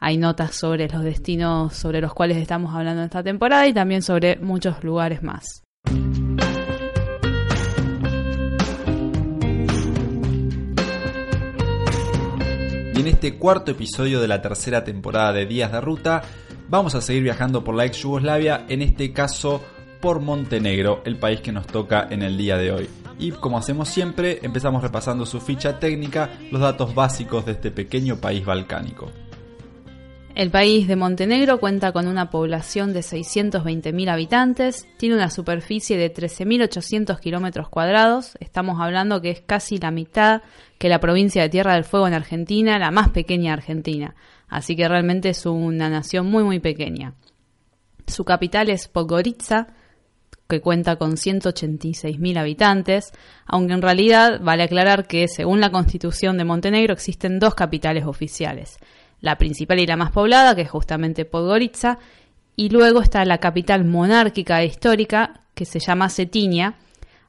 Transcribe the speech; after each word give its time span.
Hay 0.00 0.18
notas 0.18 0.54
sobre 0.54 0.86
los 0.88 1.02
destinos 1.02 1.74
sobre 1.74 2.02
los 2.02 2.12
cuales 2.12 2.36
estamos 2.36 2.74
hablando 2.74 3.02
esta 3.02 3.22
temporada 3.22 3.66
y 3.66 3.72
también 3.72 4.02
sobre 4.02 4.36
muchos 4.36 4.84
lugares 4.84 5.22
más. 5.22 5.62
En 13.02 13.08
este 13.08 13.36
cuarto 13.36 13.72
episodio 13.72 14.20
de 14.20 14.28
la 14.28 14.40
tercera 14.40 14.84
temporada 14.84 15.32
de 15.32 15.44
Días 15.44 15.72
de 15.72 15.80
Ruta, 15.80 16.22
vamos 16.68 16.94
a 16.94 17.00
seguir 17.00 17.24
viajando 17.24 17.64
por 17.64 17.74
la 17.74 17.84
ex 17.84 17.96
Yugoslavia, 17.96 18.64
en 18.68 18.80
este 18.80 19.12
caso 19.12 19.60
por 20.00 20.20
Montenegro, 20.20 21.02
el 21.04 21.18
país 21.18 21.40
que 21.40 21.50
nos 21.50 21.66
toca 21.66 22.06
en 22.08 22.22
el 22.22 22.38
día 22.38 22.56
de 22.56 22.70
hoy. 22.70 22.88
Y 23.18 23.32
como 23.32 23.58
hacemos 23.58 23.88
siempre, 23.88 24.38
empezamos 24.44 24.84
repasando 24.84 25.26
su 25.26 25.40
ficha 25.40 25.80
técnica, 25.80 26.30
los 26.52 26.60
datos 26.60 26.94
básicos 26.94 27.44
de 27.44 27.52
este 27.52 27.72
pequeño 27.72 28.18
país 28.18 28.44
balcánico. 28.44 29.10
El 30.34 30.50
país 30.50 30.88
de 30.88 30.96
Montenegro 30.96 31.60
cuenta 31.60 31.92
con 31.92 32.08
una 32.08 32.30
población 32.30 32.94
de 32.94 33.00
620.000 33.00 34.08
habitantes, 34.08 34.88
tiene 34.96 35.14
una 35.14 35.28
superficie 35.28 35.98
de 35.98 36.12
13.800 36.12 37.20
kilómetros 37.20 37.68
cuadrados, 37.68 38.38
estamos 38.40 38.80
hablando 38.80 39.20
que 39.20 39.28
es 39.28 39.42
casi 39.42 39.76
la 39.76 39.90
mitad 39.90 40.40
que 40.78 40.88
la 40.88 41.00
provincia 41.00 41.42
de 41.42 41.50
Tierra 41.50 41.74
del 41.74 41.84
Fuego 41.84 42.08
en 42.08 42.14
Argentina, 42.14 42.78
la 42.78 42.90
más 42.90 43.10
pequeña 43.10 43.52
Argentina, 43.52 44.14
así 44.48 44.74
que 44.74 44.88
realmente 44.88 45.28
es 45.28 45.44
una 45.44 45.90
nación 45.90 46.30
muy 46.30 46.44
muy 46.44 46.60
pequeña. 46.60 47.12
Su 48.06 48.24
capital 48.24 48.70
es 48.70 48.88
Podgorica, 48.88 49.74
que 50.48 50.62
cuenta 50.62 50.96
con 50.96 51.12
186.000 51.12 52.38
habitantes, 52.38 53.12
aunque 53.44 53.74
en 53.74 53.82
realidad 53.82 54.40
vale 54.42 54.62
aclarar 54.62 55.06
que 55.06 55.28
según 55.28 55.60
la 55.60 55.70
constitución 55.70 56.38
de 56.38 56.44
Montenegro 56.44 56.94
existen 56.94 57.38
dos 57.38 57.54
capitales 57.54 58.06
oficiales 58.06 58.78
la 59.22 59.38
principal 59.38 59.80
y 59.80 59.86
la 59.86 59.96
más 59.96 60.10
poblada, 60.10 60.54
que 60.54 60.62
es 60.62 60.70
justamente 60.70 61.24
Podgorica, 61.24 61.98
y 62.54 62.68
luego 62.68 63.00
está 63.00 63.24
la 63.24 63.38
capital 63.38 63.84
monárquica 63.84 64.60
e 64.60 64.66
histórica, 64.66 65.40
que 65.54 65.64
se 65.64 65.78
llama 65.78 66.10
Cetinja, 66.10 66.74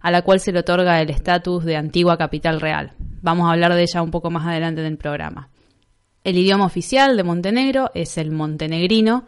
a 0.01 0.11
la 0.11 0.23
cual 0.23 0.41
se 0.41 0.51
le 0.51 0.59
otorga 0.59 0.99
el 0.99 1.09
estatus 1.09 1.63
de 1.63 1.77
antigua 1.77 2.17
capital 2.17 2.59
real. 2.59 2.91
Vamos 3.21 3.47
a 3.47 3.53
hablar 3.53 3.73
de 3.73 3.83
ella 3.83 4.01
un 4.01 4.11
poco 4.11 4.29
más 4.29 4.45
adelante 4.45 4.81
en 4.81 4.87
el 4.87 4.97
programa. 4.97 5.49
El 6.25 6.37
idioma 6.37 6.65
oficial 6.65 7.15
de 7.15 7.23
Montenegro 7.23 7.91
es 7.93 8.17
el 8.17 8.31
montenegrino, 8.31 9.25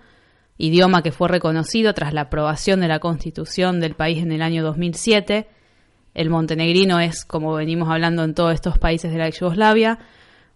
idioma 0.58 1.04
que 1.04 1.12
fue 1.12 1.28
reconocido 1.30 1.94
tras 1.94 2.14
la 2.14 2.22
aprobación 2.22 2.82
de 2.82 2.88
la 2.88 3.00
constitución 3.00 3.80
del 3.80 3.96
país 3.96 4.24
en 4.24 4.32
el 4.32 4.42
año 4.42 4.64
2007. 4.64 5.48
El 6.14 6.30
montenegrino 6.30 7.00
es, 7.00 7.26
como 7.26 7.54
venimos 7.54 7.90
hablando 7.90 8.24
en 8.24 8.34
todos 8.34 8.54
estos 8.54 8.80
países 8.80 9.12
de 9.12 9.18
la 9.18 9.30
Yugoslavia, 9.30 10.00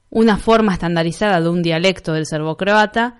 una 0.10 0.38
forma 0.38 0.74
estandarizada 0.74 1.42
de 1.42 1.50
un 1.50 1.62
dialecto 1.62 2.14
del 2.14 2.26
serbocroata 2.26 3.18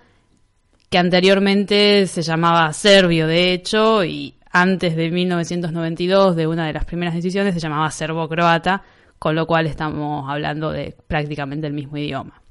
que 0.88 0.98
anteriormente 0.98 2.06
se 2.06 2.22
llamaba 2.22 2.72
serbio, 2.72 3.28
de 3.28 3.52
hecho, 3.52 4.04
y 4.04 4.34
antes 4.50 4.96
de 4.96 5.10
1992, 5.10 6.34
de 6.34 6.48
una 6.48 6.66
de 6.66 6.72
las 6.72 6.84
primeras 6.84 7.14
decisiones, 7.14 7.54
se 7.54 7.60
llamaba 7.60 7.90
serbocroata, 7.90 8.82
con 9.18 9.36
lo 9.36 9.46
cual 9.46 9.66
estamos 9.66 10.28
hablando 10.28 10.72
de 10.72 10.96
prácticamente 11.06 11.68
el 11.68 11.74
mismo 11.74 11.96
idioma. 11.96 12.42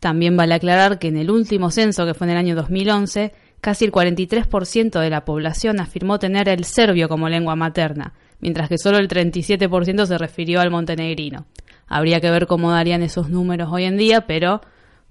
También 0.00 0.36
vale 0.36 0.54
aclarar 0.54 0.98
que 0.98 1.08
en 1.08 1.18
el 1.18 1.30
último 1.30 1.70
censo, 1.70 2.06
que 2.06 2.14
fue 2.14 2.26
en 2.26 2.32
el 2.32 2.38
año 2.38 2.54
2011, 2.54 3.32
casi 3.60 3.84
el 3.84 3.92
43% 3.92 5.00
de 5.00 5.10
la 5.10 5.24
población 5.26 5.80
afirmó 5.80 6.18
tener 6.18 6.48
el 6.48 6.64
serbio 6.64 7.08
como 7.10 7.28
lengua 7.28 7.56
materna, 7.56 8.14
mientras 8.40 8.70
que 8.70 8.78
solo 8.78 8.98
el 8.98 9.08
37% 9.08 10.06
se 10.06 10.18
refirió 10.18 10.60
al 10.60 10.70
montenegrino. 10.70 11.46
Habría 11.86 12.20
que 12.20 12.30
ver 12.30 12.46
cómo 12.46 12.70
darían 12.70 13.02
esos 13.02 13.28
números 13.28 13.68
hoy 13.70 13.84
en 13.84 13.96
día, 13.96 14.26
pero 14.26 14.60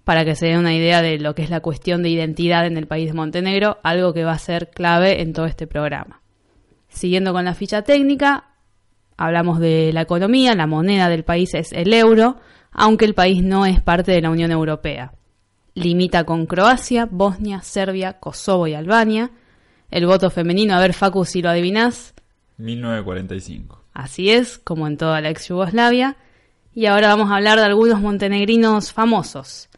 para 0.03 0.25
que 0.25 0.35
se 0.35 0.47
den 0.47 0.59
una 0.59 0.75
idea 0.75 1.01
de 1.01 1.19
lo 1.19 1.35
que 1.35 1.44
es 1.44 1.50
la 1.50 1.61
cuestión 1.61 2.03
de 2.03 2.09
identidad 2.09 2.66
en 2.66 2.78
el 2.78 2.88
país 2.88 3.07
de 3.07 3.13
Montenegro, 3.13 3.79
algo 3.84 4.13
que 4.13 4.23
va 4.25 4.34
a 4.34 4.39
ser 4.39 4.69
clave 4.69 5.22
en 5.22 5.34
todo 5.34 5.45
este 5.45 5.67
programa. 5.67 6.22
Siguiendo 6.89 7.34
con 7.34 7.45
la 7.45 7.53
ficha 7.53 7.84
técnica, 7.84 8.51
hablamos 9.17 9.59
de 9.59 9.91
la 9.93 10.02
economía, 10.02 10.55
la 10.55 10.67
moneda 10.67 11.09
del 11.09 11.23
país 11.23 11.53
es 11.53 11.72
el 11.72 11.93
euro, 11.93 12.37
aunque 12.72 13.05
el 13.05 13.14
país 13.14 13.43
no 13.43 13.66
es 13.66 13.81
parte 13.81 14.11
de 14.11 14.22
la 14.22 14.29
Unión 14.29 14.52
Europea. 14.52 15.14
Limita 15.75 16.23
con 16.23 16.46
Croacia, 16.46 17.08
Bosnia, 17.09 17.61
Serbia, 17.61 18.20
Kosovo 18.20 18.67
y 18.67 18.75
Albania. 18.75 19.31
El 19.90 20.05
voto 20.05 20.29
femenino, 20.29 20.75
a 20.75 20.79
ver 20.79 20.93
Facu 20.93 21.25
si 21.25 21.41
lo 21.41 21.49
adivinás. 21.49 22.14
1945. 22.58 23.84
Así 23.93 24.29
es, 24.29 24.59
como 24.59 24.87
en 24.87 24.97
toda 24.97 25.22
la 25.22 25.29
ex 25.29 25.47
Yugoslavia. 25.47 26.17
Y 26.75 26.87
ahora 26.87 27.09
vamos 27.09 27.29
a 27.29 27.35
hablar 27.35 27.59
de 27.59 27.66
algunos 27.66 28.02
montenegrinos 28.02 28.91
famosos. 28.91 29.70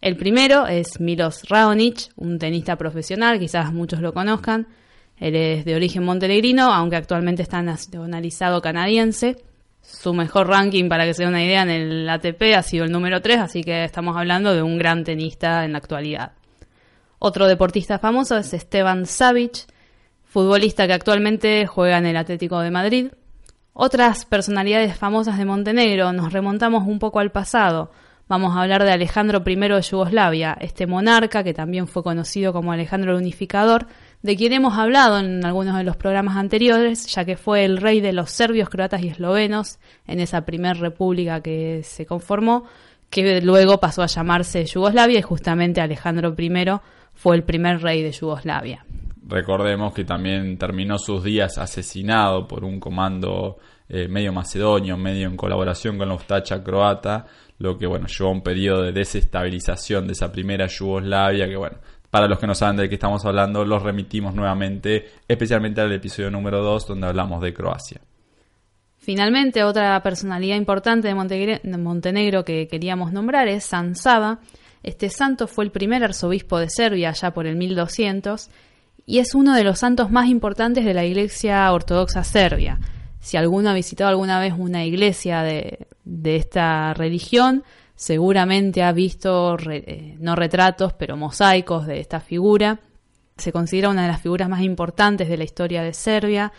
El 0.00 0.16
primero 0.16 0.68
es 0.68 1.00
Milos 1.00 1.48
Raonic, 1.48 2.10
un 2.14 2.38
tenista 2.38 2.76
profesional, 2.76 3.40
quizás 3.40 3.72
muchos 3.72 4.00
lo 4.00 4.12
conozcan. 4.14 4.68
Él 5.18 5.34
es 5.34 5.64
de 5.64 5.74
origen 5.74 6.04
montenegrino, 6.04 6.72
aunque 6.72 6.94
actualmente 6.94 7.42
está 7.42 7.60
nacionalizado 7.60 8.62
canadiense. 8.62 9.42
Su 9.82 10.14
mejor 10.14 10.46
ranking, 10.46 10.88
para 10.88 11.06
que 11.06 11.14
se 11.14 11.24
dé 11.24 11.28
una 11.28 11.44
idea, 11.44 11.62
en 11.62 11.70
el 11.70 12.08
ATP 12.08 12.54
ha 12.56 12.62
sido 12.62 12.84
el 12.84 12.92
número 12.92 13.20
3, 13.20 13.38
así 13.38 13.64
que 13.64 13.82
estamos 13.82 14.16
hablando 14.16 14.54
de 14.54 14.62
un 14.62 14.78
gran 14.78 15.02
tenista 15.02 15.64
en 15.64 15.72
la 15.72 15.78
actualidad. 15.78 16.32
Otro 17.18 17.48
deportista 17.48 17.98
famoso 17.98 18.36
es 18.36 18.52
Esteban 18.54 19.06
Savic, 19.06 19.66
futbolista 20.24 20.86
que 20.86 20.92
actualmente 20.92 21.66
juega 21.66 21.98
en 21.98 22.06
el 22.06 22.16
Atlético 22.16 22.60
de 22.60 22.70
Madrid. 22.70 23.06
Otras 23.78 24.24
personalidades 24.24 24.96
famosas 24.96 25.36
de 25.36 25.44
Montenegro, 25.44 26.10
nos 26.14 26.32
remontamos 26.32 26.84
un 26.86 26.98
poco 26.98 27.20
al 27.20 27.30
pasado. 27.30 27.90
Vamos 28.26 28.56
a 28.56 28.62
hablar 28.62 28.82
de 28.82 28.90
Alejandro 28.90 29.42
I 29.44 29.54
de 29.54 29.82
Yugoslavia, 29.82 30.56
este 30.62 30.86
monarca 30.86 31.44
que 31.44 31.52
también 31.52 31.86
fue 31.86 32.02
conocido 32.02 32.54
como 32.54 32.72
Alejandro 32.72 33.10
el 33.12 33.18
Unificador, 33.18 33.86
de 34.22 34.34
quien 34.34 34.54
hemos 34.54 34.78
hablado 34.78 35.18
en 35.18 35.44
algunos 35.44 35.76
de 35.76 35.84
los 35.84 35.94
programas 35.98 36.38
anteriores, 36.38 37.06
ya 37.08 37.26
que 37.26 37.36
fue 37.36 37.66
el 37.66 37.76
rey 37.76 38.00
de 38.00 38.14
los 38.14 38.30
serbios, 38.30 38.70
croatas 38.70 39.02
y 39.02 39.08
eslovenos 39.08 39.78
en 40.06 40.20
esa 40.20 40.46
primera 40.46 40.72
república 40.72 41.42
que 41.42 41.82
se 41.84 42.06
conformó, 42.06 42.64
que 43.10 43.42
luego 43.42 43.78
pasó 43.78 44.02
a 44.02 44.06
llamarse 44.06 44.64
Yugoslavia 44.64 45.18
y 45.18 45.22
justamente 45.22 45.82
Alejandro 45.82 46.34
I 46.38 46.80
fue 47.12 47.36
el 47.36 47.42
primer 47.42 47.82
rey 47.82 48.02
de 48.02 48.12
Yugoslavia. 48.12 48.86
Recordemos 49.28 49.92
que 49.92 50.04
también 50.04 50.56
terminó 50.56 50.98
sus 50.98 51.24
días 51.24 51.58
asesinado 51.58 52.46
por 52.46 52.64
un 52.64 52.78
comando 52.78 53.58
eh, 53.88 54.06
medio 54.06 54.32
macedonio, 54.32 54.96
medio 54.96 55.26
en 55.26 55.36
colaboración 55.36 55.98
con 55.98 56.08
la 56.08 56.14
Ustacha 56.14 56.62
croata, 56.62 57.26
lo 57.58 57.76
que 57.76 57.86
bueno, 57.86 58.06
llevó 58.06 58.30
a 58.30 58.32
un 58.32 58.42
periodo 58.42 58.82
de 58.82 58.92
desestabilización 58.92 60.06
de 60.06 60.12
esa 60.12 60.30
primera 60.30 60.66
Yugoslavia, 60.68 61.48
que 61.48 61.56
bueno, 61.56 61.78
para 62.08 62.28
los 62.28 62.38
que 62.38 62.46
no 62.46 62.54
saben 62.54 62.76
de 62.76 62.88
qué 62.88 62.94
estamos 62.94 63.24
hablando, 63.24 63.64
los 63.64 63.82
remitimos 63.82 64.32
nuevamente, 64.32 65.06
especialmente 65.26 65.80
al 65.80 65.92
episodio 65.92 66.30
número 66.30 66.62
2, 66.62 66.86
donde 66.86 67.08
hablamos 67.08 67.42
de 67.42 67.52
Croacia. 67.52 68.00
Finalmente, 68.98 69.64
otra 69.64 70.00
personalidad 70.02 70.56
importante 70.56 71.08
de 71.08 71.78
Montenegro, 71.78 72.44
que 72.44 72.68
queríamos 72.68 73.12
nombrar 73.12 73.48
es 73.48 73.64
San 73.64 73.96
Saba. 73.96 74.38
Este 74.84 75.10
santo 75.10 75.48
fue 75.48 75.64
el 75.64 75.72
primer 75.72 76.04
arzobispo 76.04 76.58
de 76.58 76.70
Serbia 76.70 77.10
ya 77.10 77.32
por 77.32 77.46
el 77.46 77.56
1200 77.56 78.50
y 79.06 79.20
es 79.20 79.34
uno 79.34 79.54
de 79.54 79.62
los 79.64 79.78
santos 79.78 80.10
más 80.10 80.28
importantes 80.28 80.84
de 80.84 80.92
la 80.92 81.04
Iglesia 81.04 81.72
Ortodoxa 81.72 82.24
Serbia. 82.24 82.80
Si 83.20 83.36
alguno 83.36 83.70
ha 83.70 83.74
visitado 83.74 84.10
alguna 84.10 84.40
vez 84.40 84.54
una 84.56 84.84
iglesia 84.84 85.42
de, 85.42 85.86
de 86.04 86.36
esta 86.36 86.92
religión, 86.92 87.64
seguramente 87.94 88.82
ha 88.82 88.92
visto 88.92 89.56
eh, 89.70 90.16
no 90.20 90.36
retratos, 90.36 90.92
pero 90.92 91.16
mosaicos 91.16 91.86
de 91.86 92.00
esta 92.00 92.20
figura. 92.20 92.80
Se 93.36 93.52
considera 93.52 93.90
una 93.90 94.02
de 94.02 94.08
las 94.08 94.22
figuras 94.22 94.48
más 94.48 94.62
importantes 94.62 95.28
de 95.28 95.36
la 95.36 95.44
historia 95.44 95.82
de 95.82 95.94
Serbia. 95.94 96.52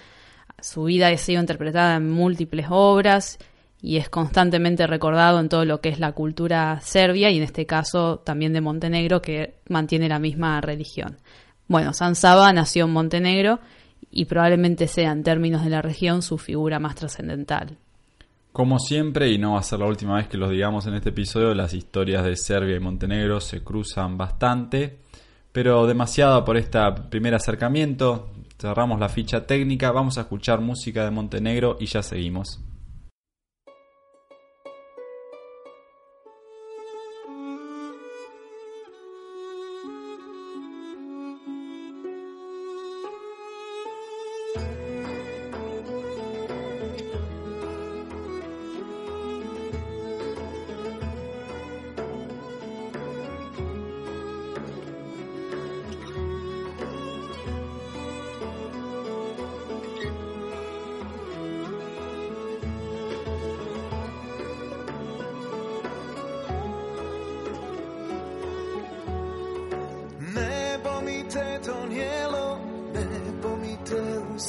Su 0.60 0.86
vida 0.86 1.10
ha 1.10 1.18
sido 1.18 1.42
interpretada 1.42 1.96
en 1.96 2.10
múltiples 2.10 2.68
obras 2.70 3.38
y 3.82 3.98
es 3.98 4.10
constantemente 4.10 4.88
recordado 4.88 5.40
en 5.40 5.50
todo 5.50 5.66
lo 5.66 5.82
que 5.82 5.90
es 5.90 6.00
la 6.00 6.14
cultura 6.14 6.80
serbia 6.82 7.30
y 7.30 7.38
en 7.38 7.44
este 7.44 7.66
caso 7.66 8.20
también 8.20 8.54
de 8.54 8.62
Montenegro 8.62 9.22
que 9.22 9.56
mantiene 9.70 10.10
la 10.10 10.20
misma 10.20 10.60
religión. 10.62 11.18
Bueno, 11.68 11.94
San 11.94 12.16
Saba 12.16 12.52
nació 12.54 12.86
en 12.86 12.92
Montenegro 12.92 13.60
y 14.10 14.26
probablemente 14.26 14.88
sea 14.88 15.12
en 15.12 15.24
términos 15.24 15.64
de 15.64 15.70
la 15.70 15.82
región 15.82 16.22
su 16.22 16.38
figura 16.38 16.80
más 16.80 16.96
trascendental. 16.96 17.78
Como 18.52 18.80
siempre, 18.80 19.30
y 19.30 19.38
no 19.38 19.54
va 19.54 19.60
a 19.60 19.64
ser 19.64 19.80
la 19.80 19.86
última 19.86 20.16
vez 20.16 20.28
que 20.28 20.38
los 20.38 20.50
digamos 20.50 20.88
en 20.88 20.96
este 20.96 21.10
episodio, 21.10 21.54
las 21.54 21.74
historias 21.74 22.24
de 22.24 22.36
Serbia 22.36 22.76
y 22.76 22.80
Montenegro 22.80 23.40
se 23.40 23.64
cruzan 23.64 24.18
bastante, 24.18 24.98
pero 25.52 25.86
demasiado 25.86 26.44
por 26.44 26.58
este 26.58 26.80
primer 27.10 27.36
acercamiento. 27.36 28.32
Cerramos 28.60 29.00
la 29.00 29.10
ficha 29.10 29.46
técnica, 29.46 29.92
vamos 29.92 30.18
a 30.18 30.22
escuchar 30.22 30.62
música 30.62 31.04
de 31.04 31.12
Montenegro 31.12 31.78
y 31.80 31.86
ya 31.86 32.02
seguimos. 32.02 32.60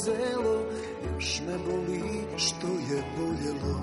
selo 0.03 0.63
Još 1.15 1.41
me 1.47 1.57
boli 1.57 2.27
što 2.37 2.67
je 2.67 3.03
boljelo. 3.17 3.75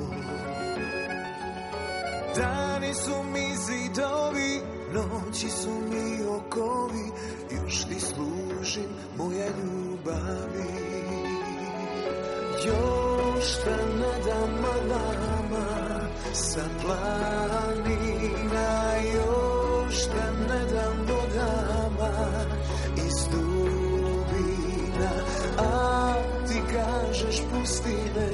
Dani 2.36 2.94
su 2.94 3.22
mi 3.32 3.56
zidovi 3.56 4.60
Noći 4.92 5.48
su 5.48 5.70
mi 5.90 6.26
okovi 6.26 7.10
Još 7.50 7.84
ti 7.84 8.00
služim 8.00 8.90
moja 9.16 9.46
ljubavi. 9.46 10.96
Još 12.66 13.56
te 13.64 13.76
ne 13.76 14.24
dam 14.26 14.64
vama 14.88 15.66
Sa 16.32 16.64
planina 16.82 18.26
Još 19.14 20.04
te 20.04 20.32
ne 20.48 20.64
dam 20.72 21.06
vodama 21.08 21.85
plačeš 27.26 27.42
pustine, 27.52 28.28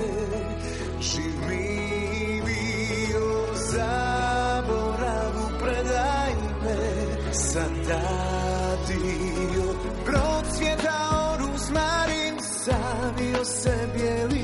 živio 1.00 2.44
zaboravu, 3.72 5.44
predaj 5.60 6.34
me, 6.62 6.78
zadadio, 7.32 8.54
procvjetao 10.04 11.36
ruzmarin, 11.38 12.36
savio 12.40 13.44
se 13.44 13.88
bijeli 13.96 14.41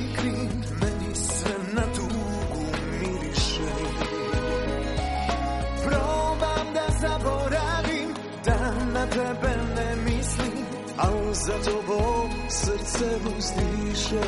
se 12.99 13.19
uzdiše 13.37 14.27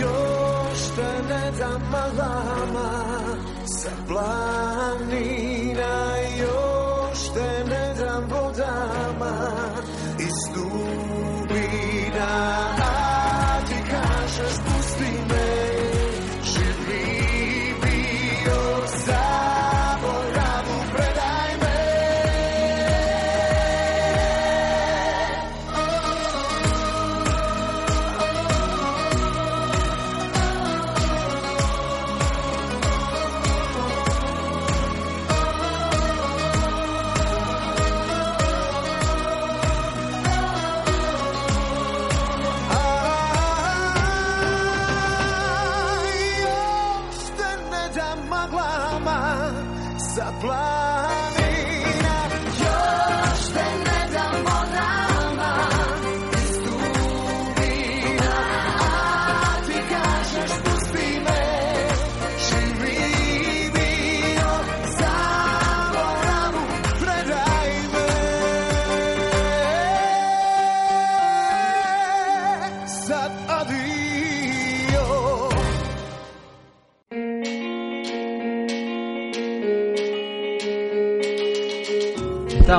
Još 0.00 0.80
te 0.96 1.34
ne 1.34 1.52
dam 1.58 1.82
malama 1.90 2.90
sa 3.64 3.90
planina 4.08 5.94
Još 6.38 7.18
te 7.34 7.64
ne 7.70 7.94
dam 7.94 8.24
vodama 8.30 9.50
iz 10.18 10.54
dubina. 10.54 12.32
A 12.78 13.60
ti 13.68 13.74
kažeš 13.90 14.73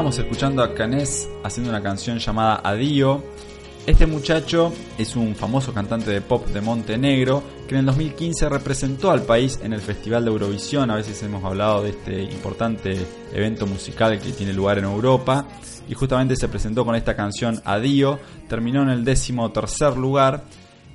Estábamos 0.05 0.23
escuchando 0.23 0.61
a 0.61 0.75
Canés 0.75 1.27
haciendo 1.43 1.71
una 1.71 1.81
canción 1.81 2.19
llamada 2.19 2.61
Adio. 2.63 3.23
Este 3.87 4.05
muchacho 4.05 4.71
es 4.99 5.15
un 5.15 5.33
famoso 5.33 5.73
cantante 5.73 6.11
de 6.11 6.21
pop 6.21 6.45
de 6.45 6.61
Montenegro 6.61 7.41
que 7.67 7.73
en 7.73 7.79
el 7.79 7.87
2015 7.87 8.47
representó 8.47 9.09
al 9.09 9.23
país 9.23 9.59
en 9.63 9.73
el 9.73 9.81
Festival 9.81 10.23
de 10.23 10.29
Eurovisión. 10.29 10.91
A 10.91 10.97
veces 10.97 11.23
hemos 11.23 11.43
hablado 11.43 11.81
de 11.81 11.89
este 11.89 12.21
importante 12.21 13.03
evento 13.33 13.65
musical 13.65 14.19
que 14.19 14.31
tiene 14.31 14.53
lugar 14.53 14.77
en 14.77 14.83
Europa. 14.83 15.47
Y 15.89 15.95
justamente 15.95 16.35
se 16.35 16.49
presentó 16.49 16.85
con 16.85 16.93
esta 16.93 17.15
canción 17.15 17.59
Adio. 17.65 18.19
Terminó 18.47 18.83
en 18.83 18.89
el 18.89 19.03
décimo 19.03 19.51
tercer 19.51 19.97
lugar 19.97 20.43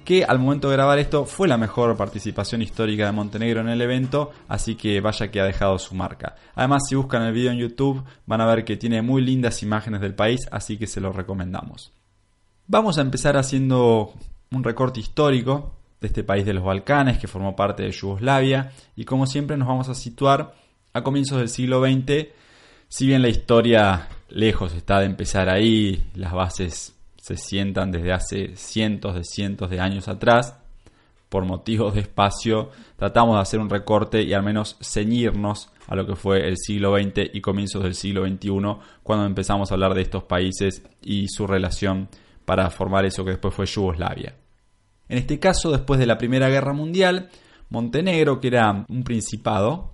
que 0.05 0.25
al 0.25 0.39
momento 0.39 0.69
de 0.69 0.77
grabar 0.77 0.99
esto 0.99 1.25
fue 1.25 1.49
la 1.49 1.57
mejor 1.57 1.97
participación 1.97 2.63
histórica 2.63 3.07
de 3.07 3.13
Montenegro 3.13 3.61
en 3.61 3.69
el 3.69 3.81
evento, 3.81 4.33
así 4.49 4.75
que 4.75 5.01
vaya 5.01 5.31
que 5.31 5.41
ha 5.41 5.45
dejado 5.45 5.79
su 5.79 5.95
marca. 5.95 6.35
Además, 6.55 6.85
si 6.89 6.95
buscan 6.95 7.23
el 7.23 7.33
video 7.33 7.53
en 7.53 7.59
YouTube, 7.59 8.03
van 8.27 8.41
a 8.41 8.47
ver 8.47 8.65
que 8.65 8.77
tiene 8.77 9.03
muy 9.03 9.23
lindas 9.23 9.63
imágenes 9.63 10.01
del 10.01 10.15
país, 10.15 10.49
así 10.51 10.77
que 10.77 10.87
se 10.87 11.01
lo 11.01 11.13
recomendamos. 11.13 11.93
Vamos 12.67 12.99
a 12.99 13.03
empezar 13.03 13.37
haciendo 13.37 14.15
un 14.51 14.65
recorte 14.65 15.01
histórico 15.01 15.75
de 16.01 16.07
este 16.07 16.25
país 16.25 16.47
de 16.47 16.55
los 16.55 16.65
Balcanes 16.65 17.19
que 17.19 17.29
formó 17.29 17.55
parte 17.55 17.83
de 17.83 17.91
Yugoslavia 17.91 18.73
y 18.97 19.05
como 19.05 19.27
siempre 19.27 19.57
nos 19.57 19.69
vamos 19.69 19.89
a 19.89 19.95
situar 19.95 20.55
a 20.93 21.03
comienzos 21.03 21.39
del 21.39 21.49
siglo 21.49 21.85
XX, 21.85 22.29
si 22.89 23.07
bien 23.07 23.23
la 23.23 23.29
historia 23.29 24.09
lejos 24.29 24.75
está 24.75 25.01
de 25.01 25.07
empezar 25.07 25.49
ahí, 25.49 26.11
las 26.15 26.33
bases 26.33 26.95
se 27.21 27.37
sientan 27.37 27.91
desde 27.91 28.13
hace 28.13 28.57
cientos 28.57 29.15
de 29.15 29.25
cientos 29.25 29.71
de 29.71 29.81
años 29.81 30.09
atrás, 30.09 30.57
por 31.29 31.45
motivos 31.45 31.95
de 31.95 32.01
espacio, 32.01 32.71
tratamos 32.97 33.37
de 33.37 33.43
hacer 33.43 33.61
un 33.61 33.71
recorte 33.71 34.23
y 34.23 34.33
al 34.33 34.43
menos 34.43 34.77
ceñirnos 34.83 35.71
a 35.87 35.95
lo 35.95 36.05
que 36.07 36.17
fue 36.17 36.49
el 36.49 36.57
siglo 36.57 36.97
XX 36.97 37.31
y 37.33 37.41
comienzos 37.41 37.85
del 37.85 37.95
siglo 37.95 38.27
XXI, 38.27 38.51
cuando 39.03 39.27
empezamos 39.27 39.71
a 39.71 39.75
hablar 39.75 39.95
de 39.95 40.03
estos 40.03 40.25
países 40.25 40.83
y 41.03 41.29
su 41.29 41.47
relación 41.47 42.09
para 42.45 42.69
formar 42.71 43.05
eso 43.05 43.25
que 43.25 43.31
después 43.31 43.55
fue 43.55 43.67
Yugoslavia. 43.67 44.35
En 45.09 45.19
este 45.19 45.39
caso, 45.39 45.71
después 45.71 46.01
de 46.01 46.07
la 46.07 46.19
Primera 46.19 46.49
Guerra 46.49 46.73
Mundial, 46.73 47.31
Montenegro, 47.69 48.41
que 48.41 48.49
era 48.49 48.85
un 48.89 49.05
principado, 49.05 49.93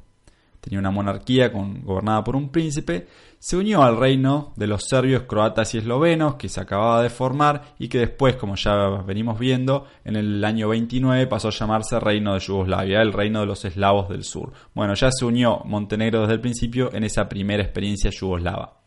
tenía 0.60 0.78
una 0.78 0.90
monarquía 0.90 1.48
gobernada 1.48 2.24
por 2.24 2.34
un 2.34 2.48
príncipe, 2.48 3.06
se 3.46 3.56
unió 3.56 3.84
al 3.84 3.96
reino 3.96 4.52
de 4.56 4.66
los 4.66 4.88
serbios, 4.88 5.22
croatas 5.22 5.72
y 5.72 5.78
eslovenos 5.78 6.34
que 6.34 6.48
se 6.48 6.60
acababa 6.60 7.00
de 7.00 7.10
formar 7.10 7.76
y 7.78 7.86
que 7.86 8.00
después, 8.00 8.34
como 8.34 8.56
ya 8.56 8.88
venimos 9.06 9.38
viendo, 9.38 9.86
en 10.04 10.16
el 10.16 10.44
año 10.44 10.68
29 10.70 11.28
pasó 11.28 11.46
a 11.46 11.52
llamarse 11.52 12.00
Reino 12.00 12.34
de 12.34 12.40
Yugoslavia, 12.40 13.00
el 13.00 13.12
reino 13.12 13.38
de 13.38 13.46
los 13.46 13.64
eslavos 13.64 14.08
del 14.08 14.24
sur. 14.24 14.52
Bueno, 14.74 14.94
ya 14.94 15.12
se 15.12 15.24
unió 15.24 15.60
Montenegro 15.64 16.22
desde 16.22 16.34
el 16.34 16.40
principio 16.40 16.92
en 16.92 17.04
esa 17.04 17.28
primera 17.28 17.62
experiencia 17.62 18.10
yugoslava. 18.10 18.80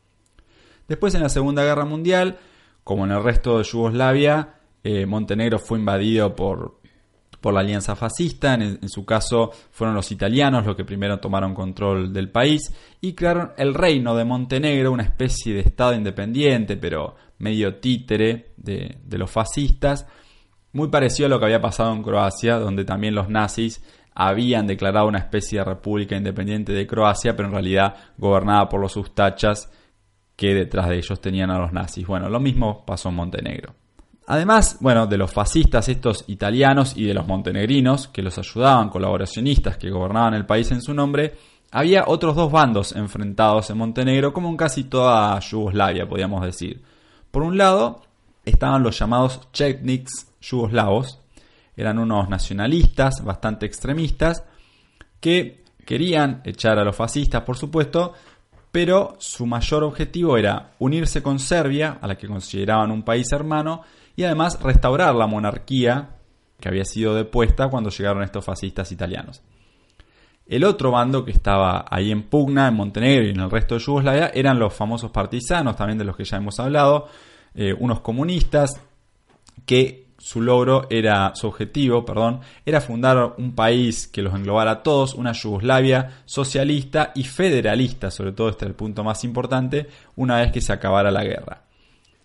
Después 0.90 1.16
en 1.16 1.24
la 1.24 1.30
Segunda 1.30 1.64
Guerra 1.64 1.86
Mundial, 1.86 2.38
como 2.84 3.06
en 3.06 3.14
el 3.14 3.24
resto 3.24 3.60
de 3.60 3.64
Yugoslavia, 3.64 4.56
eh, 4.84 5.06
Montenegro 5.06 5.60
fue 5.60 5.80
invadido 5.80 6.36
por, 6.36 6.79
por 7.42 7.54
la 7.54 7.62
alianza 7.62 7.96
fascista, 7.96 8.54
en, 8.56 8.88
su 8.90 9.06
caso 9.06 9.52
fueron 9.72 9.96
los 9.96 10.12
italianos 10.12 10.66
los 10.66 10.76
que 10.76 10.86
primero 10.86 11.20
tomaron 11.20 11.54
control 11.54 12.12
del 12.12 12.30
país 12.30 12.74
y 13.02 13.14
crearon 13.14 13.52
el 13.58 13.74
reino 13.74 14.16
de 14.16 14.26
Montenegro, 14.26 14.92
una 14.92 15.04
especie 15.04 15.54
de 15.54 15.62
estado 15.62 15.94
independiente, 15.94 16.78
pero 16.78 17.16
medio 17.38 17.76
títere 17.76 18.52
de, 18.58 18.98
de 19.04 19.18
los 19.18 19.32
fascistas, 19.32 20.06
muy 20.74 20.90
parecido 20.90 21.28
a 21.28 21.30
lo 21.30 21.40
que 21.40 21.46
había 21.46 21.62
pasado 21.62 21.94
en 21.94 22.04
Croacia, 22.04 22.58
donde 22.58 22.86
también 22.86 23.16
los 23.16 23.30
nazis 23.30 23.82
habían 24.14 24.68
declarado 24.68 25.08
una 25.08 25.20
especie 25.20 25.60
de 25.60 25.66
república 25.66 26.16
independiente 26.16 26.74
de 26.74 26.86
Croacia, 26.86 27.36
pero 27.36 27.48
en 27.48 27.54
realidad 27.54 27.96
gobernada 28.18 28.68
por 28.68 28.82
los 28.82 28.98
ustachas 28.98 29.72
que 30.36 30.54
detrás 30.54 30.90
de 30.90 30.98
ellos 30.98 31.22
tenían 31.22 31.52
a 31.52 31.60
los 31.60 31.72
nazis. 31.72 32.06
Bueno, 32.06 32.30
lo 32.30 32.40
mismo 32.40 32.86
pasó 32.86 33.10
en 33.10 33.16
Montenegro. 33.16 33.76
Además, 34.32 34.78
bueno, 34.80 35.08
de 35.08 35.18
los 35.18 35.34
fascistas 35.34 35.90
estos 35.90 36.24
italianos 36.28 36.96
y 36.96 37.04
de 37.04 37.16
los 37.16 37.26
montenegrinos 37.26 38.08
que 38.10 38.22
los 38.22 38.38
ayudaban, 38.38 38.90
colaboracionistas 38.90 39.78
que 39.78 39.90
gobernaban 39.90 40.36
el 40.36 40.46
país 40.46 40.70
en 40.70 40.84
su 40.84 40.94
nombre, 40.94 41.34
había 41.72 42.04
otros 42.06 42.36
dos 42.36 42.52
bandos 42.52 42.96
enfrentados 42.96 43.72
en 43.72 43.80
Montenegro, 43.80 44.32
como 44.32 44.48
en 44.50 44.56
casi 44.56 44.84
toda 44.84 45.40
Yugoslavia, 45.40 46.08
podríamos 46.08 46.44
decir. 46.44 46.80
Por 47.32 47.42
un 47.42 47.58
lado, 47.58 48.04
estaban 48.46 48.84
los 48.84 49.00
llamados 49.00 49.48
Chetniks 49.52 50.28
yugoslavos, 50.40 51.20
eran 51.76 51.98
unos 51.98 52.30
nacionalistas 52.30 53.26
bastante 53.26 53.66
extremistas 53.66 54.44
que 55.20 55.64
querían 55.88 56.44
echar 56.46 56.78
a 56.78 56.84
los 56.84 56.96
fascistas, 56.96 57.42
por 57.42 57.58
supuesto, 57.58 58.14
pero 58.72 59.16
su 59.18 59.48
mayor 59.48 59.84
objetivo 59.84 60.38
era 60.38 60.74
unirse 60.78 61.24
con 61.24 61.40
Serbia, 61.40 61.98
a 62.00 62.06
la 62.06 62.16
que 62.16 62.28
consideraban 62.28 62.92
un 62.92 63.02
país 63.02 63.32
hermano, 63.32 63.82
y 64.20 64.26
además 64.26 64.60
restaurar 64.62 65.16
la 65.16 65.28
monarquía 65.28 66.10
que 66.60 66.68
había 66.68 66.84
sido 66.84 67.16
depuesta 67.16 67.70
cuando 67.70 67.90
llegaron 67.90 68.22
estos 68.22 68.44
fascistas 68.44 68.92
italianos. 68.92 69.42
El 70.46 70.66
otro 70.66 70.92
bando 70.92 71.24
que 71.24 71.32
estaba 71.32 71.86
ahí 71.90 72.12
en 72.12 72.24
pugna, 72.24 72.68
en 72.68 72.74
Montenegro 72.74 73.26
y 73.26 73.30
en 73.30 73.40
el 73.40 73.50
resto 73.50 73.76
de 73.76 73.80
Yugoslavia, 73.80 74.30
eran 74.34 74.60
los 74.60 74.74
famosos 74.74 75.10
partisanos, 75.12 75.78
también 75.78 75.98
de 75.98 76.04
los 76.04 76.18
que 76.18 76.26
ya 76.26 76.36
hemos 76.36 76.60
hablado, 76.60 77.08
eh, 77.56 77.74
unos 77.80 78.02
comunistas 78.02 78.82
que 79.66 80.08
su 80.18 80.42
logro 80.42 80.88
era, 80.90 81.32
su 81.34 81.48
objetivo, 81.48 82.04
perdón, 82.04 82.42
era 82.66 82.82
fundar 82.82 83.36
un 83.38 83.56
país 83.56 84.06
que 84.06 84.22
los 84.22 84.36
englobara 84.36 84.72
a 84.72 84.84
todos, 84.84 85.14
una 85.14 85.32
Yugoslavia 85.32 86.24
socialista 86.26 87.14
y 87.16 87.24
federalista, 87.24 88.12
sobre 88.12 88.34
todo 88.34 88.50
este 88.50 88.66
es 88.66 88.70
el 88.72 88.76
punto 88.76 89.02
más 89.02 89.24
importante, 89.24 89.88
una 90.18 90.42
vez 90.42 90.52
que 90.52 90.60
se 90.60 90.74
acabara 90.74 91.10
la 91.10 91.24
guerra. 91.24 91.69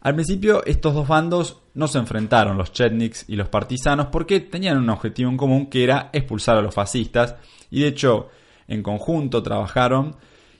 Al 0.04 0.14
principio 0.14 0.64
estos 0.64 0.94
dos 0.94 1.08
bandos 1.08 1.62
no 1.74 1.88
se 1.88 1.98
enfrentaron, 1.98 2.56
los 2.56 2.72
chetniks 2.72 3.24
y 3.26 3.34
los 3.34 3.48
partisanos, 3.48 4.06
porque 4.12 4.38
tenían 4.38 4.78
un 4.78 4.90
objetivo 4.90 5.28
en 5.28 5.36
común 5.36 5.66
que 5.66 5.82
era 5.82 6.10
expulsar 6.12 6.56
a 6.56 6.62
los 6.62 6.74
fascistas, 6.74 7.34
y 7.70 7.80
de 7.80 7.88
hecho 7.88 8.28
en 8.68 8.84
conjunto 8.84 9.42
trabajaron, 9.42 10.14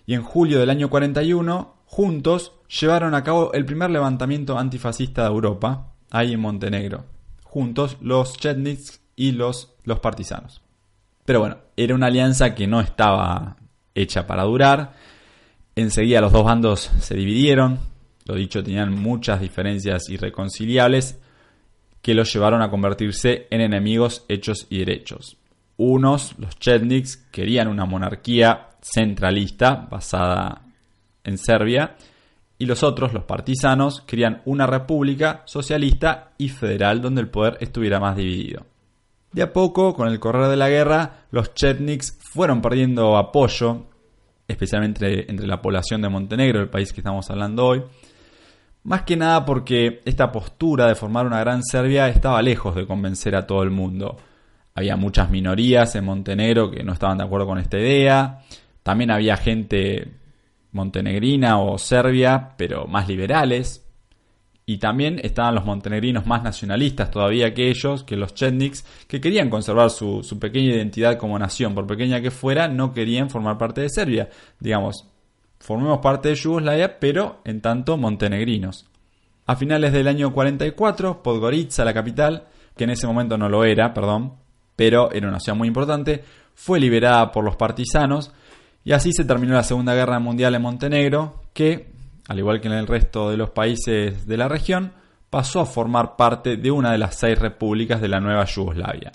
y 0.07 0.15
en 0.15 0.23
julio 0.25 0.59
del 0.59 0.71
año 0.71 0.91
41, 0.91 1.77
juntos, 1.87 2.53
llevaron 2.81 3.15
a 3.15 3.23
cabo 3.23 3.53
el 3.53 3.65
primer 3.65 3.91
levantamiento 3.91 4.59
antifascista 4.59 5.23
de 5.23 5.29
Europa, 5.29 5.93
ahí 6.11 6.33
en 6.33 6.41
Montenegro 6.41 7.15
juntos 7.55 7.99
los 8.01 8.37
Chetniks 8.37 9.01
y 9.15 9.31
los, 9.31 9.77
los 9.85 10.01
partisanos. 10.01 10.61
Pero 11.25 11.39
bueno, 11.39 11.59
era 11.77 11.95
una 11.95 12.09
alianza 12.09 12.53
que 12.53 12.67
no 12.67 12.81
estaba 12.81 13.57
hecha 13.95 14.27
para 14.27 14.43
durar. 14.43 14.95
Enseguida 15.77 16.21
los 16.21 16.33
dos 16.33 16.45
bandos 16.45 16.91
se 16.99 17.15
dividieron. 17.15 17.79
Lo 18.25 18.35
dicho, 18.35 18.63
tenían 18.63 18.93
muchas 18.95 19.41
diferencias 19.41 20.09
irreconciliables 20.09 21.19
que 22.01 22.15
los 22.15 22.33
llevaron 22.33 22.63
a 22.63 22.71
convertirse 22.71 23.47
en 23.51 23.61
enemigos 23.61 24.25
hechos 24.29 24.67
y 24.71 24.79
derechos. 24.79 25.37
Unos, 25.77 26.35
los 26.39 26.59
Chetniks, 26.59 27.17
querían 27.31 27.69
una 27.69 27.85
monarquía 27.85 28.71
centralista 28.81 29.89
basada 29.91 30.63
en 31.25 31.39
Serbia 31.39 31.97
y 32.59 32.67
los 32.67 32.83
otros, 32.83 33.13
los 33.13 33.25
partisanos, 33.25 34.01
querían 34.03 34.43
una 34.45 34.67
república 34.67 35.43
socialista 35.47 36.33
y 36.39 36.49
federal 36.49 37.01
donde 37.01 37.23
el 37.23 37.29
poder 37.29 37.59
estuviera 37.61 37.99
más 37.99 38.17
dividido. 38.17 38.67
De 39.33 39.43
a 39.43 39.53
poco, 39.53 39.95
con 39.95 40.09
el 40.09 40.21
correr 40.21 40.49
de 40.49 40.57
la 40.57 40.69
guerra, 40.69 41.25
los 41.33 41.55
chetniks 41.55 42.19
fueron 42.21 42.63
perdiendo 42.63 43.17
apoyo, 43.17 43.87
especialmente 44.47 45.29
entre 45.29 45.49
la 45.49 45.61
población 45.61 46.03
de 46.03 46.09
Montenegro, 46.09 46.61
el 46.61 46.69
país 46.69 46.93
que 46.93 47.01
estamos 47.01 47.29
hablando 47.31 47.67
hoy, 47.67 47.83
más 48.85 49.03
que 49.03 49.17
nada 49.17 49.45
porque 49.45 50.01
esta 50.05 50.31
postura 50.31 50.87
de 50.87 50.95
formar 50.95 51.27
una 51.27 51.41
gran 51.41 51.63
Serbia 51.63 52.09
estaba 52.09 52.41
lejos 52.43 52.75
de 52.75 52.87
convencer 52.87 53.35
a 53.35 53.47
todo 53.47 53.63
el 53.63 53.71
mundo. 53.71 54.17
Había 54.75 54.97
muchas 54.97 55.31
minorías 55.31 55.95
en 55.95 56.05
Montenegro 56.05 56.71
que 56.71 56.83
no 56.83 56.93
estaban 56.93 57.19
de 57.19 57.25
acuerdo 57.25 57.47
con 57.47 57.59
esta 57.59 57.79
idea. 57.79 58.41
También 58.83 59.11
había 59.11 59.37
gente 59.37 60.09
montenegrina 60.73 61.61
o 61.61 61.79
serbia, 61.79 62.51
pero 62.59 62.87
más 62.87 63.09
liberales. 63.09 63.81
Y 64.67 64.79
también 64.79 65.21
estaban 65.23 65.55
los 65.55 65.65
montenegrinos 65.65 66.27
más 66.27 66.43
nacionalistas 66.43 67.11
todavía 67.11 67.55
que 67.55 67.69
ellos, 67.69 68.03
que 68.03 68.17
los 68.17 68.35
chetniks, 68.35 68.85
que 69.07 69.21
querían 69.21 69.51
conservar 69.51 69.91
su, 69.91 70.23
su, 70.23 70.39
pequeña 70.39 70.75
identidad 70.75 71.19
como 71.19 71.39
nación, 71.39 71.75
por 71.75 71.87
pequeña 71.87 72.21
que 72.21 72.31
fuera, 72.31 72.67
no 72.67 72.93
querían 72.93 73.31
formar 73.31 73.59
parte 73.59 73.83
de 73.83 73.91
Serbia. 73.91 74.31
Digamos, 74.59 75.07
formemos 75.65 76.01
parte 76.01 76.29
de 76.29 76.35
Yugoslavia, 76.35 77.01
pero 77.01 77.41
en 77.47 77.63
tanto 77.63 77.97
montenegrinos. 77.97 78.85
A 79.47 79.57
finales 79.57 79.95
del 79.95 80.09
año 80.09 80.31
44, 80.31 81.23
Podgorica, 81.23 81.87
la 81.87 81.95
capital, 81.95 82.45
que 82.77 82.85
en 82.85 82.91
ese 82.91 83.07
momento 83.07 83.39
no 83.39 83.49
lo 83.49 83.65
era, 83.65 83.95
perdón, 83.95 84.35
pero 84.77 85.11
era 85.11 85.27
una 85.27 85.41
ciudad 85.41 85.57
muy 85.57 85.67
importante, 85.67 86.23
fue 86.55 86.79
liberada 86.79 87.33
por 87.33 87.45
los 87.45 87.57
partisanos 87.57 88.31
y 88.85 88.93
así 88.93 89.11
se 89.15 89.25
terminó 89.25 89.55
la 89.55 89.63
Segunda 89.63 89.95
Guerra 89.95 90.19
Mundial 90.19 90.55
en 90.55 90.61
Montenegro, 90.61 91.45
que, 91.55 91.95
al 92.29 92.39
igual 92.39 92.61
que 92.61 92.69
en 92.69 92.75
el 92.75 92.87
resto 92.87 93.31
de 93.31 93.39
los 93.39 93.49
países 93.49 94.27
de 94.27 94.37
la 94.37 94.49
región, 94.49 94.93
pasó 95.31 95.61
a 95.61 95.67
formar 95.67 96.17
parte 96.17 96.59
de 96.59 96.71
una 96.71 96.93
de 96.93 96.99
las 96.99 97.15
seis 97.15 97.39
repúblicas 97.39 98.03
de 98.03 98.09
la 98.09 98.21
nueva 98.21 98.45
Yugoslavia. 98.45 99.13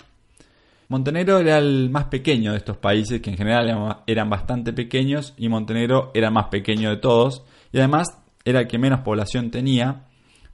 Montenegro 0.90 1.38
era 1.38 1.58
el 1.58 1.88
más 1.88 2.06
pequeño 2.06 2.50
de 2.50 2.58
estos 2.58 2.76
países, 2.76 3.22
que 3.22 3.30
en 3.30 3.36
general 3.36 4.02
eran 4.08 4.28
bastante 4.28 4.72
pequeños, 4.72 5.34
y 5.36 5.48
Montenegro 5.48 6.10
era 6.14 6.26
el 6.26 6.34
más 6.34 6.48
pequeño 6.48 6.90
de 6.90 6.96
todos, 6.96 7.44
y 7.70 7.78
además 7.78 8.08
era 8.44 8.62
el 8.62 8.66
que 8.66 8.76
menos 8.76 9.02
población 9.02 9.52
tenía, 9.52 10.06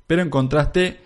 pero 0.06 0.20
en 0.20 0.28
contraste 0.28 1.00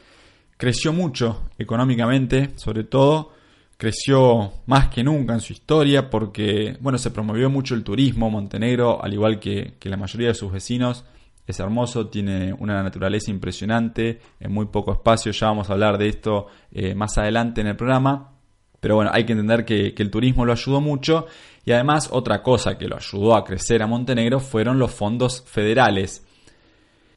creció 0.57 0.93
mucho 0.93 1.45
económicamente, 1.59 2.51
sobre 2.57 2.83
todo 2.83 3.31
creció 3.77 4.53
más 4.67 4.89
que 4.89 5.05
nunca 5.05 5.35
en 5.35 5.41
su 5.41 5.53
historia 5.53 6.11
porque, 6.11 6.77
bueno, 6.81 6.99
se 6.99 7.13
promovió 7.13 7.49
mucho 7.49 7.77
el 7.77 7.85
turismo. 7.85 8.31
Montenegro, 8.31 9.01
al 9.01 9.13
igual 9.13 9.39
que, 9.39 9.75
la 9.85 9.97
mayoría 9.97 10.29
de 10.29 10.35
sus 10.35 10.51
vecinos, 10.51 11.05
es 11.47 11.61
hermoso, 11.61 12.09
tiene 12.09 12.53
una 12.53 12.83
naturaleza 12.83 13.31
impresionante, 13.31 14.19
en 14.41 14.51
muy 14.51 14.67
poco 14.67 14.93
espacio, 14.93 15.31
ya 15.31 15.47
vamos 15.47 15.71
a 15.71 15.75
hablar 15.75 15.99
de 15.99 16.09
esto 16.09 16.49
eh, 16.73 16.97
más 16.97 17.17
adelante 17.17 17.61
en 17.61 17.69
el 17.69 17.77
programa. 17.77 18.40
Pero 18.81 18.97
bueno, 18.97 19.11
hay 19.13 19.25
que 19.25 19.33
entender 19.33 19.65
que, 19.65 19.95
que 19.95 20.03
el 20.03 20.11
turismo 20.11 20.45
lo 20.45 20.53
ayudó 20.53 20.81
mucho 20.81 21.27
y 21.65 21.73
además 21.73 22.09
otra 22.11 22.43
cosa 22.43 22.79
que 22.79 22.89
lo 22.89 22.97
ayudó 22.97 23.37
a 23.37 23.45
crecer 23.45 23.83
a 23.83 23.87
Montenegro 23.87 24.41
fueron 24.41 24.79
los 24.79 24.91
fondos 24.91 25.45
federales. 25.47 26.27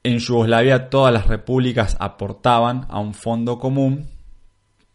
En 0.04 0.20
Yugoslavia 0.20 0.90
todas 0.90 1.14
las 1.14 1.28
repúblicas 1.28 1.96
aportaban 2.00 2.86
a 2.90 3.00
un 3.00 3.14
fondo 3.14 3.58
común 3.58 4.10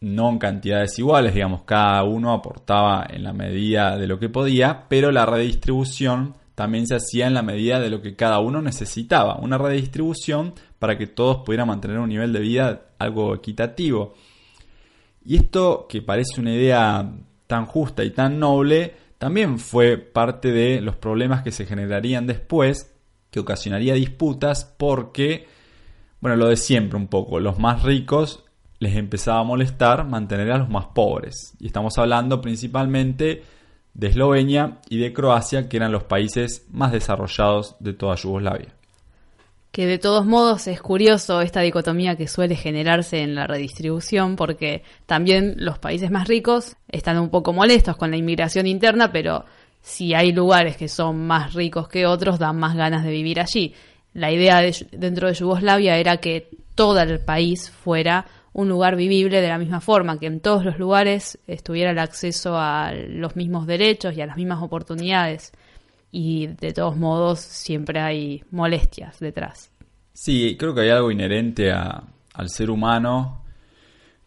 no 0.01 0.29
en 0.29 0.37
cantidades 0.39 0.97
iguales, 0.97 1.33
digamos, 1.33 1.63
cada 1.63 2.03
uno 2.03 2.31
aportaba 2.31 3.05
en 3.09 3.23
la 3.23 3.33
medida 3.33 3.97
de 3.97 4.07
lo 4.07 4.19
que 4.19 4.29
podía, 4.29 4.85
pero 4.87 5.11
la 5.11 5.25
redistribución 5.25 6.35
también 6.55 6.87
se 6.87 6.95
hacía 6.95 7.27
en 7.27 7.33
la 7.33 7.41
medida 7.41 7.79
de 7.79 7.89
lo 7.89 8.01
que 8.01 8.15
cada 8.15 8.39
uno 8.39 8.61
necesitaba, 8.61 9.37
una 9.39 9.57
redistribución 9.57 10.53
para 10.77 10.97
que 10.97 11.07
todos 11.07 11.37
pudieran 11.45 11.67
mantener 11.67 11.99
un 11.99 12.09
nivel 12.09 12.33
de 12.33 12.39
vida 12.39 12.81
algo 12.97 13.35
equitativo. 13.35 14.13
Y 15.23 15.35
esto, 15.35 15.85
que 15.87 16.01
parece 16.01 16.39
una 16.39 16.53
idea 16.53 17.11
tan 17.47 17.65
justa 17.65 18.03
y 18.03 18.11
tan 18.11 18.39
noble, 18.39 18.93
también 19.17 19.59
fue 19.59 19.97
parte 19.97 20.51
de 20.51 20.81
los 20.81 20.95
problemas 20.95 21.43
que 21.43 21.51
se 21.51 21.65
generarían 21.65 22.25
después, 22.25 22.95
que 23.31 23.39
ocasionaría 23.39 23.93
disputas 23.93 24.65
porque, 24.65 25.47
bueno, 26.21 26.37
lo 26.37 26.47
de 26.47 26.57
siempre 26.57 26.97
un 26.97 27.07
poco, 27.07 27.39
los 27.39 27.59
más 27.59 27.83
ricos 27.83 28.45
les 28.79 28.95
empezaba 28.95 29.41
a 29.41 29.43
molestar 29.43 30.07
mantener 30.07 30.51
a 30.51 30.57
los 30.57 30.69
más 30.69 30.87
pobres. 30.87 31.53
Y 31.59 31.67
estamos 31.67 31.97
hablando 31.97 32.41
principalmente 32.41 33.43
de 33.93 34.07
Eslovenia 34.07 34.79
y 34.89 34.99
de 34.99 35.11
Croacia, 35.11 35.67
que 35.67 35.77
eran 35.77 35.91
los 35.91 36.03
países 36.05 36.65
más 36.71 36.93
desarrollados 36.93 37.75
de 37.79 37.93
toda 37.93 38.15
Yugoslavia. 38.15 38.78
Que 39.71 39.85
de 39.85 39.99
todos 39.99 40.25
modos 40.25 40.67
es 40.67 40.81
curioso 40.81 41.41
esta 41.41 41.61
dicotomía 41.61 42.15
que 42.15 42.27
suele 42.27 42.55
generarse 42.55 43.21
en 43.21 43.35
la 43.35 43.45
redistribución, 43.45 44.35
porque 44.35 44.83
también 45.05 45.55
los 45.57 45.77
países 45.77 46.09
más 46.09 46.27
ricos 46.27 46.75
están 46.87 47.19
un 47.19 47.29
poco 47.29 47.53
molestos 47.53 47.95
con 47.95 48.09
la 48.09 48.17
inmigración 48.17 48.65
interna, 48.65 49.11
pero 49.11 49.45
si 49.81 50.13
hay 50.13 50.31
lugares 50.31 50.75
que 50.75 50.87
son 50.87 51.25
más 51.27 51.53
ricos 51.53 51.87
que 51.87 52.05
otros, 52.05 52.39
dan 52.39 52.57
más 52.57 52.75
ganas 52.75 53.03
de 53.03 53.11
vivir 53.11 53.39
allí. 53.39 53.73
La 54.13 54.31
idea 54.31 54.61
dentro 54.91 55.27
de 55.27 55.35
Yugoslavia 55.35 55.97
era 55.97 56.17
que 56.17 56.49
todo 56.73 56.99
el 56.99 57.19
país 57.19 57.69
fuera 57.69 58.25
un 58.53 58.67
lugar 58.69 58.95
vivible 58.95 59.41
de 59.41 59.47
la 59.47 59.57
misma 59.57 59.81
forma, 59.81 60.19
que 60.19 60.25
en 60.25 60.39
todos 60.39 60.65
los 60.65 60.79
lugares 60.79 61.37
estuviera 61.47 61.91
el 61.91 61.99
acceso 61.99 62.57
a 62.57 62.91
los 62.93 63.35
mismos 63.35 63.67
derechos 63.67 64.15
y 64.17 64.21
a 64.21 64.25
las 64.25 64.37
mismas 64.37 64.61
oportunidades. 64.61 65.51
Y 66.11 66.47
de 66.47 66.73
todos 66.73 66.97
modos 66.97 67.39
siempre 67.39 67.99
hay 67.99 68.43
molestias 68.51 69.19
detrás. 69.19 69.71
Sí, 70.13 70.57
creo 70.57 70.73
que 70.73 70.81
hay 70.81 70.89
algo 70.89 71.11
inherente 71.11 71.71
al 71.71 72.49
ser 72.49 72.69
humano 72.69 73.43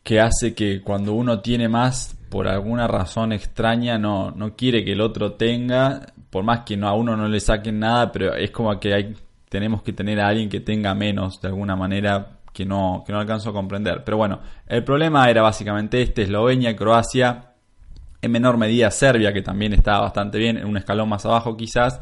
que 0.03 0.21
hace 0.21 0.55
que 0.55 0.81
cuando 0.83 1.13
uno 1.13 1.41
tiene 1.41 1.69
más, 1.69 2.17
por 2.29 2.49
alguna 2.49 2.89
razón 2.89 3.33
extraña, 3.33 3.99
no, 3.99 4.31
no 4.31 4.57
quiere 4.57 4.85
que 4.85 4.93
el 4.93 5.01
otro 5.01 5.35
tenga, 5.35 6.07
por 6.31 6.45
más 6.45 6.61
que 6.61 6.77
no, 6.77 6.89
a 6.89 6.95
uno 6.95 7.17
no 7.17 7.29
le 7.29 7.41
saquen 7.41 7.79
nada, 7.79 8.11
pero 8.11 8.35
es 8.35 8.51
como 8.51 8.79
que 8.81 8.95
hay, 8.95 9.15
tenemos 9.49 9.83
que 9.83 9.93
tener 9.93 10.19
a 10.21 10.29
alguien 10.29 10.49
que 10.49 10.61
tenga 10.61 10.95
menos 10.95 11.41
de 11.41 11.49
alguna 11.49 11.77
manera 11.77 12.39
que 12.53 12.65
no, 12.65 13.03
que 13.07 13.13
no 13.13 13.21
alcanzo 13.21 13.51
a 13.51 13.53
comprender. 13.53 14.03
Pero 14.05 14.17
bueno, 14.17 14.41
el 14.67 14.83
problema 14.85 15.29
era 15.29 15.43
básicamente 15.43 16.03
este, 16.03 16.23
Eslovenia, 16.23 16.75
Croacia, 16.75 17.52
en 18.23 18.31
menor 18.31 18.57
medida 18.57 18.91
Serbia, 18.91 19.33
que 19.33 19.43
también 19.43 19.73
estaba 19.73 20.03
bastante 20.03 20.39
bien, 20.39 20.57
en 20.57 20.67
un 20.67 20.77
escalón 20.77 21.09
más 21.09 21.27
abajo 21.27 21.57
quizás, 21.57 22.01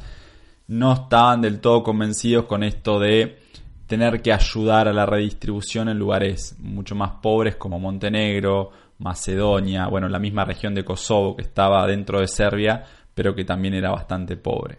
no 0.68 0.92
estaban 0.92 1.40
del 1.40 1.60
todo 1.60 1.82
convencidos 1.82 2.44
con 2.44 2.62
esto 2.62 3.00
de 3.00 3.38
tener 3.86 4.22
que 4.22 4.32
ayudar 4.32 4.86
a 4.86 4.92
la 4.92 5.06
redistribución 5.06 5.88
en 5.88 5.98
lugares 5.98 6.54
mucho 6.60 6.94
más 6.94 7.12
pobres 7.22 7.56
como 7.56 7.80
Montenegro, 7.80 8.70
Macedonia, 8.98 9.88
bueno, 9.88 10.08
la 10.08 10.18
misma 10.18 10.44
región 10.44 10.74
de 10.74 10.84
Kosovo 10.84 11.34
que 11.34 11.42
estaba 11.42 11.84
dentro 11.86 12.20
de 12.20 12.28
Serbia, 12.28 12.84
pero 13.14 13.34
que 13.34 13.44
también 13.44 13.74
era 13.74 13.90
bastante 13.90 14.36
pobre. 14.36 14.78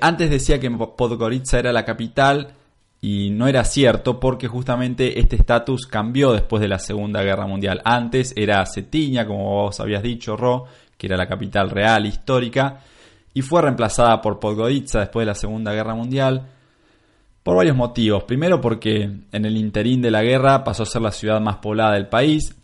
Antes 0.00 0.30
decía 0.30 0.58
que 0.58 0.70
Podgorica 0.70 1.58
era 1.58 1.72
la 1.72 1.84
capital, 1.84 2.54
y 3.00 3.30
no 3.30 3.46
era 3.46 3.64
cierto 3.64 4.18
porque 4.18 4.48
justamente 4.48 5.20
este 5.20 5.36
estatus 5.36 5.86
cambió 5.86 6.32
después 6.32 6.60
de 6.60 6.68
la 6.68 6.78
Segunda 6.78 7.22
Guerra 7.22 7.46
Mundial. 7.46 7.80
Antes 7.84 8.32
era 8.36 8.64
Cetinha, 8.66 9.26
como 9.26 9.44
vos 9.44 9.78
habías 9.80 10.02
dicho, 10.02 10.36
Ro, 10.36 10.64
que 10.96 11.06
era 11.06 11.16
la 11.16 11.28
capital 11.28 11.70
real 11.70 12.06
histórica, 12.06 12.80
y 13.32 13.42
fue 13.42 13.62
reemplazada 13.62 14.20
por 14.20 14.40
Podgorica 14.40 15.00
después 15.00 15.22
de 15.22 15.30
la 15.30 15.34
Segunda 15.34 15.72
Guerra 15.72 15.94
Mundial 15.94 16.48
por 17.48 17.56
varios 17.56 17.76
motivos. 17.76 18.24
Primero 18.24 18.60
porque 18.60 19.10
en 19.32 19.44
el 19.44 19.56
interín 19.56 20.02
de 20.02 20.10
la 20.10 20.22
guerra 20.22 20.64
pasó 20.64 20.82
a 20.82 20.86
ser 20.86 21.00
la 21.00 21.12
ciudad 21.12 21.40
más 21.40 21.56
poblada 21.56 21.94
del 21.94 22.08
país. 22.08 22.54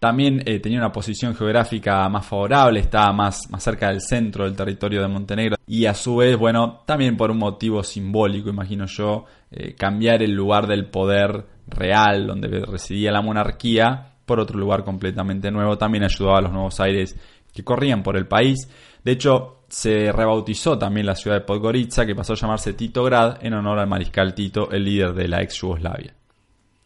También 0.00 0.42
eh, 0.46 0.60
tenía 0.60 0.78
una 0.78 0.90
posición 0.90 1.34
geográfica 1.34 2.08
más 2.08 2.26
favorable, 2.26 2.80
estaba 2.80 3.12
más, 3.12 3.50
más 3.50 3.62
cerca 3.62 3.88
del 3.88 4.00
centro 4.00 4.44
del 4.44 4.56
territorio 4.56 5.02
de 5.02 5.08
Montenegro. 5.08 5.56
Y 5.66 5.84
a 5.84 5.92
su 5.92 6.16
vez, 6.16 6.38
bueno, 6.38 6.80
también 6.86 7.18
por 7.18 7.30
un 7.30 7.36
motivo 7.36 7.82
simbólico, 7.82 8.48
imagino 8.48 8.86
yo, 8.86 9.26
eh, 9.50 9.74
cambiar 9.74 10.22
el 10.22 10.32
lugar 10.32 10.66
del 10.66 10.86
poder 10.86 11.44
real 11.66 12.26
donde 12.26 12.48
residía 12.64 13.12
la 13.12 13.20
monarquía 13.20 14.14
por 14.24 14.40
otro 14.40 14.58
lugar 14.58 14.84
completamente 14.84 15.50
nuevo. 15.50 15.76
También 15.76 16.04
ayudaba 16.04 16.38
a 16.38 16.42
los 16.42 16.52
nuevos 16.52 16.80
aires 16.80 17.14
que 17.52 17.62
corrían 17.62 18.02
por 18.02 18.16
el 18.16 18.26
país. 18.26 18.70
De 19.04 19.12
hecho, 19.12 19.64
se 19.68 20.10
rebautizó 20.12 20.78
también 20.78 21.04
la 21.04 21.14
ciudad 21.14 21.36
de 21.36 21.44
Podgorica, 21.44 22.06
que 22.06 22.14
pasó 22.14 22.32
a 22.32 22.36
llamarse 22.36 22.72
Titograd 22.72 23.44
en 23.44 23.52
honor 23.52 23.78
al 23.78 23.86
mariscal 23.86 24.32
Tito, 24.34 24.70
el 24.70 24.82
líder 24.82 25.12
de 25.12 25.28
la 25.28 25.42
ex 25.42 25.60
Yugoslavia. 25.60 26.14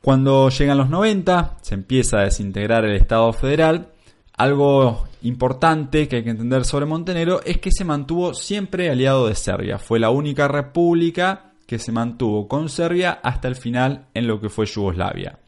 Cuando 0.04 0.50
llegan 0.50 0.76
los 0.76 0.90
90, 0.90 1.56
se 1.62 1.72
empieza 1.72 2.18
a 2.18 2.24
desintegrar 2.24 2.84
el 2.84 2.94
Estado 2.94 3.32
federal. 3.32 3.88
Algo 4.36 5.04
importante 5.22 6.06
que 6.08 6.16
hay 6.16 6.24
que 6.24 6.28
entender 6.28 6.66
sobre 6.66 6.84
Montenegro 6.84 7.40
es 7.42 7.56
que 7.56 7.70
se 7.72 7.86
mantuvo 7.86 8.34
siempre 8.34 8.90
aliado 8.90 9.28
de 9.28 9.34
Serbia. 9.34 9.78
Fue 9.78 9.98
la 9.98 10.10
única 10.10 10.46
república 10.46 11.52
que 11.66 11.78
se 11.78 11.90
mantuvo 11.90 12.46
con 12.48 12.68
Serbia 12.68 13.18
hasta 13.22 13.48
el 13.48 13.56
final 13.56 14.08
en 14.12 14.26
lo 14.26 14.42
que 14.42 14.50
fue 14.50 14.66
Yugoslavia. 14.66 15.38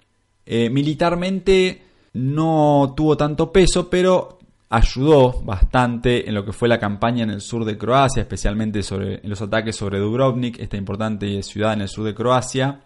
Eh, 0.47 0.71
militarmente 0.71 1.83
no 2.14 2.95
tuvo 2.97 3.14
tanto 3.14 3.53
peso, 3.53 3.90
pero 3.90 4.38
ayudó 4.71 5.38
bastante 5.42 6.27
en 6.27 6.35
lo 6.35 6.47
que 6.47 6.55
fue 6.55 6.66
la 6.66 6.81
campaña 6.81 7.25
en 7.25 7.31
el 7.31 7.42
sur 7.42 7.66
de 7.66 7.77
Croacia, 7.77 8.23
especialmente 8.23 8.83
sobre, 8.83 9.21
en 9.23 9.29
los 9.29 9.42
ataques 9.42 9.77
sobre 9.77 9.99
Dubrovnik, 9.99 10.59
esta 10.59 10.79
importante 10.79 11.42
ciudad 11.42 11.75
en 11.75 11.83
el 11.83 11.88
sur 11.88 12.07
de 12.07 12.14
Croacia. 12.14 12.81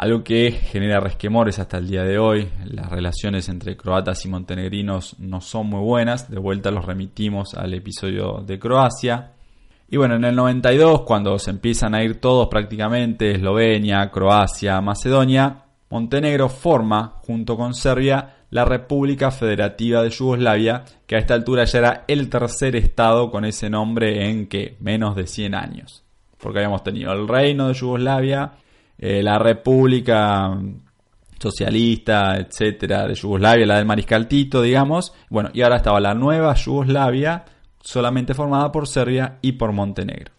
Algo 0.00 0.24
que 0.24 0.50
genera 0.50 0.98
resquemores 0.98 1.58
hasta 1.58 1.76
el 1.76 1.86
día 1.86 2.04
de 2.04 2.18
hoy. 2.18 2.48
Las 2.64 2.88
relaciones 2.88 3.50
entre 3.50 3.76
croatas 3.76 4.24
y 4.24 4.30
montenegrinos 4.30 5.16
no 5.18 5.42
son 5.42 5.66
muy 5.66 5.80
buenas. 5.80 6.30
De 6.30 6.38
vuelta 6.38 6.70
los 6.70 6.86
remitimos 6.86 7.52
al 7.52 7.74
episodio 7.74 8.42
de 8.46 8.58
Croacia. 8.58 9.32
Y 9.90 9.98
bueno, 9.98 10.14
en 10.14 10.24
el 10.24 10.34
92, 10.34 11.02
cuando 11.02 11.38
se 11.38 11.50
empiezan 11.50 11.94
a 11.94 12.02
ir 12.02 12.18
todos 12.18 12.48
prácticamente, 12.48 13.32
Eslovenia, 13.32 14.10
Croacia, 14.10 14.80
Macedonia, 14.80 15.64
Montenegro 15.90 16.48
forma, 16.48 17.16
junto 17.26 17.58
con 17.58 17.74
Serbia, 17.74 18.36
la 18.48 18.64
República 18.64 19.30
Federativa 19.30 20.02
de 20.02 20.08
Yugoslavia, 20.08 20.82
que 21.06 21.16
a 21.16 21.18
esta 21.18 21.34
altura 21.34 21.64
ya 21.64 21.78
era 21.78 22.04
el 22.08 22.30
tercer 22.30 22.74
estado 22.74 23.30
con 23.30 23.44
ese 23.44 23.68
nombre 23.68 24.30
en 24.30 24.46
que 24.46 24.78
menos 24.80 25.14
de 25.14 25.26
100 25.26 25.54
años. 25.54 26.04
Porque 26.38 26.60
habíamos 26.60 26.82
tenido 26.82 27.12
el 27.12 27.28
Reino 27.28 27.68
de 27.68 27.74
Yugoslavia, 27.74 28.52
eh, 29.02 29.22
la 29.22 29.38
República 29.38 30.54
Socialista, 31.40 32.36
etcétera, 32.36 33.06
de 33.08 33.14
Yugoslavia, 33.14 33.64
la 33.64 33.76
del 33.78 33.86
Mariscal 33.86 34.28
Tito, 34.28 34.60
digamos. 34.60 35.14
Bueno, 35.30 35.48
y 35.54 35.62
ahora 35.62 35.76
estaba 35.76 35.98
la 36.00 36.12
nueva 36.12 36.54
Yugoslavia, 36.54 37.46
solamente 37.80 38.34
formada 38.34 38.70
por 38.70 38.86
Serbia 38.86 39.38
y 39.40 39.52
por 39.52 39.72
Montenegro. 39.72 40.32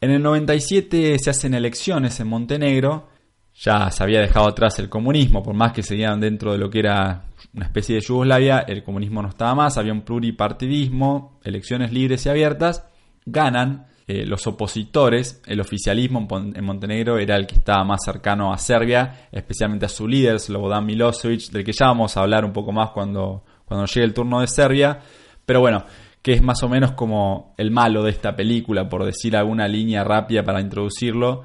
En 0.00 0.10
el 0.10 0.22
97 0.22 1.18
se 1.18 1.30
hacen 1.30 1.52
elecciones 1.52 2.18
en 2.18 2.28
Montenegro, 2.28 3.08
ya 3.54 3.90
se 3.90 4.02
había 4.02 4.20
dejado 4.20 4.48
atrás 4.48 4.78
el 4.78 4.88
comunismo, 4.88 5.42
por 5.42 5.54
más 5.54 5.72
que 5.72 5.82
seguían 5.82 6.18
dentro 6.18 6.52
de 6.52 6.58
lo 6.58 6.70
que 6.70 6.78
era 6.78 7.26
una 7.54 7.66
especie 7.66 7.96
de 7.96 8.00
Yugoslavia, 8.00 8.60
el 8.60 8.82
comunismo 8.82 9.20
no 9.20 9.28
estaba 9.28 9.54
más, 9.54 9.76
había 9.76 9.92
un 9.92 10.00
pluripartidismo, 10.00 11.38
elecciones 11.44 11.92
libres 11.92 12.24
y 12.24 12.30
abiertas, 12.30 12.86
ganan 13.26 13.86
eh, 14.14 14.26
los 14.26 14.46
opositores, 14.46 15.40
el 15.46 15.58
oficialismo 15.58 16.28
en 16.30 16.62
Montenegro 16.62 17.16
era 17.16 17.34
el 17.34 17.46
que 17.46 17.54
estaba 17.54 17.82
más 17.82 18.00
cercano 18.04 18.52
a 18.52 18.58
Serbia, 18.58 19.28
especialmente 19.32 19.86
a 19.86 19.88
su 19.88 20.06
líder, 20.06 20.38
Slobodan 20.38 20.84
Milosevic, 20.84 21.50
del 21.50 21.64
que 21.64 21.72
ya 21.72 21.86
vamos 21.86 22.14
a 22.14 22.20
hablar 22.20 22.44
un 22.44 22.52
poco 22.52 22.72
más 22.72 22.90
cuando, 22.90 23.42
cuando 23.64 23.86
llegue 23.86 24.04
el 24.04 24.12
turno 24.12 24.42
de 24.42 24.48
Serbia. 24.48 25.00
Pero 25.46 25.60
bueno, 25.60 25.86
que 26.20 26.34
es 26.34 26.42
más 26.42 26.62
o 26.62 26.68
menos 26.68 26.92
como 26.92 27.54
el 27.56 27.70
malo 27.70 28.02
de 28.02 28.10
esta 28.10 28.36
película, 28.36 28.86
por 28.86 29.02
decir 29.02 29.34
alguna 29.34 29.66
línea 29.66 30.04
rápida 30.04 30.42
para 30.42 30.60
introducirlo. 30.60 31.44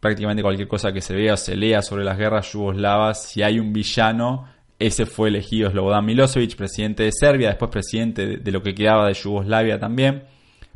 prácticamente 0.00 0.42
cualquier 0.42 0.66
cosa 0.66 0.92
que 0.92 1.00
se 1.00 1.14
vea 1.14 1.34
o 1.34 1.36
se 1.36 1.54
lea 1.54 1.82
sobre 1.82 2.02
las 2.02 2.18
guerras 2.18 2.52
yugoslavas, 2.52 3.22
si 3.22 3.44
hay 3.44 3.60
un 3.60 3.72
villano, 3.72 4.48
ese 4.80 5.06
fue 5.06 5.28
elegido 5.28 5.70
Slobodan 5.70 6.04
Milosevic, 6.04 6.56
presidente 6.56 7.04
de 7.04 7.12
Serbia, 7.12 7.50
después 7.50 7.70
presidente 7.70 8.38
de, 8.38 8.50
lo 8.50 8.60
que 8.60 8.74
quedaba 8.74 9.06
de 9.06 9.14
Yugoslavia 9.14 9.78
también. 9.78 10.24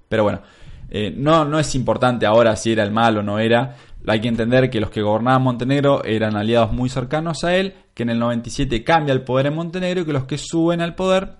Pero 0.08 0.22
bueno, 0.22 0.42
eh, 0.90 1.12
no, 1.16 1.44
no 1.44 1.58
es 1.58 1.74
importante 1.74 2.26
ahora 2.26 2.56
si 2.56 2.72
era 2.72 2.82
el 2.82 2.92
mal 2.92 3.18
o 3.18 3.22
no 3.22 3.38
era. 3.38 3.76
Hay 4.06 4.20
que 4.20 4.28
entender 4.28 4.70
que 4.70 4.80
los 4.80 4.90
que 4.90 5.02
gobernaban 5.02 5.42
Montenegro 5.42 6.04
eran 6.04 6.36
aliados 6.36 6.72
muy 6.72 6.88
cercanos 6.88 7.42
a 7.44 7.56
él, 7.56 7.74
que 7.92 8.04
en 8.04 8.10
el 8.10 8.18
97 8.18 8.84
cambia 8.84 9.12
el 9.12 9.22
poder 9.22 9.46
en 9.46 9.54
Montenegro 9.54 10.02
y 10.02 10.04
que 10.04 10.12
los 10.12 10.24
que 10.24 10.38
suben 10.38 10.80
al 10.80 10.94
poder 10.94 11.36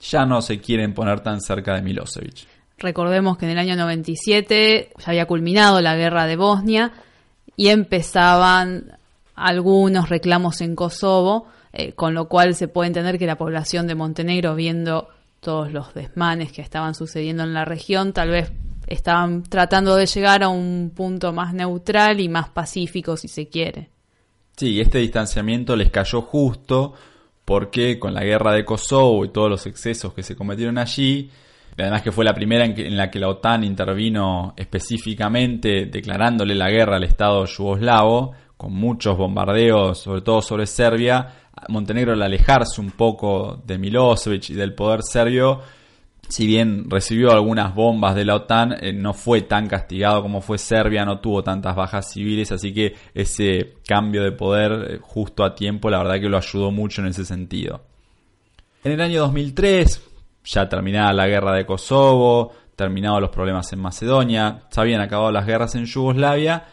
ya 0.00 0.26
no 0.26 0.42
se 0.42 0.60
quieren 0.60 0.92
poner 0.92 1.20
tan 1.20 1.40
cerca 1.40 1.74
de 1.74 1.82
Milosevic. 1.82 2.46
Recordemos 2.78 3.38
que 3.38 3.46
en 3.46 3.52
el 3.52 3.58
año 3.58 3.76
97 3.76 4.90
ya 4.98 5.04
había 5.06 5.26
culminado 5.26 5.80
la 5.80 5.96
guerra 5.96 6.26
de 6.26 6.36
Bosnia 6.36 6.92
y 7.56 7.68
empezaban 7.68 8.98
algunos 9.34 10.08
reclamos 10.08 10.60
en 10.60 10.76
Kosovo, 10.76 11.46
eh, 11.72 11.92
con 11.92 12.14
lo 12.14 12.28
cual 12.28 12.54
se 12.54 12.68
puede 12.68 12.88
entender 12.88 13.18
que 13.18 13.26
la 13.26 13.38
población 13.38 13.86
de 13.86 13.94
Montenegro, 13.94 14.54
viendo 14.54 15.08
todos 15.40 15.72
los 15.72 15.94
desmanes 15.94 16.52
que 16.52 16.62
estaban 16.62 16.94
sucediendo 16.94 17.42
en 17.42 17.54
la 17.54 17.64
región, 17.64 18.12
tal 18.12 18.30
vez 18.30 18.52
estaban 18.86 19.42
tratando 19.42 19.96
de 19.96 20.06
llegar 20.06 20.42
a 20.42 20.48
un 20.48 20.92
punto 20.94 21.32
más 21.32 21.54
neutral 21.54 22.20
y 22.20 22.28
más 22.28 22.48
pacífico, 22.48 23.16
si 23.16 23.28
se 23.28 23.48
quiere. 23.48 23.88
Sí, 24.56 24.80
este 24.80 24.98
distanciamiento 24.98 25.74
les 25.74 25.90
cayó 25.90 26.22
justo 26.22 26.94
porque 27.44 27.98
con 27.98 28.14
la 28.14 28.22
guerra 28.24 28.52
de 28.52 28.64
Kosovo 28.64 29.24
y 29.24 29.30
todos 29.30 29.50
los 29.50 29.66
excesos 29.66 30.14
que 30.14 30.22
se 30.22 30.36
cometieron 30.36 30.78
allí, 30.78 31.30
además 31.76 32.02
que 32.02 32.12
fue 32.12 32.24
la 32.24 32.34
primera 32.34 32.64
en, 32.64 32.96
la 32.96 33.10
que 33.10 33.18
la 33.18 33.28
OTAN 33.28 33.64
intervino 33.64 34.54
específicamente 34.56 35.86
declarándole 35.86 36.54
la 36.54 36.70
guerra 36.70 36.96
al 36.96 37.04
Estado 37.04 37.44
yugoslavo, 37.44 38.32
con 38.56 38.72
muchos 38.72 39.18
bombardeos, 39.18 39.98
sobre 39.98 40.22
todo 40.22 40.40
sobre 40.40 40.66
Serbia, 40.66 41.28
Montenegro 41.68 42.12
al 42.12 42.22
alejarse 42.22 42.80
un 42.80 42.92
poco 42.92 43.62
de 43.64 43.78
Milosevic 43.78 44.50
y 44.50 44.54
del 44.54 44.74
poder 44.74 45.02
serbio, 45.02 45.60
si 46.28 46.46
bien 46.46 46.88
recibió 46.88 47.32
algunas 47.32 47.74
bombas 47.74 48.14
de 48.14 48.24
la 48.24 48.36
OTAN, 48.36 48.76
eh, 48.80 48.92
no 48.92 49.12
fue 49.14 49.42
tan 49.42 49.66
castigado 49.68 50.22
como 50.22 50.40
fue 50.40 50.58
Serbia, 50.58 51.04
no 51.04 51.20
tuvo 51.20 51.42
tantas 51.42 51.76
bajas 51.76 52.12
civiles, 52.12 52.52
así 52.52 52.72
que 52.72 52.94
ese 53.14 53.74
cambio 53.86 54.22
de 54.22 54.32
poder 54.32 54.72
eh, 54.90 54.98
justo 55.00 55.44
a 55.44 55.54
tiempo, 55.54 55.90
la 55.90 55.98
verdad 55.98 56.20
que 56.20 56.28
lo 56.28 56.36
ayudó 56.36 56.70
mucho 56.70 57.02
en 57.02 57.08
ese 57.08 57.24
sentido. 57.24 57.82
En 58.82 58.92
el 58.92 59.00
año 59.00 59.20
2003, 59.20 60.02
ya 60.44 60.68
terminada 60.68 61.12
la 61.12 61.26
guerra 61.26 61.54
de 61.54 61.66
Kosovo, 61.66 62.52
terminados 62.76 63.20
los 63.20 63.30
problemas 63.30 63.72
en 63.72 63.80
Macedonia, 63.80 64.62
se 64.68 64.80
habían 64.80 65.00
acabado 65.00 65.30
las 65.30 65.46
guerras 65.46 65.74
en 65.74 65.84
Yugoslavia, 65.84 66.64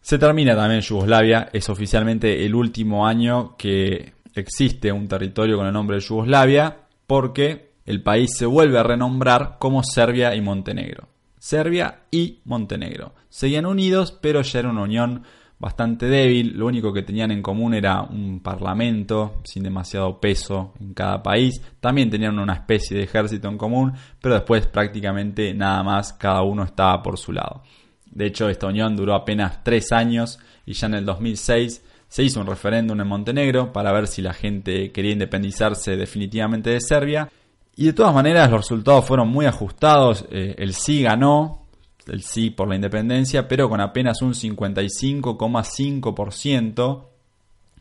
se 0.00 0.18
termina 0.18 0.54
también 0.54 0.82
Yugoslavia, 0.82 1.48
es 1.52 1.68
oficialmente 1.68 2.44
el 2.44 2.54
último 2.54 3.06
año 3.06 3.56
que 3.56 4.12
existe 4.34 4.92
un 4.92 5.08
territorio 5.08 5.56
con 5.56 5.66
el 5.66 5.72
nombre 5.72 5.96
de 5.96 6.02
Yugoslavia, 6.02 6.76
porque 7.06 7.65
el 7.86 8.02
país 8.02 8.36
se 8.36 8.46
vuelve 8.46 8.78
a 8.78 8.82
renombrar 8.82 9.56
como 9.58 9.82
Serbia 9.82 10.34
y 10.34 10.40
Montenegro. 10.42 11.08
Serbia 11.38 12.00
y 12.10 12.40
Montenegro. 12.44 13.14
Seguían 13.28 13.66
unidos, 13.66 14.12
pero 14.20 14.42
ya 14.42 14.58
era 14.58 14.70
una 14.70 14.82
unión 14.82 15.22
bastante 15.58 16.06
débil. 16.06 16.56
Lo 16.56 16.66
único 16.66 16.92
que 16.92 17.02
tenían 17.02 17.30
en 17.30 17.42
común 17.42 17.74
era 17.74 18.02
un 18.02 18.40
parlamento 18.40 19.40
sin 19.44 19.62
demasiado 19.62 20.20
peso 20.20 20.74
en 20.80 20.92
cada 20.94 21.22
país. 21.22 21.60
También 21.80 22.10
tenían 22.10 22.38
una 22.38 22.54
especie 22.54 22.96
de 22.96 23.04
ejército 23.04 23.48
en 23.48 23.58
común, 23.58 23.92
pero 24.20 24.34
después 24.34 24.66
prácticamente 24.66 25.54
nada 25.54 25.82
más, 25.82 26.12
cada 26.12 26.42
uno 26.42 26.64
estaba 26.64 27.02
por 27.02 27.18
su 27.18 27.32
lado. 27.32 27.62
De 28.10 28.26
hecho, 28.26 28.48
esta 28.48 28.66
unión 28.66 28.96
duró 28.96 29.14
apenas 29.14 29.62
tres 29.62 29.92
años 29.92 30.38
y 30.64 30.72
ya 30.72 30.86
en 30.86 30.94
el 30.94 31.04
2006 31.04 31.84
se 32.08 32.22
hizo 32.22 32.40
un 32.40 32.46
referéndum 32.46 33.00
en 33.00 33.06
Montenegro 33.06 33.72
para 33.72 33.92
ver 33.92 34.06
si 34.06 34.22
la 34.22 34.32
gente 34.32 34.90
quería 34.92 35.12
independizarse 35.12 35.96
definitivamente 35.96 36.70
de 36.70 36.80
Serbia. 36.80 37.28
Y 37.76 37.86
de 37.86 37.92
todas 37.92 38.12
maneras 38.14 38.50
los 38.50 38.62
resultados 38.62 39.04
fueron 39.04 39.28
muy 39.28 39.46
ajustados. 39.46 40.26
Eh, 40.30 40.56
el 40.58 40.74
sí 40.74 41.02
ganó, 41.02 41.66
el 42.06 42.22
sí 42.22 42.50
por 42.50 42.68
la 42.68 42.74
independencia, 42.74 43.46
pero 43.46 43.68
con 43.68 43.80
apenas 43.80 44.20
un 44.22 44.32
55,5%, 44.32 47.04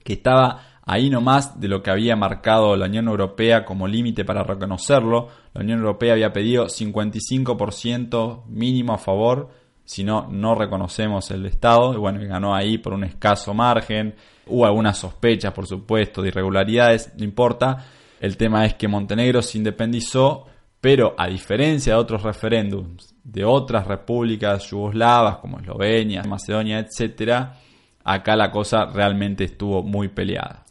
que 0.03 0.13
estaba 0.13 0.61
ahí 0.83 1.09
nomás 1.09 1.59
de 1.59 1.67
lo 1.67 1.81
que 1.81 1.89
había 1.89 2.15
marcado 2.15 2.75
la 2.75 2.85
Unión 2.85 3.07
Europea 3.07 3.65
como 3.65 3.87
límite 3.87 4.23
para 4.25 4.43
reconocerlo. 4.43 5.29
La 5.53 5.61
Unión 5.61 5.79
Europea 5.79 6.13
había 6.13 6.33
pedido 6.33 6.65
55% 6.65 8.45
mínimo 8.47 8.93
a 8.93 8.97
favor 8.97 9.49
si 9.85 10.03
no, 10.03 10.27
no 10.29 10.55
reconocemos 10.55 11.29
el 11.31 11.45
Estado. 11.45 11.93
Y 11.93 11.97
bueno, 11.97 12.19
ganó 12.27 12.55
ahí 12.55 12.79
por 12.79 12.93
un 12.93 13.03
escaso 13.03 13.53
margen. 13.53 14.15
Hubo 14.47 14.65
algunas 14.65 14.97
sospechas, 14.97 15.53
por 15.53 15.67
supuesto, 15.67 16.21
de 16.21 16.29
irregularidades, 16.29 17.13
no 17.17 17.23
importa. 17.23 17.85
El 18.25 18.37
tema 18.37 18.65
es 18.65 18.73
que 18.73 18.87
Montenegro 18.87 19.43
se 19.43 19.59
independizó, 19.59 20.47
pero 20.81 21.13
a 21.15 21.27
diferencia 21.27 21.93
de 21.93 21.99
otros 21.99 22.23
referéndums 22.23 23.13
de 23.23 23.45
otras 23.45 23.85
repúblicas 23.85 24.67
yugoslavas 24.67 25.37
como 25.37 25.59
Eslovenia, 25.59 26.23
Macedonia, 26.23 26.79
etcétera, 26.79 27.59
acá 28.03 28.35
la 28.35 28.49
cosa 28.49 28.87
realmente 28.87 29.43
estuvo 29.43 29.83
muy 29.83 30.07
peleada. 30.07 30.65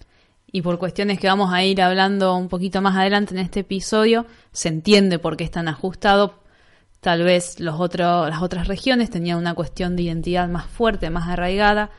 Y 0.51 0.63
por 0.63 0.81
cuestiones 0.81 1.21
que 1.21 1.29
vamos 1.29 1.55
a 1.55 1.63
ir 1.63 1.81
hablando 1.81 2.35
un 2.35 2.49
poquito 2.49 2.83
más 2.83 2.97
adelante 2.97 3.35
en 3.35 3.41
este 3.41 3.61
episodio, 3.61 4.27
se 4.51 4.69
entiende 4.69 5.21
por 5.21 5.37
qué 5.37 5.45
es 5.45 5.53
tan 5.53 5.69
ajustado, 5.69 6.43
Tal 6.99 7.23
vez 7.23 7.61
los 7.61 7.79
las 7.99 8.43
otras 8.43 8.67
regiones 8.67 9.11
tenían 9.11 9.39
una 9.39 9.55
cuestión 9.55 9.95
de 9.95 10.03
identidad 10.03 10.49
más 10.49 10.67
fuerte, 10.67 11.09
más 11.11 11.29
arraigada. 11.29 11.91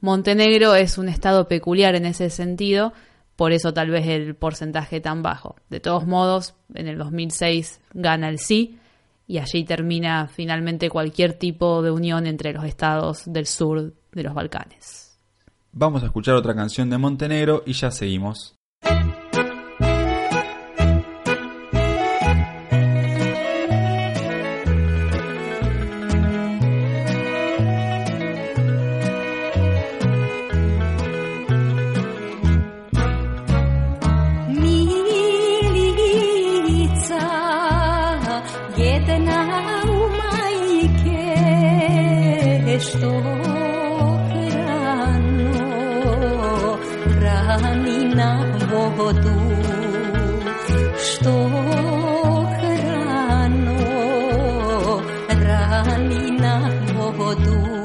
Montenegro 0.00 0.74
es 0.74 0.96
un 0.96 1.10
estado 1.10 1.48
peculiar 1.48 1.96
en 1.96 2.06
ese 2.06 2.30
sentido, 2.30 2.94
por 3.36 3.52
eso 3.52 3.72
tal 3.72 3.90
vez 3.90 4.06
el 4.06 4.34
porcentaje 4.34 5.00
tan 5.00 5.22
bajo. 5.22 5.56
De 5.70 5.80
todos 5.80 6.06
modos, 6.06 6.54
en 6.74 6.88
el 6.88 6.98
2006 6.98 7.80
gana 7.94 8.28
el 8.28 8.38
sí 8.38 8.78
y 9.26 9.38
allí 9.38 9.64
termina 9.64 10.28
finalmente 10.28 10.90
cualquier 10.90 11.34
tipo 11.34 11.82
de 11.82 11.90
unión 11.90 12.26
entre 12.26 12.52
los 12.52 12.64
estados 12.64 13.22
del 13.26 13.46
sur 13.46 13.92
de 14.12 14.22
los 14.22 14.34
Balcanes. 14.34 15.18
Vamos 15.72 16.02
a 16.02 16.06
escuchar 16.06 16.34
otra 16.34 16.54
canción 16.54 16.90
de 16.90 16.98
Montenegro 16.98 17.62
y 17.64 17.72
ya 17.72 17.90
seguimos. 17.90 18.54
como 57.34 57.44
tú. 57.44 57.81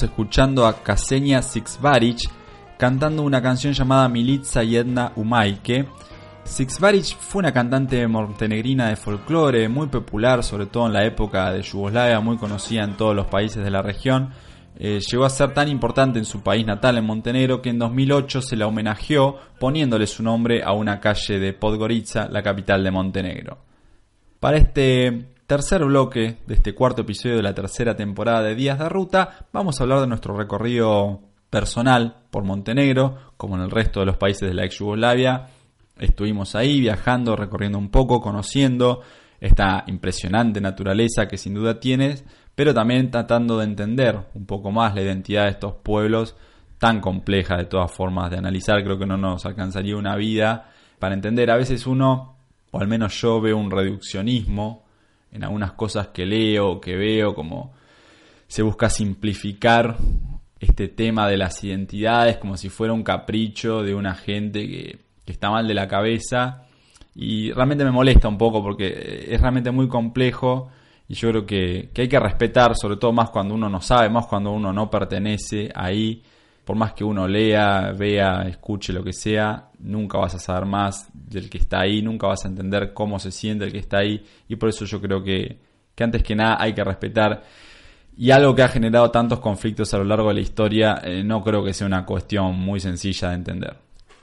Escuchando 0.00 0.66
a 0.66 0.82
Ksenia 0.82 1.42
Sixvarich 1.42 2.30
cantando 2.78 3.22
una 3.22 3.42
canción 3.42 3.74
llamada 3.74 4.08
Militsa 4.08 4.64
Jedna 4.64 5.12
Umaike. 5.16 5.86
Sixvarich 6.44 7.16
fue 7.16 7.40
una 7.40 7.52
cantante 7.52 8.06
montenegrina 8.08 8.88
de 8.88 8.96
folclore 8.96 9.68
muy 9.68 9.88
popular, 9.88 10.42
sobre 10.42 10.66
todo 10.66 10.86
en 10.86 10.94
la 10.94 11.04
época 11.04 11.52
de 11.52 11.62
Yugoslavia, 11.62 12.18
muy 12.20 12.38
conocida 12.38 12.82
en 12.84 12.96
todos 12.96 13.14
los 13.14 13.26
países 13.26 13.62
de 13.62 13.70
la 13.70 13.82
región. 13.82 14.30
Eh, 14.76 14.98
llegó 15.00 15.24
a 15.24 15.30
ser 15.30 15.52
tan 15.52 15.68
importante 15.68 16.18
en 16.18 16.24
su 16.24 16.42
país 16.42 16.66
natal, 16.66 16.96
en 16.96 17.04
Montenegro, 17.04 17.60
que 17.60 17.70
en 17.70 17.78
2008 17.78 18.40
se 18.40 18.56
la 18.56 18.66
homenajeó 18.66 19.36
poniéndole 19.60 20.06
su 20.06 20.22
nombre 20.22 20.62
a 20.64 20.72
una 20.72 20.98
calle 20.98 21.38
de 21.38 21.52
Podgorica, 21.52 22.28
la 22.28 22.42
capital 22.42 22.82
de 22.82 22.90
Montenegro. 22.90 23.58
Para 24.40 24.56
este 24.56 25.26
tercer 25.52 25.84
bloque 25.84 26.38
de 26.46 26.54
este 26.54 26.74
cuarto 26.74 27.02
episodio 27.02 27.36
de 27.36 27.42
la 27.42 27.52
tercera 27.52 27.94
temporada 27.94 28.42
de 28.42 28.54
Días 28.54 28.78
de 28.78 28.88
Ruta, 28.88 29.48
vamos 29.52 29.78
a 29.78 29.82
hablar 29.82 30.00
de 30.00 30.06
nuestro 30.06 30.34
recorrido 30.34 31.20
personal 31.50 32.22
por 32.30 32.42
Montenegro, 32.42 33.18
como 33.36 33.56
en 33.56 33.60
el 33.60 33.70
resto 33.70 34.00
de 34.00 34.06
los 34.06 34.16
países 34.16 34.48
de 34.48 34.54
la 34.54 34.64
ex 34.64 34.78
Yugoslavia. 34.78 35.48
Estuvimos 35.98 36.54
ahí 36.54 36.80
viajando, 36.80 37.36
recorriendo 37.36 37.76
un 37.76 37.90
poco, 37.90 38.22
conociendo 38.22 39.02
esta 39.42 39.84
impresionante 39.88 40.58
naturaleza 40.62 41.28
que 41.28 41.36
sin 41.36 41.52
duda 41.52 41.78
tienes, 41.78 42.24
pero 42.54 42.72
también 42.72 43.10
tratando 43.10 43.58
de 43.58 43.64
entender 43.64 44.20
un 44.32 44.46
poco 44.46 44.70
más 44.70 44.94
la 44.94 45.02
identidad 45.02 45.42
de 45.42 45.50
estos 45.50 45.74
pueblos 45.82 46.34
tan 46.78 47.02
compleja 47.02 47.58
de 47.58 47.66
todas 47.66 47.92
formas 47.92 48.30
de 48.30 48.38
analizar. 48.38 48.82
Creo 48.82 48.98
que 48.98 49.04
no 49.04 49.18
nos 49.18 49.44
alcanzaría 49.44 49.98
una 49.98 50.16
vida 50.16 50.70
para 50.98 51.12
entender. 51.12 51.50
A 51.50 51.56
veces 51.56 51.86
uno, 51.86 52.38
o 52.70 52.80
al 52.80 52.88
menos 52.88 53.20
yo, 53.20 53.38
veo 53.38 53.58
un 53.58 53.70
reduccionismo 53.70 54.81
en 55.32 55.44
algunas 55.44 55.72
cosas 55.72 56.08
que 56.08 56.26
leo, 56.26 56.80
que 56.80 56.96
veo, 56.96 57.34
como 57.34 57.72
se 58.46 58.62
busca 58.62 58.90
simplificar 58.90 59.96
este 60.60 60.88
tema 60.88 61.26
de 61.28 61.36
las 61.36 61.64
identidades 61.64 62.36
como 62.36 62.56
si 62.56 62.68
fuera 62.68 62.92
un 62.92 63.02
capricho 63.02 63.82
de 63.82 63.94
una 63.94 64.14
gente 64.14 64.68
que, 64.68 64.98
que 65.24 65.32
está 65.32 65.50
mal 65.50 65.66
de 65.66 65.74
la 65.74 65.88
cabeza. 65.88 66.66
Y 67.14 67.50
realmente 67.52 67.84
me 67.84 67.90
molesta 67.90 68.28
un 68.28 68.38
poco 68.38 68.62
porque 68.62 69.26
es 69.28 69.40
realmente 69.40 69.70
muy 69.70 69.88
complejo 69.88 70.70
y 71.08 71.14
yo 71.14 71.28
creo 71.30 71.46
que, 71.46 71.90
que 71.92 72.02
hay 72.02 72.08
que 72.08 72.18
respetar, 72.18 72.74
sobre 72.74 72.96
todo 72.96 73.12
más 73.12 73.30
cuando 73.30 73.54
uno 73.54 73.68
no 73.68 73.80
sabe, 73.80 74.08
más 74.08 74.26
cuando 74.26 74.52
uno 74.52 74.72
no 74.72 74.88
pertenece 74.88 75.70
ahí. 75.74 76.22
Por 76.64 76.76
más 76.76 76.92
que 76.92 77.02
uno 77.02 77.26
lea, 77.26 77.92
vea, 77.92 78.42
escuche 78.42 78.92
lo 78.92 79.02
que 79.02 79.12
sea, 79.12 79.70
nunca 79.80 80.18
vas 80.18 80.34
a 80.34 80.38
saber 80.38 80.64
más 80.64 81.08
del 81.12 81.50
que 81.50 81.58
está 81.58 81.80
ahí, 81.80 82.02
nunca 82.02 82.28
vas 82.28 82.44
a 82.44 82.48
entender 82.48 82.92
cómo 82.92 83.18
se 83.18 83.32
siente 83.32 83.64
el 83.64 83.72
que 83.72 83.78
está 83.78 83.98
ahí. 83.98 84.24
Y 84.48 84.56
por 84.56 84.68
eso 84.68 84.84
yo 84.84 85.00
creo 85.00 85.22
que, 85.22 85.58
que 85.94 86.04
antes 86.04 86.22
que 86.22 86.36
nada 86.36 86.56
hay 86.60 86.72
que 86.72 86.84
respetar. 86.84 87.42
Y 88.16 88.30
algo 88.30 88.54
que 88.54 88.62
ha 88.62 88.68
generado 88.68 89.10
tantos 89.10 89.40
conflictos 89.40 89.92
a 89.94 89.98
lo 89.98 90.04
largo 90.04 90.28
de 90.28 90.34
la 90.34 90.40
historia, 90.40 91.00
eh, 91.02 91.24
no 91.24 91.42
creo 91.42 91.64
que 91.64 91.72
sea 91.72 91.86
una 91.86 92.04
cuestión 92.04 92.58
muy 92.58 92.78
sencilla 92.78 93.30
de 93.30 93.34
entender. 93.34 93.76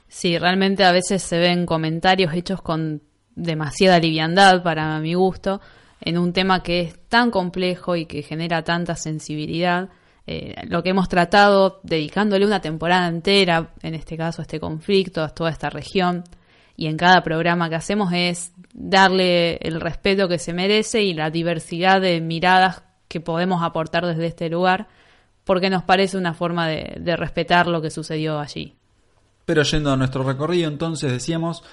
Sí, 0.08 0.38
realmente 0.38 0.84
a 0.84 0.92
veces 0.92 1.22
se 1.22 1.38
ven 1.38 1.66
comentarios 1.66 2.32
hechos 2.34 2.62
con 2.62 3.02
demasiada 3.34 3.98
liviandad 3.98 4.62
para 4.62 4.98
mi 5.00 5.14
gusto 5.14 5.60
en 6.00 6.18
un 6.18 6.32
tema 6.32 6.62
que 6.62 6.80
es 6.80 6.98
tan 7.08 7.30
complejo 7.30 7.96
y 7.96 8.06
que 8.06 8.22
genera 8.22 8.62
tanta 8.62 8.96
sensibilidad. 8.96 9.90
Eh, 10.32 10.54
lo 10.68 10.84
que 10.84 10.90
hemos 10.90 11.08
tratado, 11.08 11.80
dedicándole 11.82 12.46
una 12.46 12.60
temporada 12.60 13.08
entera, 13.08 13.70
en 13.82 13.96
este 13.96 14.16
caso 14.16 14.40
a 14.40 14.44
este 14.44 14.60
conflicto, 14.60 15.24
a 15.24 15.30
toda 15.30 15.50
esta 15.50 15.70
región, 15.70 16.22
y 16.76 16.86
en 16.86 16.96
cada 16.96 17.24
programa 17.24 17.68
que 17.68 17.74
hacemos 17.74 18.12
es 18.12 18.52
darle 18.72 19.56
el 19.56 19.80
respeto 19.80 20.28
que 20.28 20.38
se 20.38 20.52
merece 20.52 21.02
y 21.02 21.14
la 21.14 21.30
diversidad 21.30 22.00
de 22.00 22.20
miradas 22.20 22.84
que 23.08 23.20
podemos 23.20 23.64
aportar 23.64 24.06
desde 24.06 24.26
este 24.26 24.48
lugar, 24.48 24.86
porque 25.42 25.68
nos 25.68 25.82
parece 25.82 26.16
una 26.16 26.32
forma 26.32 26.68
de, 26.68 27.16
respetar 27.16 27.66
lo 27.66 27.82
que 27.82 27.90
sucedió 27.90 28.38
allí. 28.38 28.76
Pero 29.46 29.64
yendo 29.64 29.92
a 29.92 29.96
nuestro 29.96 30.22
recorrido, 30.22 30.68
entonces 30.68 31.10
decíamos, 31.10 31.64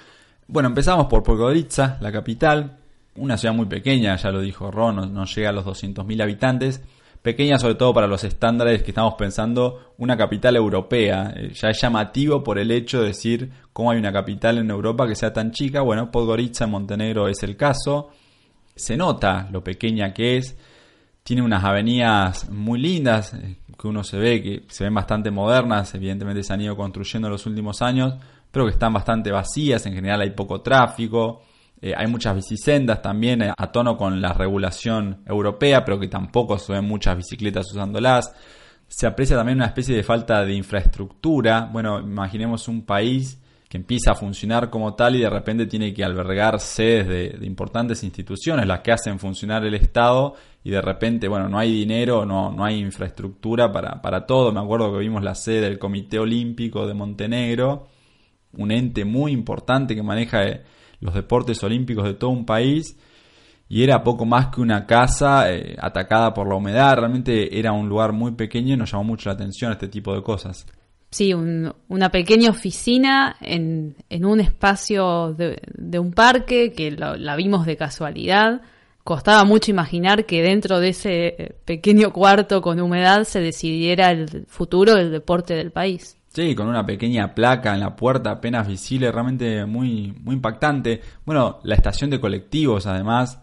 bueno, 0.47 0.69
empezamos 0.69 1.05
por 1.05 1.21
Podgorica, 1.21 1.99
la 2.01 2.11
capital, 2.11 2.79
una 3.17 3.37
ciudad 3.37 3.53
muy 3.53 3.67
pequeña, 3.67 4.15
ya 4.15 4.31
lo 4.31 4.41
dijo 4.41 4.71
Ron, 4.71 4.95
no, 4.95 5.05
no 5.05 5.25
llega 5.25 5.49
a 5.49 5.53
los 5.53 5.63
200.000 5.63 6.23
habitantes, 6.23 6.81
pequeña 7.21 7.57
sobre 7.57 7.75
todo 7.75 7.93
para 7.93 8.07
los 8.07 8.23
estándares 8.23 8.83
que 8.83 8.91
estamos 8.91 9.15
pensando, 9.15 9.93
una 9.97 10.17
capital 10.17 10.55
europea. 10.55 11.33
Eh, 11.35 11.51
ya 11.53 11.69
es 11.69 11.81
llamativo 11.81 12.43
por 12.43 12.59
el 12.59 12.71
hecho 12.71 13.01
de 13.01 13.07
decir 13.07 13.51
cómo 13.73 13.91
hay 13.91 13.99
una 13.99 14.13
capital 14.13 14.57
en 14.57 14.69
Europa 14.69 15.07
que 15.07 15.15
sea 15.15 15.33
tan 15.33 15.51
chica. 15.51 15.81
Bueno, 15.81 16.11
Podgorica 16.11 16.65
en 16.65 16.71
Montenegro 16.71 17.27
es 17.27 17.43
el 17.43 17.57
caso. 17.57 18.09
Se 18.75 18.95
nota 18.95 19.47
lo 19.51 19.63
pequeña 19.63 20.13
que 20.13 20.37
es. 20.37 20.57
Tiene 21.23 21.41
unas 21.41 21.63
avenidas 21.63 22.49
muy 22.49 22.79
lindas, 22.79 23.33
eh, 23.33 23.57
que 23.77 23.87
uno 23.87 24.03
se 24.03 24.17
ve 24.17 24.41
que 24.41 24.63
se 24.69 24.85
ven 24.85 24.93
bastante 24.93 25.29
modernas, 25.29 25.93
evidentemente 25.93 26.41
se 26.43 26.53
han 26.53 26.61
ido 26.61 26.75
construyendo 26.75 27.27
en 27.27 27.33
los 27.33 27.45
últimos 27.45 27.81
años, 27.81 28.15
pero 28.51 28.65
que 28.65 28.71
están 28.71 28.93
bastante 28.93 29.31
vacías, 29.31 29.85
en 29.85 29.93
general 29.93 30.21
hay 30.21 30.31
poco 30.31 30.61
tráfico. 30.61 31.41
Eh, 31.81 31.93
hay 31.95 32.07
muchas 32.07 32.35
bicisendas 32.35 33.01
también 33.01 33.41
eh, 33.41 33.53
a 33.55 33.71
tono 33.71 33.97
con 33.97 34.19
la 34.19 34.33
regulación 34.33 35.21
europea, 35.25 35.85
pero 35.85 35.99
que 35.99 36.07
tampoco 36.07 36.57
se 36.57 36.73
ven 36.73 36.85
muchas 36.85 37.17
bicicletas 37.17 37.71
usándolas. 37.71 38.33
Se 38.87 39.05
aprecia 39.05 39.35
también 39.35 39.57
una 39.57 39.67
especie 39.67 39.95
de 39.95 40.03
falta 40.03 40.43
de 40.43 40.53
infraestructura. 40.53 41.69
Bueno, 41.71 41.99
imaginemos 41.99 42.67
un 42.67 42.83
país 42.85 43.39
que 43.67 43.77
empieza 43.77 44.11
a 44.11 44.15
funcionar 44.15 44.69
como 44.69 44.95
tal 44.95 45.17
y 45.17 45.19
de 45.19 45.29
repente 45.29 45.65
tiene 45.65 45.93
que 45.93 46.03
albergar 46.03 46.59
sedes 46.59 47.07
de, 47.39 47.45
importantes 47.45 48.01
instituciones, 48.03 48.65
las 48.65 48.79
que 48.79 48.93
hacen 48.93 49.19
funcionar 49.19 49.65
el 49.65 49.73
Estado, 49.73 50.35
y 50.63 50.71
de 50.71 50.81
repente, 50.81 51.27
bueno, 51.27 51.49
no 51.49 51.59
hay 51.59 51.73
dinero, 51.73 52.25
no, 52.25 52.51
no 52.51 52.63
hay 52.63 52.79
infraestructura 52.79 53.71
para, 53.71 54.01
para 54.01 54.25
todo. 54.25 54.51
Me 54.51 54.61
acuerdo 54.61 54.93
que 54.93 54.99
vimos 54.99 55.23
la 55.23 55.35
sede 55.35 55.61
del 55.61 55.79
Comité 55.79 56.17
Olímpico 56.19 56.87
de 56.87 56.93
Montenegro, 56.93 57.87
un 58.53 58.71
ente 58.71 59.05
muy 59.05 59.31
importante 59.33 59.95
que 59.95 60.03
maneja 60.03 60.45
eh, 60.45 60.63
los 60.99 61.13
deportes 61.13 61.63
olímpicos 61.63 62.03
de 62.05 62.13
todo 62.13 62.29
un 62.31 62.45
país 62.45 62.97
y 63.69 63.83
era 63.83 64.03
poco 64.03 64.25
más 64.25 64.47
que 64.47 64.61
una 64.61 64.85
casa 64.85 65.51
eh, 65.51 65.75
atacada 65.79 66.33
por 66.33 66.47
la 66.47 66.55
humedad. 66.55 66.95
Realmente 66.97 67.59
era 67.59 67.71
un 67.73 67.89
lugar 67.89 68.13
muy 68.13 68.31
pequeño 68.31 68.73
y 68.73 68.77
nos 68.77 68.91
llamó 68.91 69.03
mucho 69.03 69.29
la 69.29 69.33
atención 69.35 69.71
este 69.71 69.87
tipo 69.89 70.13
de 70.15 70.23
cosas. 70.23 70.65
Sí, 71.09 71.33
un- 71.33 71.73
una 71.87 72.09
pequeña 72.09 72.49
oficina 72.49 73.37
en, 73.41 73.95
en 74.09 74.25
un 74.25 74.39
espacio 74.39 75.33
de, 75.33 75.61
de 75.73 75.99
un 75.99 76.11
parque 76.11 76.71
que 76.73 76.91
lo- 76.91 77.15
la 77.15 77.35
vimos 77.35 77.65
de 77.65 77.77
casualidad. 77.77 78.61
Costaba 79.03 79.45
mucho 79.45 79.71
imaginar 79.71 80.25
que 80.25 80.41
dentro 80.41 80.81
de 80.81 80.89
ese 80.89 81.27
eh, 81.27 81.55
pequeño 81.63 82.11
cuarto 82.11 82.61
con 82.61 82.79
humedad 82.81 83.23
se 83.23 83.39
decidiera 83.39 84.11
el 84.11 84.45
futuro 84.47 84.95
del 84.95 85.11
deporte 85.11 85.53
del 85.55 85.71
país. 85.71 86.16
Sí, 86.37 86.53
con 86.53 86.67
una 86.67 86.85
pequeña 86.85 87.33
placa 87.33 87.73
en 87.73 87.79
la 87.79 87.95
puerta 87.95 88.29
apenas 88.29 88.67
visible, 88.67 89.11
realmente 89.11 89.65
muy, 89.65 90.13
muy 90.21 90.35
impactante. 90.35 91.01
Bueno, 91.25 91.57
la 91.63 91.73
estación 91.73 92.11
de 92.11 92.19
colectivos 92.19 92.85
además, 92.85 93.41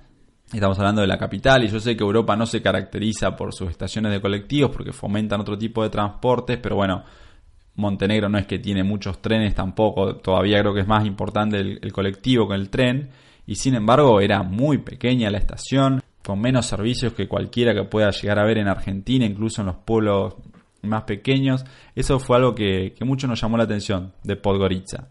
estamos 0.53 0.79
hablando 0.79 1.01
de 1.01 1.09
la 1.09 1.19
capital 1.19 1.65
y 1.65 1.67
yo 1.67 1.81
sé 1.81 1.97
que 1.97 2.05
Europa 2.05 2.37
no 2.37 2.47
se 2.47 2.63
caracteriza 2.63 3.35
por 3.35 3.53
sus 3.53 3.69
estaciones 3.69 4.13
de 4.13 4.21
colectivos 4.21 4.71
porque 4.71 4.93
fomentan 4.93 5.41
otro 5.41 5.59
tipo 5.59 5.83
de 5.83 5.91
transportes, 5.91 6.57
pero 6.59 6.77
bueno, 6.77 7.03
Montenegro 7.75 8.29
no 8.29 8.39
es 8.39 8.47
que 8.47 8.61
tiene 8.61 8.85
muchos 8.85 9.21
trenes 9.21 9.57
tampoco, 9.57 10.15
todavía 10.19 10.61
creo 10.61 10.73
que 10.73 10.83
es 10.83 10.87
más 10.87 11.05
importante 11.05 11.59
el, 11.59 11.81
el 11.83 11.93
colectivo 11.93 12.47
que 12.47 12.55
el 12.55 12.71
tren, 12.71 13.11
y 13.45 13.57
sin 13.57 13.75
embargo 13.75 14.21
era 14.21 14.45
muy 14.45 14.79
pequeña 14.79 15.31
la 15.31 15.39
estación, 15.39 16.01
con 16.25 16.41
menos 16.41 16.67
servicios 16.67 17.13
que 17.13 17.27
cualquiera 17.27 17.75
que 17.75 17.83
pueda 17.83 18.13
llegar 18.13 18.39
a 18.39 18.45
ver 18.45 18.59
en 18.59 18.69
Argentina, 18.69 19.27
incluso 19.27 19.63
en 19.63 19.67
los 19.67 19.77
pueblos 19.85 20.37
más 20.85 21.05
pequeños. 21.05 21.65
Eso 21.95 22.19
fue 22.19 22.37
algo 22.37 22.55
que, 22.55 22.95
que 22.97 23.05
mucho 23.05 23.27
nos 23.27 23.41
llamó 23.41 23.57
la 23.57 23.65
atención 23.65 24.13
de 24.23 24.37
Podgorica. 24.37 25.09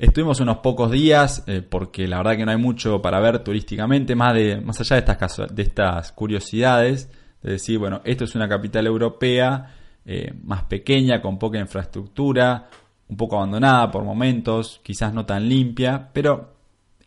Estuvimos 0.00 0.40
unos 0.40 0.58
pocos 0.60 0.90
días 0.90 1.44
eh, 1.46 1.60
porque 1.60 2.08
la 2.08 2.16
verdad 2.16 2.34
que 2.38 2.46
no 2.46 2.52
hay 2.52 2.56
mucho 2.56 3.02
para 3.02 3.20
ver 3.20 3.40
turísticamente, 3.40 4.14
más, 4.14 4.32
de, 4.32 4.58
más 4.58 4.80
allá 4.80 4.96
de 4.96 5.12
estas, 5.12 5.54
de 5.54 5.62
estas 5.62 6.12
curiosidades, 6.12 7.10
de 7.42 7.52
decir, 7.52 7.78
bueno, 7.78 8.00
esto 8.04 8.24
es 8.24 8.34
una 8.34 8.48
capital 8.48 8.86
europea 8.86 9.74
eh, 10.06 10.32
más 10.42 10.62
pequeña, 10.62 11.20
con 11.20 11.38
poca 11.38 11.58
infraestructura, 11.58 12.66
un 13.08 13.16
poco 13.18 13.36
abandonada 13.36 13.90
por 13.90 14.02
momentos, 14.02 14.80
quizás 14.82 15.12
no 15.12 15.26
tan 15.26 15.46
limpia, 15.46 16.08
pero 16.14 16.54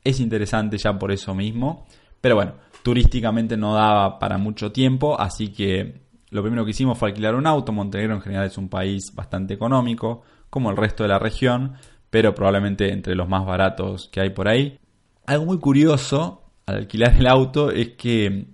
es 0.03 0.19
interesante 0.19 0.77
ya 0.77 0.93
por 0.93 1.11
eso 1.11 1.33
mismo. 1.33 1.87
Pero 2.21 2.35
bueno, 2.35 2.53
turísticamente 2.83 3.57
no 3.57 3.73
daba 3.73 4.19
para 4.19 4.37
mucho 4.37 4.71
tiempo, 4.71 5.19
así 5.19 5.47
que 5.47 6.02
lo 6.33 6.41
primero 6.41 6.65
que 6.65 6.71
hicimos 6.71 6.97
fue 6.97 7.09
alquilar 7.09 7.35
un 7.35 7.45
auto. 7.45 7.71
Montenegro 7.71 8.15
en 8.15 8.21
general 8.21 8.47
es 8.47 8.57
un 8.57 8.67
país 8.67 9.13
bastante 9.13 9.53
económico, 9.53 10.23
como 10.49 10.71
el 10.71 10.77
resto 10.77 11.03
de 11.03 11.09
la 11.09 11.19
región, 11.19 11.75
pero 12.09 12.33
probablemente 12.33 12.91
entre 12.91 13.15
los 13.15 13.29
más 13.29 13.45
baratos 13.45 14.09
que 14.11 14.19
hay 14.19 14.31
por 14.31 14.47
ahí. 14.47 14.79
Algo 15.27 15.45
muy 15.45 15.59
curioso 15.59 16.41
al 16.65 16.77
alquilar 16.77 17.15
el 17.17 17.27
auto 17.27 17.69
es 17.69 17.89
que 17.89 18.47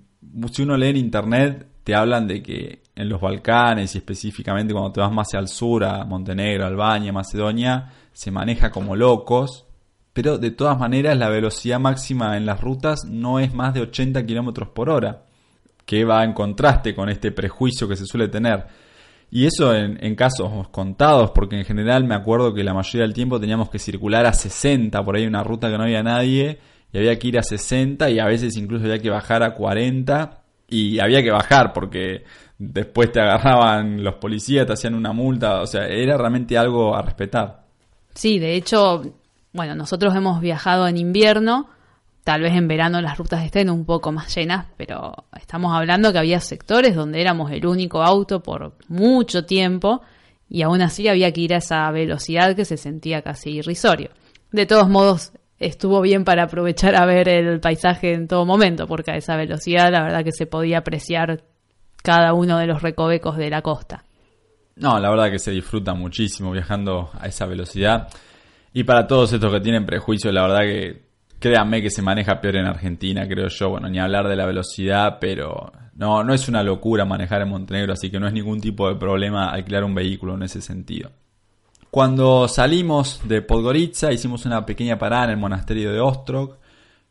si 0.52 0.62
uno 0.62 0.76
lee 0.76 0.90
en 0.90 0.98
internet 0.98 1.68
te 1.84 1.96
hablan 1.96 2.28
de 2.28 2.44
que 2.44 2.84
en 2.96 3.08
los 3.08 3.22
Balcanes 3.22 3.96
y 3.96 4.00
específicamente 4.00 4.74
cuando 4.74 4.92
te 4.92 5.00
vas 5.00 5.12
más 5.12 5.28
hacia 5.28 5.40
el 5.40 5.48
sur, 5.48 5.86
a 5.86 6.04
Montenegro, 6.04 6.66
Albania, 6.66 7.14
Macedonia, 7.14 7.94
se 8.12 8.30
maneja 8.30 8.72
como 8.72 8.96
locos, 8.98 9.66
pero 10.12 10.38
de 10.38 10.52
todas 10.52 10.78
maneras 10.78 11.18
la 11.18 11.30
velocidad 11.30 11.80
máxima 11.80 12.36
en 12.36 12.46
las 12.46 12.60
rutas 12.60 13.06
no 13.06 13.40
es 13.40 13.54
más 13.54 13.74
de 13.74 13.82
80 13.82 14.26
kilómetros 14.26 14.70
por 14.70 14.90
hora, 14.90 15.24
que 15.90 16.06
va 16.06 16.24
en 16.24 16.34
contraste 16.34 16.94
con 16.94 17.10
este 17.10 17.32
prejuicio 17.32 17.88
que 17.88 17.96
se 17.96 18.06
suele 18.06 18.28
tener. 18.28 18.68
Y 19.32 19.48
eso 19.48 19.74
en, 19.74 20.14
casos 20.14 20.70
contados, 20.70 21.32
porque 21.32 21.58
en 21.58 21.66
general 21.66 22.04
me 22.04 22.14
acuerdo 22.14 22.54
que 22.54 22.64
la 22.64 22.76
mayoría 22.76 23.08
del 23.08 23.16
tiempo 23.16 23.40
teníamos 23.40 23.72
que 23.72 23.80
circular 23.80 24.28
a 24.28 24.34
60, 24.34 25.04
por 25.04 25.16
ahí 25.16 25.26
una 25.26 25.44
ruta 25.44 25.68
que 25.68 25.80
no 25.80 25.86
había 25.86 26.04
nadie, 26.04 26.60
y 26.94 26.98
había 27.00 27.18
que 27.18 27.30
ir 27.30 27.40
a 27.40 27.42
60 27.42 28.08
y 28.12 28.20
a 28.20 28.26
veces 28.26 28.56
incluso 28.56 28.86
había 28.86 29.00
que 29.00 29.10
bajar 29.10 29.42
a 29.42 29.56
40 29.56 30.44
y 30.68 31.00
había 31.00 31.24
que 31.24 31.32
bajar 31.32 31.74
porque 31.74 32.24
después 32.60 33.12
te 33.12 33.22
agarraban 33.22 34.04
los 34.04 34.14
policías, 34.16 34.68
te 34.68 34.74
hacían 34.74 34.94
una 34.94 35.12
multa, 35.12 35.60
o 35.60 35.66
sea, 35.66 35.88
era 35.88 36.18
realmente 36.18 36.56
algo 36.56 36.96
a 36.96 37.02
respetar. 37.02 37.64
Sí, 38.14 38.38
de 38.38 38.54
hecho, 38.54 39.02
bueno, 39.54 39.74
nosotros 39.74 40.14
hemos 40.16 40.40
viajado 40.40 40.88
en 40.88 40.98
invierno, 40.98 41.68
tal 42.30 42.44
vez 42.44 42.54
en 42.54 42.68
verano 42.68 43.02
las 43.02 43.18
rutas 43.18 43.44
estén 43.44 43.72
un 43.72 43.86
poco 43.86 44.12
más 44.12 44.36
llenas, 44.36 44.68
pero 44.78 45.16
estamos 45.36 45.76
hablando 45.76 46.14
que 46.14 46.20
había 46.20 46.40
sectores 46.40 46.94
donde 46.94 47.22
éramos 47.22 47.52
el 47.52 47.66
único 47.66 48.04
auto 48.04 48.44
por 48.44 48.76
mucho 48.88 49.46
tiempo 49.46 50.02
y 50.48 50.62
aún 50.62 50.84
así 50.84 51.08
había 51.08 51.32
que 51.34 51.42
ir 51.42 51.56
a 51.56 51.58
esa 51.58 51.90
velocidad 51.90 52.56
que 52.56 52.66
se 52.66 52.78
sentía 52.78 53.24
casi 53.24 53.54
irrisorio. 53.54 54.12
De 54.52 54.68
todos 54.68 54.88
modos, 54.90 55.32
estuvo 55.58 56.02
bien 56.02 56.24
para 56.24 56.44
aprovechar 56.44 56.96
a 56.96 57.08
ver 57.08 57.28
el 57.30 57.60
paisaje 57.60 58.14
en 58.14 58.28
todo 58.28 58.46
momento, 58.46 58.86
porque 58.86 59.10
a 59.10 59.16
esa 59.16 59.36
velocidad 59.36 59.92
la 59.92 60.04
verdad 60.04 60.24
que 60.24 60.32
se 60.32 60.46
podía 60.46 60.78
apreciar 60.78 61.42
cada 62.04 62.36
uno 62.36 62.60
de 62.60 62.68
los 62.68 62.84
recovecos 62.84 63.38
de 63.38 63.50
la 63.50 63.64
costa. 63.64 64.04
No, 64.76 65.00
la 65.00 65.10
verdad 65.10 65.32
que 65.32 65.40
se 65.40 65.50
disfruta 65.50 65.96
muchísimo 65.96 66.52
viajando 66.52 67.10
a 67.20 67.26
esa 67.26 67.48
velocidad. 67.48 68.08
Y 68.72 68.84
para 68.84 69.08
todos 69.08 69.34
estos 69.34 69.52
que 69.52 69.62
tienen 69.62 69.88
prejuicios, 69.88 70.32
la 70.32 70.44
verdad 70.44 70.62
que 70.62 71.09
créanme 71.40 71.82
que 71.82 71.90
se 71.90 72.02
maneja 72.02 72.42
peor 72.42 72.58
en 72.58 72.66
Argentina, 72.66 73.28
creo 73.28 73.48
yo. 73.48 73.70
Bueno, 73.70 73.90
ni 73.90 74.00
hablar 74.00 74.28
de 74.28 74.36
la 74.36 74.46
velocidad, 74.46 75.18
pero 75.20 75.72
no, 75.96 76.24
no 76.24 76.34
es 76.34 76.48
una 76.48 76.64
locura 76.64 77.06
manejar 77.06 77.42
en 77.42 77.50
Montenegro, 77.50 77.94
así 77.94 78.10
que 78.10 78.20
no 78.20 78.28
es 78.28 78.34
ningún 78.34 78.62
tipo 78.62 78.88
de 78.88 78.96
problema 78.96 79.50
alquilar 79.50 79.84
un 79.84 79.96
vehículo 79.96 80.36
en 80.36 80.44
ese 80.44 80.62
sentido. 80.62 81.12
Cuando 81.92 82.48
salimos 82.48 83.22
de 83.28 83.42
Podgorica 83.42 84.12
hicimos 84.12 84.46
una 84.46 84.64
pequeña 84.66 85.00
parada 85.00 85.26
en 85.26 85.30
el 85.32 85.38
monasterio 85.38 85.92
de 85.92 86.00
Ostrog, 86.00 86.58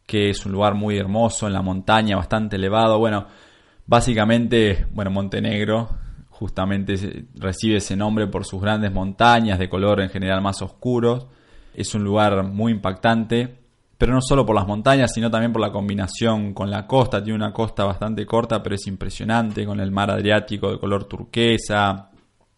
que 0.07 0.31
es 0.31 0.47
un 0.47 0.53
lugar 0.53 0.75
muy 0.75 0.97
hermoso 0.97 1.47
en 1.49 1.53
la 1.53 1.63
montaña, 1.63 2.17
bastante 2.17 2.57
elevado. 2.57 2.99
Bueno, 2.99 3.27
básicamente, 3.87 4.87
bueno, 4.93 5.11
Montenegro 5.11 5.89
justamente 6.31 7.27
recibe 7.35 7.79
ese 7.79 7.97
nombre 7.97 8.29
por 8.29 8.47
sus 8.47 8.63
grandes 8.63 8.93
montañas 8.93 9.59
de 9.59 9.69
color 9.69 10.01
en 10.01 10.11
general 10.11 10.41
más 10.41 10.63
oscuros. 10.63 11.27
Es 11.75 11.95
un 11.97 12.05
lugar 12.05 12.45
muy 12.45 12.71
impactante, 12.71 13.58
pero 13.99 14.15
no 14.15 14.21
solo 14.23 14.47
por 14.47 14.55
las 14.55 14.67
montañas, 14.67 15.13
sino 15.13 15.29
también 15.29 15.53
por 15.53 15.61
la 15.61 15.73
combinación 15.73 16.55
con 16.55 16.71
la 16.71 16.87
costa. 16.87 17.23
Tiene 17.23 17.37
una 17.37 17.53
costa 17.53 17.85
bastante 17.85 18.25
corta, 18.25 18.63
pero 18.63 18.77
es 18.77 18.87
impresionante, 18.87 19.67
con 19.67 19.81
el 19.81 19.91
mar 19.91 20.13
Adriático 20.13 20.71
de 20.71 20.79
color 20.79 21.05
turquesa, 21.05 22.09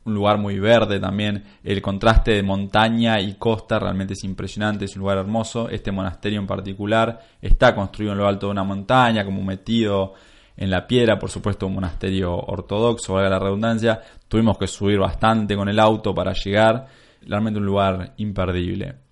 un 0.04 0.14
lugar 0.14 0.36
muy 0.36 0.58
verde 0.58 1.00
también. 1.00 1.42
El 1.64 1.80
contraste 1.80 2.32
de 2.32 2.42
montaña 2.42 3.18
y 3.20 3.34
costa 3.34 3.78
realmente 3.78 4.12
es 4.12 4.22
impresionante, 4.24 4.84
es 4.84 4.94
un 4.96 5.00
lugar 5.00 5.16
hermoso. 5.16 5.70
Este 5.70 5.90
monasterio 5.90 6.40
en 6.40 6.46
particular 6.46 7.18
está 7.40 7.74
construido 7.74 8.12
en 8.12 8.18
lo 8.18 8.26
alto 8.26 8.46
de 8.46 8.52
una 8.52 8.64
montaña, 8.64 9.24
como 9.24 9.42
metido 9.42 10.12
en 10.58 10.70
la 10.70 10.86
piedra, 10.86 11.18
por 11.18 11.30
supuesto 11.30 11.66
un 11.66 11.74
monasterio 11.74 12.36
ortodoxo, 12.36 13.14
valga 13.14 13.30
la 13.30 13.38
redundancia. 13.38 13.98
Tuvimos 14.28 14.58
que 14.58 14.66
subir 14.66 14.98
bastante 14.98 15.56
con 15.56 15.70
el 15.70 15.78
auto 15.78 16.14
para 16.14 16.34
llegar. 16.34 16.86
Realmente 17.22 17.58
un 17.58 17.66
lugar 17.66 18.12
imperdible. 18.18 19.09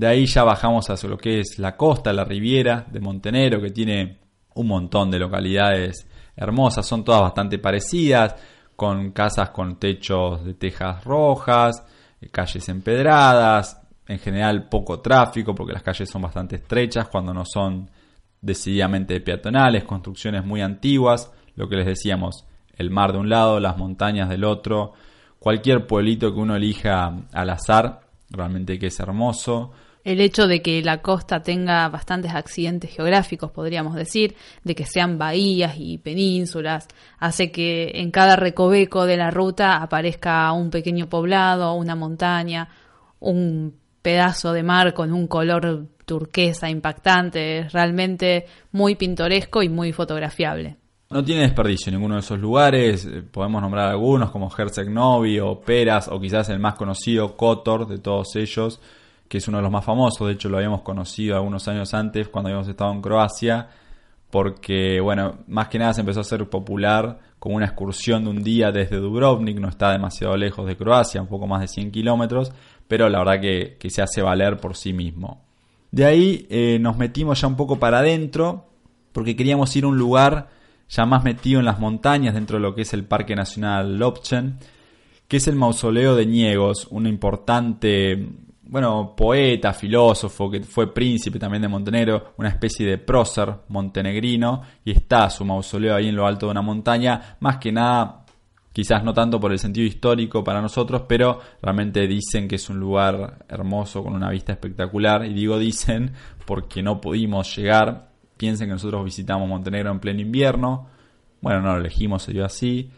De 0.00 0.06
ahí 0.06 0.24
ya 0.24 0.44
bajamos 0.44 0.88
hacia 0.88 1.10
lo 1.10 1.18
que 1.18 1.40
es 1.40 1.58
la 1.58 1.76
costa, 1.76 2.10
la 2.14 2.24
riviera 2.24 2.86
de 2.90 3.00
Montenegro, 3.00 3.60
que 3.60 3.68
tiene 3.68 4.16
un 4.54 4.66
montón 4.66 5.10
de 5.10 5.18
localidades 5.18 6.08
hermosas, 6.34 6.86
son 6.86 7.04
todas 7.04 7.20
bastante 7.20 7.58
parecidas, 7.58 8.34
con 8.74 9.10
casas 9.10 9.50
con 9.50 9.78
techos 9.78 10.42
de 10.42 10.54
tejas 10.54 11.04
rojas, 11.04 11.84
eh, 12.18 12.30
calles 12.30 12.66
empedradas, 12.70 13.78
en 14.08 14.18
general 14.18 14.70
poco 14.70 15.00
tráfico 15.00 15.54
porque 15.54 15.74
las 15.74 15.82
calles 15.82 16.08
son 16.08 16.22
bastante 16.22 16.56
estrechas 16.56 17.08
cuando 17.08 17.34
no 17.34 17.44
son 17.44 17.90
decididamente 18.40 19.20
peatonales, 19.20 19.84
construcciones 19.84 20.46
muy 20.46 20.62
antiguas, 20.62 21.30
lo 21.56 21.68
que 21.68 21.76
les 21.76 21.84
decíamos, 21.84 22.46
el 22.74 22.88
mar 22.88 23.12
de 23.12 23.18
un 23.18 23.28
lado, 23.28 23.60
las 23.60 23.76
montañas 23.76 24.30
del 24.30 24.44
otro, 24.44 24.94
cualquier 25.38 25.86
pueblito 25.86 26.32
que 26.32 26.40
uno 26.40 26.56
elija 26.56 27.18
al 27.34 27.50
azar, 27.50 28.00
realmente 28.30 28.78
que 28.78 28.86
es 28.86 28.98
hermoso. 28.98 29.72
El 30.02 30.20
hecho 30.20 30.46
de 30.46 30.62
que 30.62 30.82
la 30.82 31.02
costa 31.02 31.42
tenga 31.42 31.88
bastantes 31.88 32.34
accidentes 32.34 32.90
geográficos, 32.90 33.50
podríamos 33.50 33.94
decir, 33.94 34.34
de 34.64 34.74
que 34.74 34.86
sean 34.86 35.18
bahías 35.18 35.74
y 35.76 35.98
penínsulas, 35.98 36.88
hace 37.18 37.50
que 37.50 37.92
en 37.96 38.10
cada 38.10 38.36
recoveco 38.36 39.04
de 39.04 39.18
la 39.18 39.30
ruta 39.30 39.76
aparezca 39.76 40.50
un 40.52 40.70
pequeño 40.70 41.08
poblado, 41.08 41.74
una 41.74 41.96
montaña, 41.96 42.70
un 43.18 43.74
pedazo 44.00 44.52
de 44.52 44.62
mar 44.62 44.94
con 44.94 45.12
un 45.12 45.26
color 45.26 45.86
turquesa 46.06 46.70
impactante, 46.70 47.58
es 47.58 47.72
realmente 47.72 48.46
muy 48.72 48.94
pintoresco 48.94 49.62
y 49.62 49.68
muy 49.68 49.92
fotografiable. 49.92 50.76
No 51.10 51.24
tiene 51.24 51.42
desperdicio 51.42 51.92
ninguno 51.92 52.14
de 52.14 52.20
esos 52.20 52.38
lugares, 52.38 53.04
eh, 53.04 53.22
podemos 53.22 53.60
nombrar 53.60 53.88
algunos 53.88 54.30
como 54.30 54.48
Herceg-Novi 54.48 55.40
o 55.40 55.60
Peras 55.60 56.08
o 56.08 56.20
quizás 56.20 56.48
el 56.48 56.60
más 56.60 56.74
conocido 56.74 57.36
Kotor 57.36 57.86
de 57.88 57.98
todos 57.98 58.36
ellos, 58.36 58.80
que 59.30 59.38
es 59.38 59.46
uno 59.46 59.58
de 59.58 59.62
los 59.62 59.70
más 59.70 59.84
famosos, 59.84 60.26
de 60.26 60.32
hecho 60.32 60.48
lo 60.48 60.56
habíamos 60.56 60.82
conocido 60.82 61.36
algunos 61.36 61.68
años 61.68 61.94
antes 61.94 62.26
cuando 62.26 62.48
habíamos 62.48 62.66
estado 62.66 62.90
en 62.90 63.00
Croacia, 63.00 63.68
porque, 64.28 64.98
bueno, 65.00 65.38
más 65.46 65.68
que 65.68 65.78
nada 65.78 65.94
se 65.94 66.00
empezó 66.00 66.18
a 66.18 66.22
hacer 66.22 66.50
popular 66.50 67.20
como 67.38 67.54
una 67.54 67.66
excursión 67.66 68.24
de 68.24 68.30
un 68.30 68.42
día 68.42 68.72
desde 68.72 68.96
Dubrovnik, 68.96 69.60
no 69.60 69.68
está 69.68 69.92
demasiado 69.92 70.36
lejos 70.36 70.66
de 70.66 70.76
Croacia, 70.76 71.22
un 71.22 71.28
poco 71.28 71.46
más 71.46 71.60
de 71.60 71.68
100 71.68 71.92
kilómetros, 71.92 72.50
pero 72.88 73.08
la 73.08 73.20
verdad 73.20 73.40
que, 73.40 73.76
que 73.78 73.88
se 73.88 74.02
hace 74.02 74.20
valer 74.20 74.56
por 74.56 74.76
sí 74.76 74.92
mismo. 74.92 75.40
De 75.92 76.06
ahí 76.06 76.48
eh, 76.50 76.78
nos 76.80 76.98
metimos 76.98 77.40
ya 77.40 77.46
un 77.46 77.56
poco 77.56 77.78
para 77.78 78.00
adentro, 78.00 78.66
porque 79.12 79.36
queríamos 79.36 79.76
ir 79.76 79.84
a 79.84 79.88
un 79.88 79.96
lugar 79.96 80.48
ya 80.88 81.06
más 81.06 81.22
metido 81.22 81.60
en 81.60 81.66
las 81.66 81.78
montañas, 81.78 82.34
dentro 82.34 82.56
de 82.56 82.62
lo 82.62 82.74
que 82.74 82.82
es 82.82 82.92
el 82.94 83.04
Parque 83.04 83.36
Nacional 83.36 83.96
Lopchen, 83.96 84.58
que 85.28 85.36
es 85.36 85.46
el 85.46 85.54
mausoleo 85.54 86.16
de 86.16 86.26
Niegos, 86.26 86.88
un 86.90 87.06
importante, 87.06 88.26
bueno, 88.70 89.14
poeta, 89.16 89.72
filósofo, 89.72 90.48
que 90.48 90.60
fue 90.60 90.94
príncipe 90.94 91.40
también 91.40 91.62
de 91.62 91.66
Montenegro, 91.66 92.34
una 92.36 92.50
especie 92.50 92.86
de 92.86 92.98
prócer 92.98 93.52
montenegrino, 93.68 94.62
y 94.84 94.92
está 94.92 95.28
su 95.28 95.44
mausoleo 95.44 95.96
ahí 95.96 96.06
en 96.06 96.14
lo 96.14 96.24
alto 96.24 96.46
de 96.46 96.52
una 96.52 96.62
montaña, 96.62 97.36
más 97.40 97.58
que 97.58 97.72
nada, 97.72 98.24
quizás 98.72 99.02
no 99.02 99.12
tanto 99.12 99.40
por 99.40 99.50
el 99.50 99.58
sentido 99.58 99.88
histórico 99.88 100.44
para 100.44 100.62
nosotros, 100.62 101.02
pero 101.08 101.40
realmente 101.60 102.06
dicen 102.06 102.46
que 102.46 102.54
es 102.54 102.70
un 102.70 102.78
lugar 102.78 103.44
hermoso 103.48 104.04
con 104.04 104.14
una 104.14 104.30
vista 104.30 104.52
espectacular, 104.52 105.26
y 105.26 105.34
digo 105.34 105.58
dicen 105.58 106.12
porque 106.46 106.80
no 106.80 107.00
pudimos 107.00 107.56
llegar, 107.56 108.12
piensen 108.36 108.68
que 108.68 108.74
nosotros 108.74 109.04
visitamos 109.04 109.48
Montenegro 109.48 109.90
en 109.90 109.98
pleno 109.98 110.20
invierno, 110.20 110.86
bueno, 111.40 111.60
no 111.60 111.72
lo 111.72 111.80
elegimos, 111.80 112.22
se 112.22 112.32
dio 112.32 112.44
así, 112.44 112.88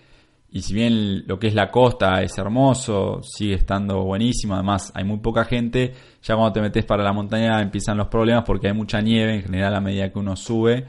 y 0.55 0.61
si 0.61 0.75
bien 0.75 1.27
lo 1.27 1.39
que 1.39 1.47
es 1.47 1.55
la 1.55 1.71
costa 1.71 2.21
es 2.21 2.37
hermoso, 2.37 3.23
sigue 3.23 3.55
estando 3.55 4.03
buenísimo, 4.03 4.53
además 4.55 4.93
hay 4.95 5.03
muy 5.03 5.19
poca 5.19 5.47
gente, 5.47 5.95
ya 6.23 6.35
cuando 6.35 6.53
te 6.53 6.61
metes 6.61 6.85
para 6.85 7.03
la 7.03 7.15
montaña 7.15 7.63
empiezan 7.63 7.97
los 7.97 8.09
problemas 8.09 8.45
porque 8.45 8.69
hay 8.69 8.75
mucha 8.75 9.01
nieve 9.01 9.37
en 9.37 9.43
general 9.43 9.75
a 9.75 9.81
medida 9.81 10.13
que 10.13 10.19
uno 10.19 10.37
sube. 10.37 10.87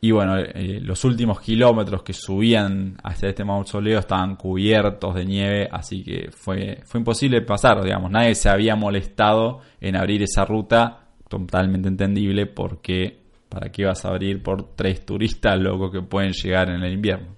Y 0.00 0.10
bueno, 0.10 0.36
eh, 0.36 0.80
los 0.80 1.04
últimos 1.04 1.40
kilómetros 1.40 2.02
que 2.02 2.12
subían 2.12 2.96
hacia 3.04 3.28
este 3.28 3.44
mausoleo 3.44 4.00
estaban 4.00 4.34
cubiertos 4.34 5.14
de 5.14 5.24
nieve, 5.24 5.68
así 5.70 6.02
que 6.02 6.30
fue, 6.32 6.80
fue 6.84 6.98
imposible 6.98 7.40
pasar, 7.42 7.82
digamos, 7.82 8.10
nadie 8.10 8.34
se 8.34 8.48
había 8.48 8.74
molestado 8.74 9.60
en 9.80 9.96
abrir 9.96 10.22
esa 10.22 10.44
ruta, 10.44 11.06
totalmente 11.28 11.88
entendible, 11.88 12.46
porque 12.46 13.20
para 13.48 13.70
qué 13.70 13.84
vas 13.84 14.04
a 14.04 14.08
abrir 14.08 14.42
por 14.42 14.74
tres 14.74 15.06
turistas 15.06 15.58
locos 15.58 15.92
que 15.92 16.02
pueden 16.02 16.32
llegar 16.32 16.70
en 16.70 16.82
el 16.82 16.92
invierno. 16.92 17.37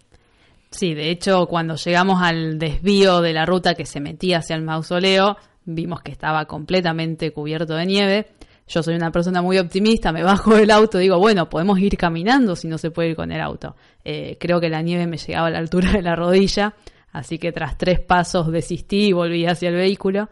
Sí, 0.70 0.94
de 0.94 1.10
hecho, 1.10 1.46
cuando 1.46 1.74
llegamos 1.74 2.22
al 2.22 2.58
desvío 2.58 3.20
de 3.20 3.32
la 3.32 3.44
ruta 3.44 3.74
que 3.74 3.86
se 3.86 4.00
metía 4.00 4.38
hacia 4.38 4.54
el 4.54 4.62
mausoleo, 4.62 5.36
vimos 5.64 6.00
que 6.02 6.12
estaba 6.12 6.44
completamente 6.46 7.32
cubierto 7.32 7.74
de 7.74 7.86
nieve. 7.86 8.26
Yo 8.68 8.84
soy 8.84 8.94
una 8.94 9.10
persona 9.10 9.42
muy 9.42 9.58
optimista, 9.58 10.12
me 10.12 10.22
bajo 10.22 10.54
del 10.54 10.70
auto, 10.70 10.98
digo, 10.98 11.18
bueno, 11.18 11.50
podemos 11.50 11.80
ir 11.80 11.96
caminando 11.96 12.54
si 12.54 12.68
no 12.68 12.78
se 12.78 12.92
puede 12.92 13.10
ir 13.10 13.16
con 13.16 13.32
el 13.32 13.40
auto. 13.40 13.74
Eh, 14.04 14.36
creo 14.38 14.60
que 14.60 14.68
la 14.68 14.80
nieve 14.80 15.08
me 15.08 15.16
llegaba 15.16 15.48
a 15.48 15.50
la 15.50 15.58
altura 15.58 15.90
de 15.90 16.02
la 16.02 16.14
rodilla, 16.14 16.74
así 17.10 17.38
que 17.38 17.50
tras 17.50 17.76
tres 17.76 17.98
pasos 17.98 18.52
desistí 18.52 19.08
y 19.08 19.12
volví 19.12 19.46
hacia 19.46 19.70
el 19.70 19.74
vehículo. 19.74 20.28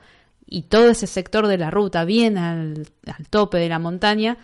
Y 0.46 0.62
todo 0.62 0.88
ese 0.88 1.08
sector 1.08 1.48
de 1.48 1.58
la 1.58 1.70
ruta, 1.70 2.04
bien 2.04 2.38
al, 2.38 2.86
al 3.06 3.28
tope 3.28 3.58
de 3.58 3.68
la 3.68 3.80
montaña, 3.80 4.38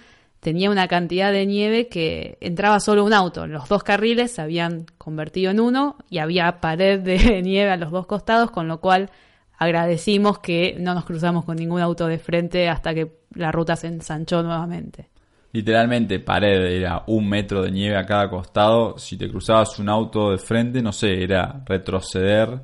tenía 0.45 0.71
una 0.71 0.89
cantidad 0.89 1.33
de 1.33 1.47
nieve 1.47 1.89
que 1.89 2.37
entraba 2.43 2.79
solo 2.79 3.03
un 3.03 3.15
auto. 3.15 3.47
Los 3.47 3.67
dos 3.67 3.83
carriles 3.83 4.31
se 4.31 4.43
habían 4.43 4.85
convertido 4.99 5.51
en 5.51 5.59
uno 5.59 5.97
y 6.11 6.19
había 6.19 6.61
pared 6.61 7.01
de 7.01 7.41
nieve 7.43 7.71
a 7.71 7.79
los 7.79 7.91
dos 7.91 8.07
costados, 8.07 8.51
con 8.51 8.69
lo 8.69 8.79
cual 8.79 9.09
agradecimos 9.57 10.41
que 10.41 10.77
no 10.79 10.93
nos 10.93 11.07
cruzamos 11.07 11.47
con 11.47 11.57
ningún 11.57 11.81
auto 11.81 12.07
de 12.07 12.19
frente 12.19 12.69
hasta 12.69 12.93
que 12.93 13.11
la 13.35 13.51
ruta 13.53 13.75
se 13.75 13.87
ensanchó 13.87 14.43
nuevamente. 14.43 15.09
Literalmente 15.53 16.21
pared, 16.21 16.63
era 16.63 17.05
un 17.07 17.27
metro 17.27 17.63
de 17.63 17.71
nieve 17.71 17.97
a 17.97 18.05
cada 18.05 18.29
costado. 18.29 18.99
Si 18.99 19.17
te 19.17 19.31
cruzabas 19.31 19.79
un 19.79 19.89
auto 19.89 20.31
de 20.31 20.39
frente, 20.39 20.83
no 20.83 20.93
sé, 20.93 21.23
era 21.23 21.63
retroceder 21.65 22.61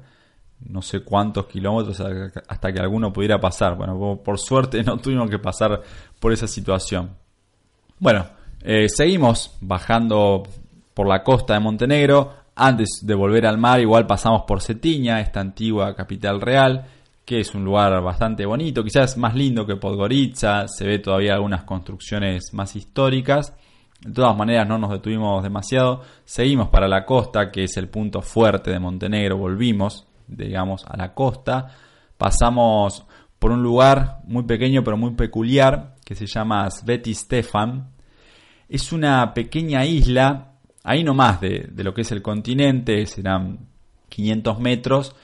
no 0.66 0.82
sé 0.82 1.00
cuántos 1.00 1.46
kilómetros 1.46 1.98
hasta 2.46 2.72
que 2.72 2.78
alguno 2.78 3.10
pudiera 3.10 3.40
pasar. 3.40 3.74
Bueno, 3.74 4.20
por 4.22 4.38
suerte 4.38 4.82
no 4.84 4.98
tuvimos 4.98 5.30
que 5.30 5.38
pasar 5.38 5.80
por 6.18 6.30
esa 6.30 6.46
situación. 6.46 7.16
Bueno, 8.00 8.24
eh, 8.62 8.88
seguimos 8.88 9.58
bajando 9.60 10.44
por 10.94 11.06
la 11.06 11.22
costa 11.22 11.52
de 11.52 11.60
Montenegro. 11.60 12.32
Antes 12.56 13.00
de 13.02 13.14
volver 13.14 13.44
al 13.44 13.58
mar, 13.58 13.78
igual 13.78 14.06
pasamos 14.06 14.44
por 14.46 14.62
Cetiña, 14.62 15.20
esta 15.20 15.40
antigua 15.40 15.94
capital 15.94 16.40
real, 16.40 16.86
que 17.26 17.40
es 17.40 17.54
un 17.54 17.62
lugar 17.62 18.02
bastante 18.02 18.46
bonito, 18.46 18.82
quizás 18.82 19.18
más 19.18 19.34
lindo 19.34 19.66
que 19.66 19.76
Podgorica, 19.76 20.66
se 20.66 20.86
ve 20.86 20.98
todavía 20.98 21.34
algunas 21.34 21.64
construcciones 21.64 22.54
más 22.54 22.74
históricas. 22.74 23.54
De 24.00 24.12
todas 24.12 24.34
maneras, 24.34 24.66
no 24.66 24.78
nos 24.78 24.92
detuvimos 24.92 25.42
demasiado. 25.42 26.00
Seguimos 26.24 26.70
para 26.70 26.88
la 26.88 27.04
costa, 27.04 27.50
que 27.50 27.64
es 27.64 27.76
el 27.76 27.90
punto 27.90 28.22
fuerte 28.22 28.70
de 28.70 28.80
Montenegro. 28.80 29.36
Volvimos, 29.36 30.06
digamos, 30.26 30.86
a 30.86 30.96
la 30.96 31.12
costa. 31.12 31.68
Pasamos 32.16 33.04
por 33.38 33.52
un 33.52 33.62
lugar 33.62 34.20
muy 34.24 34.44
pequeño 34.44 34.84
pero 34.84 34.96
muy 34.96 35.12
peculiar 35.12 35.96
que 36.10 36.16
se 36.16 36.26
llama 36.26 36.68
Sveti 36.70 37.14
Stefan. 37.14 37.89
Es 38.70 38.92
una 38.92 39.34
pequeña 39.34 39.84
isla, 39.84 40.52
ahí 40.84 41.04
nomás 41.04 41.40
de, 41.40 41.68
de 41.70 41.84
lo 41.84 41.92
que 41.92 42.02
es 42.02 42.12
el 42.12 42.22
continente, 42.22 43.04
serán 43.04 43.58
500 44.08 44.60
metros. 44.60 45.14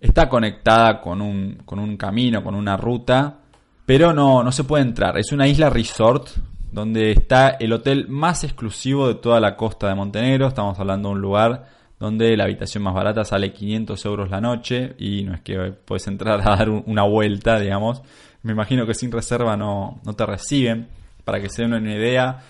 Está 0.00 0.28
conectada 0.28 1.00
con 1.00 1.22
un, 1.22 1.62
con 1.64 1.78
un 1.78 1.96
camino, 1.96 2.42
con 2.42 2.56
una 2.56 2.76
ruta, 2.76 3.38
pero 3.86 4.12
no, 4.12 4.42
no 4.42 4.50
se 4.50 4.64
puede 4.64 4.82
entrar. 4.82 5.16
Es 5.18 5.30
una 5.30 5.46
isla 5.46 5.70
resort 5.70 6.30
donde 6.72 7.12
está 7.12 7.50
el 7.60 7.72
hotel 7.72 8.08
más 8.08 8.44
exclusivo 8.44 9.06
de 9.08 9.14
toda 9.14 9.38
la 9.38 9.56
costa 9.56 9.88
de 9.88 9.94
Montenegro. 9.94 10.48
Estamos 10.48 10.78
hablando 10.78 11.08
de 11.08 11.14
un 11.14 11.20
lugar 11.20 11.68
donde 11.98 12.36
la 12.36 12.44
habitación 12.44 12.82
más 12.82 12.92
barata 12.92 13.24
sale 13.24 13.52
500 13.52 14.04
euros 14.04 14.30
la 14.30 14.40
noche 14.40 14.94
y 14.98 15.22
no 15.22 15.34
es 15.34 15.40
que 15.42 15.72
puedes 15.84 16.06
entrar 16.08 16.40
a 16.40 16.56
dar 16.56 16.68
una 16.68 17.04
vuelta, 17.04 17.58
digamos. 17.60 18.02
Me 18.42 18.52
imagino 18.52 18.84
que 18.84 18.94
sin 18.94 19.12
reserva 19.12 19.56
no, 19.56 20.00
no 20.04 20.12
te 20.14 20.26
reciben. 20.26 20.88
Para 21.24 21.40
que 21.40 21.48
se 21.48 21.62
den 21.62 21.74
una 21.74 21.94
idea, 21.94 22.42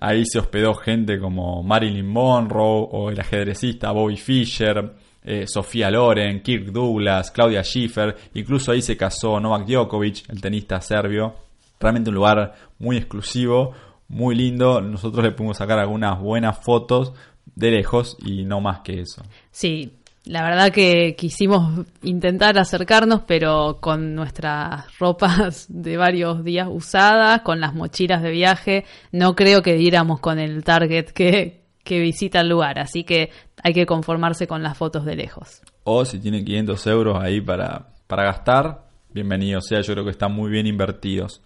ahí 0.00 0.24
se 0.26 0.38
hospedó 0.38 0.74
gente 0.74 1.20
como 1.20 1.62
Marilyn 1.62 2.08
Monroe 2.08 2.88
o 2.90 3.10
el 3.10 3.20
ajedrecista 3.20 3.92
Bobby 3.92 4.16
Fischer, 4.16 4.94
eh, 5.22 5.46
Sofía 5.46 5.90
Loren, 5.90 6.42
Kirk 6.42 6.72
Douglas, 6.72 7.30
Claudia 7.30 7.62
Schiffer, 7.62 8.16
incluso 8.34 8.72
ahí 8.72 8.80
se 8.80 8.96
casó 8.96 9.38
Novak 9.38 9.66
Djokovic, 9.66 10.28
el 10.30 10.40
tenista 10.40 10.80
serbio. 10.80 11.34
Realmente 11.78 12.10
un 12.10 12.16
lugar 12.16 12.54
muy 12.78 12.96
exclusivo, 12.96 13.72
muy 14.08 14.34
lindo. 14.34 14.80
Nosotros 14.80 15.24
le 15.24 15.32
pudimos 15.32 15.58
sacar 15.58 15.78
algunas 15.78 16.18
buenas 16.18 16.58
fotos 16.58 17.12
de 17.54 17.70
lejos 17.70 18.16
y 18.24 18.44
no 18.44 18.60
más 18.60 18.80
que 18.80 19.00
eso. 19.00 19.22
Sí, 19.50 19.99
la 20.24 20.42
verdad 20.42 20.70
que 20.70 21.16
quisimos 21.16 21.86
intentar 22.02 22.58
acercarnos, 22.58 23.22
pero 23.26 23.78
con 23.80 24.14
nuestras 24.14 24.86
ropas 24.98 25.66
de 25.68 25.96
varios 25.96 26.44
días 26.44 26.68
usadas, 26.70 27.40
con 27.42 27.60
las 27.60 27.74
mochilas 27.74 28.22
de 28.22 28.30
viaje, 28.30 28.84
no 29.12 29.34
creo 29.34 29.62
que 29.62 29.74
diéramos 29.74 30.20
con 30.20 30.38
el 30.38 30.62
target 30.62 31.10
que, 31.10 31.64
que 31.82 32.00
visita 32.00 32.40
el 32.40 32.48
lugar, 32.48 32.78
así 32.78 33.04
que 33.04 33.30
hay 33.62 33.72
que 33.72 33.86
conformarse 33.86 34.46
con 34.46 34.62
las 34.62 34.76
fotos 34.76 35.04
de 35.04 35.16
lejos. 35.16 35.62
O 35.84 36.04
si 36.04 36.18
tienen 36.18 36.44
500 36.44 36.86
euros 36.86 37.18
ahí 37.22 37.40
para, 37.40 37.88
para 38.06 38.24
gastar, 38.24 38.86
bienvenido 39.12 39.60
sea, 39.60 39.80
yo 39.80 39.94
creo 39.94 40.04
que 40.04 40.10
están 40.10 40.32
muy 40.32 40.50
bien 40.50 40.66
invertidos. 40.66 41.42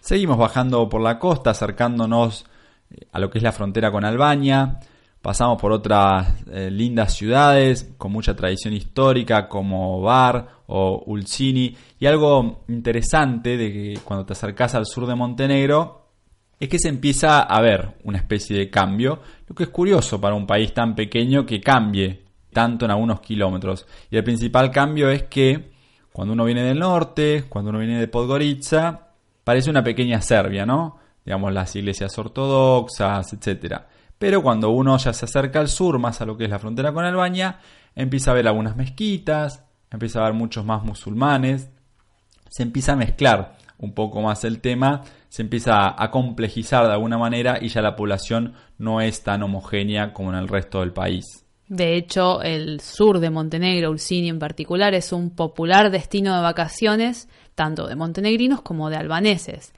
Seguimos 0.00 0.38
bajando 0.38 0.88
por 0.88 1.00
la 1.00 1.18
costa, 1.18 1.50
acercándonos 1.50 2.46
eh, 2.90 3.06
a 3.12 3.18
lo 3.18 3.30
que 3.30 3.38
es 3.38 3.44
la 3.44 3.52
frontera 3.52 3.90
con 3.90 4.04
Albania. 4.04 4.80
Pasamos 5.22 5.60
por 5.60 5.72
otras 5.72 6.28
eh, 6.50 6.70
lindas 6.70 7.14
ciudades 7.14 7.92
con 7.98 8.12
mucha 8.12 8.36
tradición 8.36 8.72
histórica 8.72 9.48
como 9.48 10.00
Bar 10.00 10.46
o 10.68 11.02
Ulcini. 11.06 11.76
Y 11.98 12.06
algo 12.06 12.64
interesante 12.68 13.56
de 13.56 13.72
que 13.72 14.00
cuando 14.04 14.24
te 14.24 14.34
acercas 14.34 14.74
al 14.74 14.86
sur 14.86 15.06
de 15.06 15.16
Montenegro 15.16 16.06
es 16.60 16.68
que 16.68 16.78
se 16.78 16.88
empieza 16.88 17.40
a 17.40 17.60
ver 17.60 17.98
una 18.04 18.18
especie 18.18 18.56
de 18.56 18.70
cambio, 18.70 19.20
lo 19.46 19.54
que 19.54 19.64
es 19.64 19.68
curioso 19.68 20.20
para 20.20 20.34
un 20.34 20.46
país 20.46 20.72
tan 20.72 20.94
pequeño 20.94 21.46
que 21.46 21.60
cambie 21.60 22.22
tanto 22.52 22.84
en 22.84 22.90
algunos 22.90 23.20
kilómetros. 23.20 23.86
Y 24.10 24.16
el 24.16 24.24
principal 24.24 24.70
cambio 24.70 25.10
es 25.10 25.24
que 25.24 25.70
cuando 26.12 26.34
uno 26.34 26.44
viene 26.44 26.62
del 26.62 26.78
norte, 26.78 27.44
cuando 27.48 27.70
uno 27.70 27.78
viene 27.78 28.00
de 28.00 28.08
Podgorica, 28.08 29.08
parece 29.44 29.70
una 29.70 29.84
pequeña 29.84 30.20
Serbia, 30.20 30.66
¿no? 30.66 30.98
Digamos 31.24 31.52
las 31.52 31.74
iglesias 31.76 32.18
ortodoxas, 32.18 33.32
etcétera. 33.32 33.86
Pero 34.18 34.42
cuando 34.42 34.70
uno 34.70 34.96
ya 34.98 35.12
se 35.12 35.24
acerca 35.24 35.60
al 35.60 35.68
sur, 35.68 35.98
más 35.98 36.20
a 36.20 36.26
lo 36.26 36.36
que 36.36 36.44
es 36.44 36.50
la 36.50 36.58
frontera 36.58 36.92
con 36.92 37.04
Albania, 37.04 37.60
empieza 37.94 38.32
a 38.32 38.34
ver 38.34 38.48
algunas 38.48 38.76
mezquitas, 38.76 39.64
empieza 39.90 40.20
a 40.20 40.24
ver 40.24 40.34
muchos 40.34 40.64
más 40.64 40.82
musulmanes, 40.82 41.70
se 42.48 42.62
empieza 42.62 42.92
a 42.92 42.96
mezclar 42.96 43.56
un 43.78 43.92
poco 43.92 44.20
más 44.20 44.42
el 44.44 44.60
tema, 44.60 45.02
se 45.28 45.42
empieza 45.42 46.02
a 46.02 46.10
complejizar 46.10 46.86
de 46.86 46.92
alguna 46.92 47.16
manera 47.16 47.58
y 47.60 47.68
ya 47.68 47.80
la 47.80 47.94
población 47.94 48.54
no 48.76 49.00
es 49.00 49.22
tan 49.22 49.42
homogénea 49.42 50.12
como 50.12 50.32
en 50.32 50.38
el 50.38 50.48
resto 50.48 50.80
del 50.80 50.92
país. 50.92 51.44
De 51.68 51.96
hecho, 51.96 52.42
el 52.42 52.80
sur 52.80 53.20
de 53.20 53.30
Montenegro, 53.30 53.90
Ulcini 53.90 54.30
en 54.30 54.38
particular, 54.38 54.94
es 54.94 55.12
un 55.12 55.30
popular 55.30 55.90
destino 55.90 56.34
de 56.34 56.40
vacaciones 56.40 57.28
tanto 57.54 57.86
de 57.86 57.94
montenegrinos 57.94 58.62
como 58.62 58.88
de 58.88 58.96
albaneses 58.96 59.74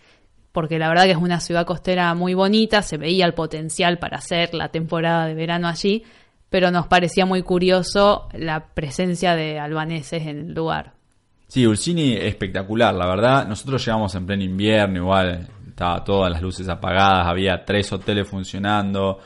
porque 0.53 0.79
la 0.79 0.89
verdad 0.89 1.05
que 1.05 1.13
es 1.13 1.17
una 1.17 1.41
ciudad 1.41 1.67
costera 1.67 2.15
muy 2.15 2.35
bonita, 2.35 2.83
se 2.83 2.97
veía 2.97 3.27
el 3.27 3.35
potencial 3.35 3.99
para 3.99 4.19
hacer 4.19 4.55
la 4.55 4.69
temporada 4.69 5.27
de 5.27 5.35
verano 5.35 5.69
allí, 5.69 6.05
pero 6.49 6.71
nos 6.71 6.87
parecía 6.89 7.27
muy 7.27 7.43
curioso 7.43 8.29
la 8.33 8.67
presencia 8.75 9.37
de 9.37 9.59
albaneses 9.59 10.27
en 10.27 10.39
el 10.39 10.55
lugar. 10.55 10.95
Sí, 11.47 11.67
Ulcini 11.67 12.15
espectacular, 12.15 12.95
la 12.95 13.07
verdad. 13.07 13.49
Nosotros 13.49 13.85
llegamos 13.85 14.15
en 14.15 14.27
pleno 14.27 14.45
invierno, 14.45 14.99
igual 14.99 15.49
estaba 15.69 16.05
todas 16.05 16.31
las 16.31 16.43
luces 16.43 16.69
apagadas, 16.69 17.27
había 17.27 17.65
tres 17.65 17.93
hoteles 17.93 18.29
funcionando, 18.29 19.19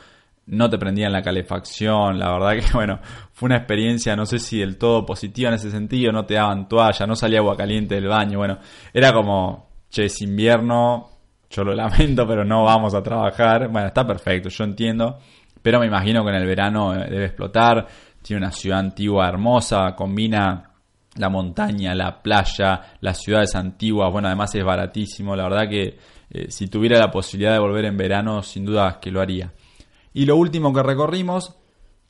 no 0.47 0.69
te 0.69 0.77
prendían 0.77 1.11
la 1.11 1.21
calefacción, 1.21 2.17
la 2.17 2.31
verdad 2.31 2.63
que 2.63 2.71
bueno, 2.73 2.99
fue 3.33 3.47
una 3.47 3.57
experiencia 3.57 4.15
no 4.15 4.25
sé 4.25 4.39
si 4.39 4.59
del 4.59 4.77
todo 4.77 5.05
positiva 5.05 5.49
en 5.49 5.55
ese 5.55 5.69
sentido, 5.69 6.11
no 6.11 6.25
te 6.25 6.35
daban 6.35 6.67
toalla, 6.69 7.05
no 7.05 7.15
salía 7.15 7.39
agua 7.39 7.57
caliente 7.57 7.95
del 7.95 8.07
baño, 8.07 8.37
bueno, 8.37 8.59
era 8.93 9.11
como, 9.11 9.69
che, 9.89 10.05
es 10.05 10.21
invierno, 10.21 11.09
yo 11.55 11.63
lo 11.63 11.73
lamento, 11.73 12.27
pero 12.27 12.43
no 12.43 12.63
vamos 12.63 12.93
a 12.93 13.01
trabajar, 13.01 13.69
bueno, 13.69 13.87
está 13.87 14.05
perfecto, 14.05 14.49
yo 14.49 14.63
entiendo, 14.63 15.19
pero 15.61 15.79
me 15.79 15.87
imagino 15.87 16.23
que 16.23 16.29
en 16.29 16.35
el 16.35 16.45
verano 16.45 16.93
eh, 16.93 17.07
debe 17.09 17.25
explotar, 17.25 17.87
tiene 18.21 18.41
una 18.43 18.51
ciudad 18.51 18.79
antigua 18.79 19.27
hermosa, 19.29 19.95
combina 19.95 20.71
la 21.15 21.29
montaña, 21.29 21.95
la 21.95 22.21
playa, 22.21 22.97
las 22.99 23.21
ciudades 23.21 23.55
antiguas, 23.55 24.11
bueno, 24.11 24.27
además 24.27 24.53
es 24.53 24.65
baratísimo, 24.65 25.35
la 25.35 25.43
verdad 25.43 25.69
que 25.69 25.97
eh, 26.29 26.51
si 26.51 26.67
tuviera 26.67 26.99
la 26.99 27.09
posibilidad 27.09 27.53
de 27.53 27.59
volver 27.59 27.85
en 27.85 27.95
verano, 27.95 28.41
sin 28.41 28.65
duda 28.65 28.99
que 28.99 29.11
lo 29.11 29.21
haría. 29.21 29.53
Y 30.13 30.25
lo 30.25 30.35
último 30.35 30.73
que 30.73 30.83
recorrimos, 30.83 31.55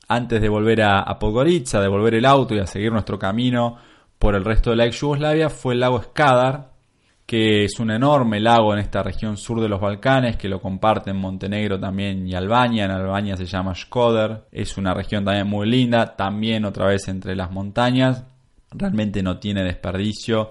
antes 0.08 0.40
de 0.40 0.48
volver 0.48 0.82
a, 0.82 1.00
a 1.00 1.18
Podgorica, 1.18 1.80
de 1.80 1.88
volver 1.88 2.14
el 2.14 2.24
auto 2.24 2.54
y 2.54 2.58
a 2.58 2.66
seguir 2.66 2.92
nuestro 2.92 3.18
camino 3.18 3.76
por 4.18 4.34
el 4.34 4.44
resto 4.44 4.70
de 4.70 4.76
la 4.76 4.86
ex 4.86 5.00
Yugoslavia, 5.00 5.50
fue 5.50 5.74
el 5.74 5.80
lago 5.80 6.02
Skadar, 6.02 6.75
que 7.26 7.64
es 7.64 7.80
un 7.80 7.90
enorme 7.90 8.38
lago 8.38 8.72
en 8.72 8.78
esta 8.78 9.02
región 9.02 9.36
sur 9.36 9.60
de 9.60 9.68
los 9.68 9.80
Balcanes, 9.80 10.36
que 10.36 10.48
lo 10.48 10.60
comparten 10.60 11.16
Montenegro 11.16 11.78
también 11.78 12.26
y 12.26 12.34
Albania. 12.34 12.84
En 12.84 12.92
Albania 12.92 13.36
se 13.36 13.46
llama 13.46 13.74
Skoder, 13.74 14.44
es 14.52 14.78
una 14.78 14.94
región 14.94 15.24
también 15.24 15.48
muy 15.48 15.68
linda, 15.68 16.14
también 16.14 16.64
otra 16.64 16.86
vez 16.86 17.08
entre 17.08 17.34
las 17.34 17.50
montañas. 17.50 18.24
Realmente 18.70 19.24
no 19.24 19.38
tiene 19.38 19.64
desperdicio. 19.64 20.50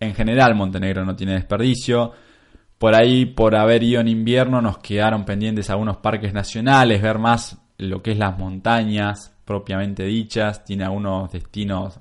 En 0.00 0.14
general 0.14 0.54
Montenegro 0.54 1.04
no 1.04 1.14
tiene 1.14 1.34
desperdicio. 1.34 2.12
Por 2.78 2.94
ahí, 2.94 3.26
por 3.26 3.54
haber 3.54 3.82
ido 3.82 4.00
en 4.00 4.08
invierno, 4.08 4.62
nos 4.62 4.78
quedaron 4.78 5.24
pendientes 5.24 5.68
algunos 5.68 5.98
parques 5.98 6.32
nacionales, 6.32 7.02
ver 7.02 7.18
más 7.18 7.58
lo 7.78 8.02
que 8.02 8.12
es 8.12 8.18
las 8.18 8.38
montañas 8.38 9.34
propiamente 9.44 10.04
dichas. 10.04 10.64
Tiene 10.64 10.84
algunos 10.84 11.30
destinos 11.30 11.98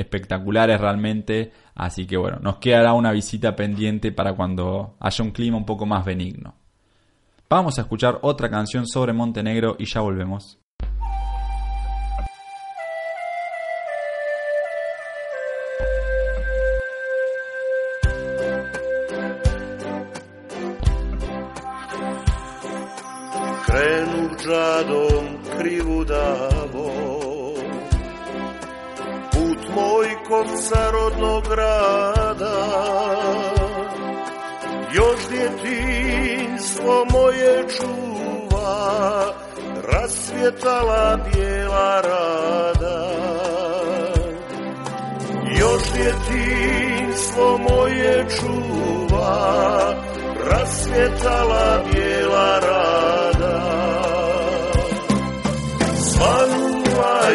espectaculares 0.00 0.80
realmente. 0.80 1.52
Así 1.80 2.06
que 2.06 2.18
bueno, 2.18 2.38
nos 2.42 2.58
quedará 2.58 2.92
una 2.92 3.10
visita 3.10 3.56
pendiente 3.56 4.12
para 4.12 4.34
cuando 4.34 4.96
haya 5.00 5.24
un 5.24 5.30
clima 5.30 5.56
un 5.56 5.64
poco 5.64 5.86
más 5.86 6.04
benigno. 6.04 6.54
Vamos 7.48 7.78
a 7.78 7.80
escuchar 7.80 8.18
otra 8.20 8.50
canción 8.50 8.86
sobre 8.86 9.14
Montenegro 9.14 9.76
y 9.78 9.86
ya 9.86 10.02
volvemos. 10.02 10.58
Krenu 25.56 26.04
moj 29.74 30.08
kod 30.28 30.46
rodnog 30.92 31.44
grada. 31.48 32.56
Još 34.92 35.20
djetinstvo 35.28 37.06
moje 37.12 37.64
čuva 37.76 39.24
Rasvjetala 39.92 41.18
bijela 41.32 42.00
rada. 42.00 43.10
Još 45.58 45.82
djetinstvo 45.92 47.58
moje 47.58 48.26
čuva 48.40 49.94
Rasvjetala 50.50 51.84
bijela 51.92 52.58
rada. 52.58 53.60
Svanula 55.96 57.30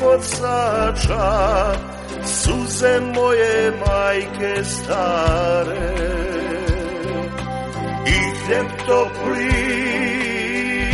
ispod 0.00 0.24
sača 0.24 1.72
Suze 2.24 3.00
moje 3.14 3.72
majke 3.86 4.64
stare. 4.64 5.94
I 8.06 8.18
hljeb 8.38 8.66
topli 8.86 9.48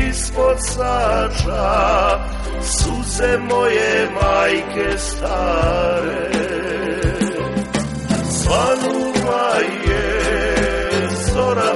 ispod 0.09 0.57
sača 0.61 2.19
Suze 2.63 3.39
moje 3.39 4.09
majke 4.23 4.99
stare. 4.99 6.31
Svanula 8.31 9.55
je 9.89 10.05
zora 11.33 11.76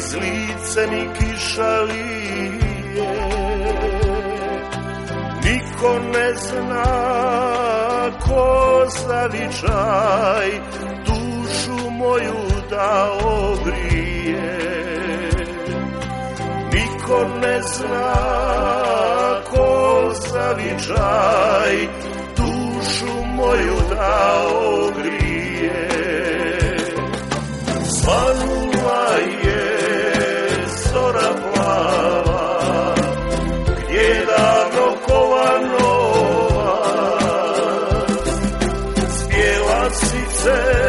Niz 0.00 0.14
lice 0.14 0.86
mi 0.90 1.02
kiša 1.14 1.80
lije. 1.80 3.10
Niko 5.44 5.98
ne 6.12 6.34
zna 6.34 6.84
ko 8.24 8.84
zavičaj 9.06 10.50
Dušu 11.06 11.90
moju 11.90 12.46
da 12.70 13.10
ogrije 13.24 14.58
Niko 16.72 17.18
ne 17.42 17.62
zna 17.62 18.14
ko 19.50 20.12
zavičaj 20.32 21.76
Dušu 22.36 23.24
moju 23.36 23.76
da 23.90 24.46
ogrije 24.64 25.88
Svanula 28.00 28.69
say 40.42 40.79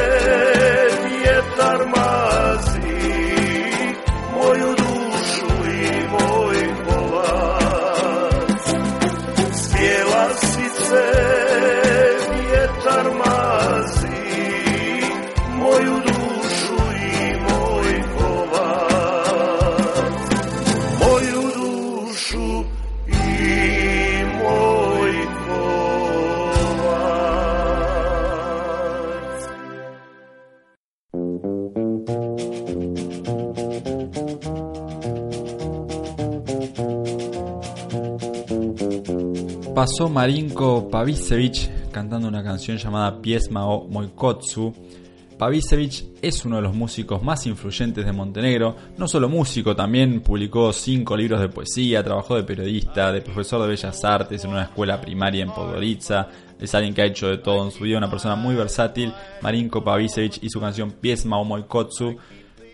Pasó 39.82 40.10
Marinko 40.10 40.92
Pavicevic 40.92 41.90
cantando 41.90 42.28
una 42.28 42.44
canción 42.44 42.78
llamada 42.78 43.20
Piesma 43.20 43.66
o 43.66 43.88
Moikotsu. 43.88 44.72
Pavicevic 45.40 46.22
es 46.22 46.46
uno 46.46 46.58
de 46.58 46.62
los 46.62 46.76
músicos 46.76 47.24
más 47.24 47.48
influyentes 47.48 48.06
de 48.06 48.12
Montenegro, 48.12 48.76
no 49.00 49.08
solo 49.08 49.28
músico, 49.28 49.76
también 49.76 50.22
publicó 50.22 50.72
cinco 50.72 51.18
libros 51.18 51.42
de 51.42 51.50
poesía, 51.50 52.04
trabajó 52.04 52.36
de 52.36 52.44
periodista, 52.44 53.12
de 53.12 53.24
profesor 53.24 53.60
de 53.64 53.70
bellas 53.70 54.06
artes 54.06 54.46
en 54.46 54.52
una 54.52 54.66
escuela 54.66 55.02
primaria 55.02 55.42
en 55.42 55.50
Podgorica, 55.50 56.30
es 56.60 56.76
alguien 56.76 56.94
que 56.94 57.02
ha 57.02 57.06
hecho 57.06 57.30
de 57.30 57.40
todo 57.40 57.66
en 57.66 57.72
su 57.72 57.84
vida, 57.84 57.98
una 57.98 58.12
persona 58.12 58.36
muy 58.36 58.54
versátil, 58.54 59.12
Marinko 59.42 59.84
Pavicevic 59.84 60.44
y 60.44 60.50
su 60.52 60.60
canción 60.60 60.92
Piesma 60.92 61.40
o 61.40 61.44
Moikotsu 61.44 62.18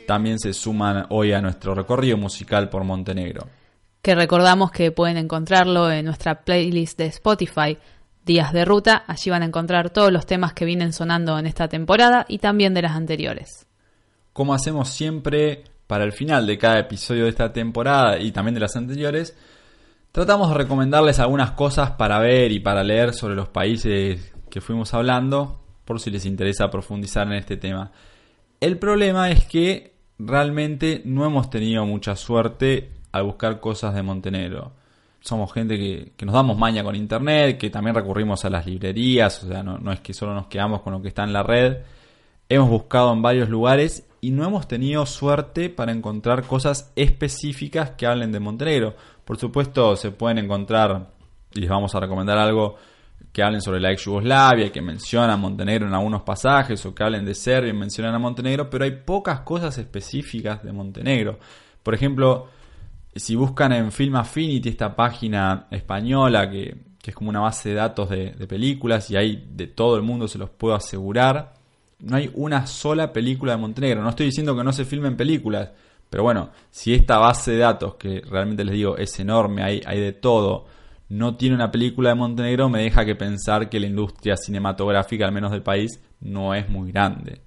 también 0.06 0.40
se 0.40 0.52
suman 0.52 1.06
hoy 1.08 1.32
a 1.32 1.40
nuestro 1.40 1.74
recorrido 1.74 2.18
musical 2.18 2.68
por 2.68 2.84
Montenegro 2.84 3.48
que 4.08 4.16
recordamos 4.16 4.72
que 4.72 4.94
pueden 4.94 5.18
encontrarlo 5.18 5.92
en 5.92 6.06
nuestra 6.06 6.46
playlist 6.46 6.98
de 6.98 7.08
Spotify, 7.08 7.78
Días 8.26 8.54
de 8.54 8.64
Ruta. 8.64 9.04
Allí 9.06 9.30
van 9.30 9.44
a 9.44 9.48
encontrar 9.48 9.90
todos 9.90 10.14
los 10.14 10.26
temas 10.26 10.54
que 10.54 10.64
vienen 10.64 10.94
sonando 10.94 11.38
en 11.38 11.46
esta 11.46 11.68
temporada 11.68 12.26
y 12.30 12.38
también 12.38 12.74
de 12.74 12.84
las 12.84 12.94
anteriores. 12.94 13.68
Como 14.32 14.54
hacemos 14.54 14.88
siempre 14.88 15.66
para 15.88 16.06
el 16.06 16.14
final 16.14 16.48
de 16.48 16.58
cada 16.58 16.80
episodio 16.80 17.26
de 17.26 17.32
esta 17.32 17.52
temporada 17.52 18.18
y 18.18 18.32
también 18.32 18.54
de 18.54 18.62
las 18.62 18.78
anteriores, 18.78 19.36
tratamos 20.14 20.52
de 20.52 20.56
recomendarles 20.56 21.20
algunas 21.20 21.52
cosas 21.52 21.92
para 21.92 22.18
ver 22.20 22.54
y 22.54 22.62
para 22.62 22.86
leer 22.86 23.14
sobre 23.14 23.36
los 23.36 23.50
países 23.50 24.34
que 24.50 24.62
fuimos 24.62 24.94
hablando, 24.94 25.60
por 25.84 26.00
si 26.00 26.12
les 26.12 26.26
interesa 26.26 26.70
profundizar 26.70 27.28
en 27.28 27.34
este 27.34 27.58
tema. 27.58 27.92
El 28.62 28.80
problema 28.80 29.32
es 29.32 29.44
que 29.44 29.96
realmente 30.18 31.02
no 31.04 31.26
hemos 31.26 31.50
tenido 31.50 31.86
mucha 31.86 32.16
suerte 32.16 32.96
al 33.12 33.24
buscar 33.24 33.60
cosas 33.60 33.94
de 33.94 34.04
Montenegro. 34.04 34.72
Somos 35.20 35.52
gente 35.52 35.78
que, 35.78 36.26
nos 36.26 36.34
damos 36.34 36.58
maña 36.58 36.84
con 36.84 36.96
internet, 36.96 37.58
que 37.58 37.70
también 37.70 37.96
recurrimos 37.96 38.46
a 38.46 38.50
las 38.50 38.66
librerías, 38.66 39.44
o 39.44 39.48
sea, 39.48 39.64
no, 39.64 39.92
es 39.92 40.00
que 40.00 40.14
solo 40.14 40.34
nos 40.34 40.48
quedamos 40.48 40.82
con 40.82 40.94
lo 40.94 41.02
que 41.02 41.10
está 41.10 41.24
en 41.24 41.34
la 41.34 41.44
red. 41.44 41.78
Hemos 42.50 42.70
buscado 42.70 43.12
en 43.12 43.22
varios 43.22 43.50
lugares 43.50 44.08
y 44.22 44.32
no 44.32 44.46
hemos 44.46 44.68
tenido 44.68 45.06
suerte 45.06 45.70
para 45.70 45.92
encontrar 45.92 46.44
cosas 46.44 46.92
específicas 46.96 47.92
que 47.92 48.06
hablen 48.06 48.32
de 48.32 48.40
Montenegro. 48.40 48.96
Por 49.26 49.38
supuesto, 49.38 49.96
se 49.96 50.12
pueden 50.12 50.38
encontrar, 50.38 51.08
y 51.54 51.60
les 51.60 51.70
vamos 51.70 51.94
a 51.94 52.00
recomendar 52.00 52.38
algo, 52.38 52.78
que 53.34 53.44
hablen 53.44 53.62
sobre 53.62 53.80
la 53.80 53.92
ex 53.92 54.06
Yugoslavia, 54.06 54.72
que 54.72 54.82
mencionan 54.82 55.32
a 55.32 55.38
Montenegro 55.38 55.88
en 55.88 55.94
algunos 55.94 56.22
pasajes, 56.22 56.86
o 56.86 56.96
que 56.96 57.04
hablen 57.04 57.26
de 57.26 57.36
Serbia 57.36 57.72
y 57.72 57.78
mencionan 57.78 58.16
a 58.16 58.20
Montenegro, 58.20 58.70
pero 58.70 58.86
hay 58.86 58.92
pocas 58.92 59.42
cosas 59.42 59.78
específicas 59.78 60.64
de 60.64 60.72
Montenegro. 60.72 61.38
Por 61.84 61.94
ejemplo, 61.94 62.48
si 63.20 63.36
buscan 63.36 63.72
en 63.74 63.92
Film 63.92 64.16
Affinity, 64.16 64.70
esta 64.70 64.96
página 64.96 65.68
española 65.72 66.50
que, 66.50 66.88
es 67.04 67.16
como 67.16 67.30
una 67.30 67.40
base 67.40 67.70
de 67.70 67.76
datos 67.76 68.10
de, 68.10 68.32
películas 68.50 69.10
y 69.12 69.16
hay 69.16 69.48
de 69.50 69.68
todo 69.68 69.96
el 69.96 70.02
mundo, 70.02 70.28
se 70.28 70.38
los 70.38 70.50
puedo 70.50 70.76
asegurar, 70.76 71.54
no 72.00 72.18
hay 72.18 72.30
una 72.34 72.68
sola 72.68 73.14
película 73.14 73.54
de 73.54 73.60
Montenegro. 73.60 74.04
No 74.04 74.10
estoy 74.10 74.26
diciendo 74.26 74.58
que 74.58 74.64
no 74.64 74.74
se 74.74 74.84
filmen 74.84 75.16
películas, 75.16 75.72
pero 76.10 76.24
bueno, 76.24 76.50
si 76.70 76.94
esta 76.94 77.18
base 77.18 77.52
de 77.52 77.60
datos, 77.60 77.96
que 77.96 78.22
realmente 78.30 78.66
les 78.66 78.76
digo 78.76 78.98
es 78.98 79.18
enorme, 79.22 79.64
hay, 79.64 79.82
hay 79.86 80.02
de 80.02 80.12
todo, 80.12 80.66
no 81.08 81.38
tiene 81.38 81.56
una 81.56 81.72
película 81.72 82.10
de 82.10 82.16
Montenegro, 82.16 82.68
me 82.68 82.82
deja 82.82 83.06
que 83.06 83.16
pensar 83.16 83.70
que 83.70 83.80
la 83.80 83.88
industria 83.88 84.36
cinematográfica, 84.36 85.26
al 85.26 85.32
menos 85.32 85.52
del 85.52 85.64
país, 85.64 86.02
no 86.20 86.54
es 86.54 86.68
muy 86.70 86.92
grande. 86.92 87.42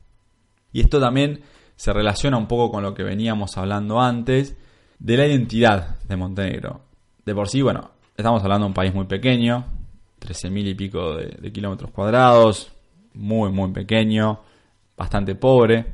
Y 0.72 0.80
esto 0.80 1.00
también 1.00 1.42
se 1.76 1.92
relaciona 1.92 2.36
un 2.38 2.46
poco 2.46 2.70
con 2.70 2.82
lo 2.82 2.94
que 2.94 3.02
veníamos 3.02 3.58
hablando 3.58 4.00
antes, 4.00 4.56
de 5.01 5.16
la 5.16 5.26
identidad 5.26 5.98
de 6.07 6.16
Montenegro. 6.16 6.82
De 7.24 7.34
por 7.34 7.48
sí, 7.48 7.62
bueno, 7.62 7.90
estamos 8.16 8.42
hablando 8.42 8.66
de 8.66 8.68
un 8.68 8.74
país 8.74 8.94
muy 8.94 9.07
pequeño, 9.07 9.64
13.000 10.20 10.68
y 10.68 10.74
pico 10.74 11.16
de, 11.16 11.51
kilómetros 11.51 11.90
cuadrados, 11.90 12.70
muy, 13.14 13.51
muy 13.51 13.72
pequeño, 13.72 14.40
bastante 14.96 15.34
pobre, 15.34 15.86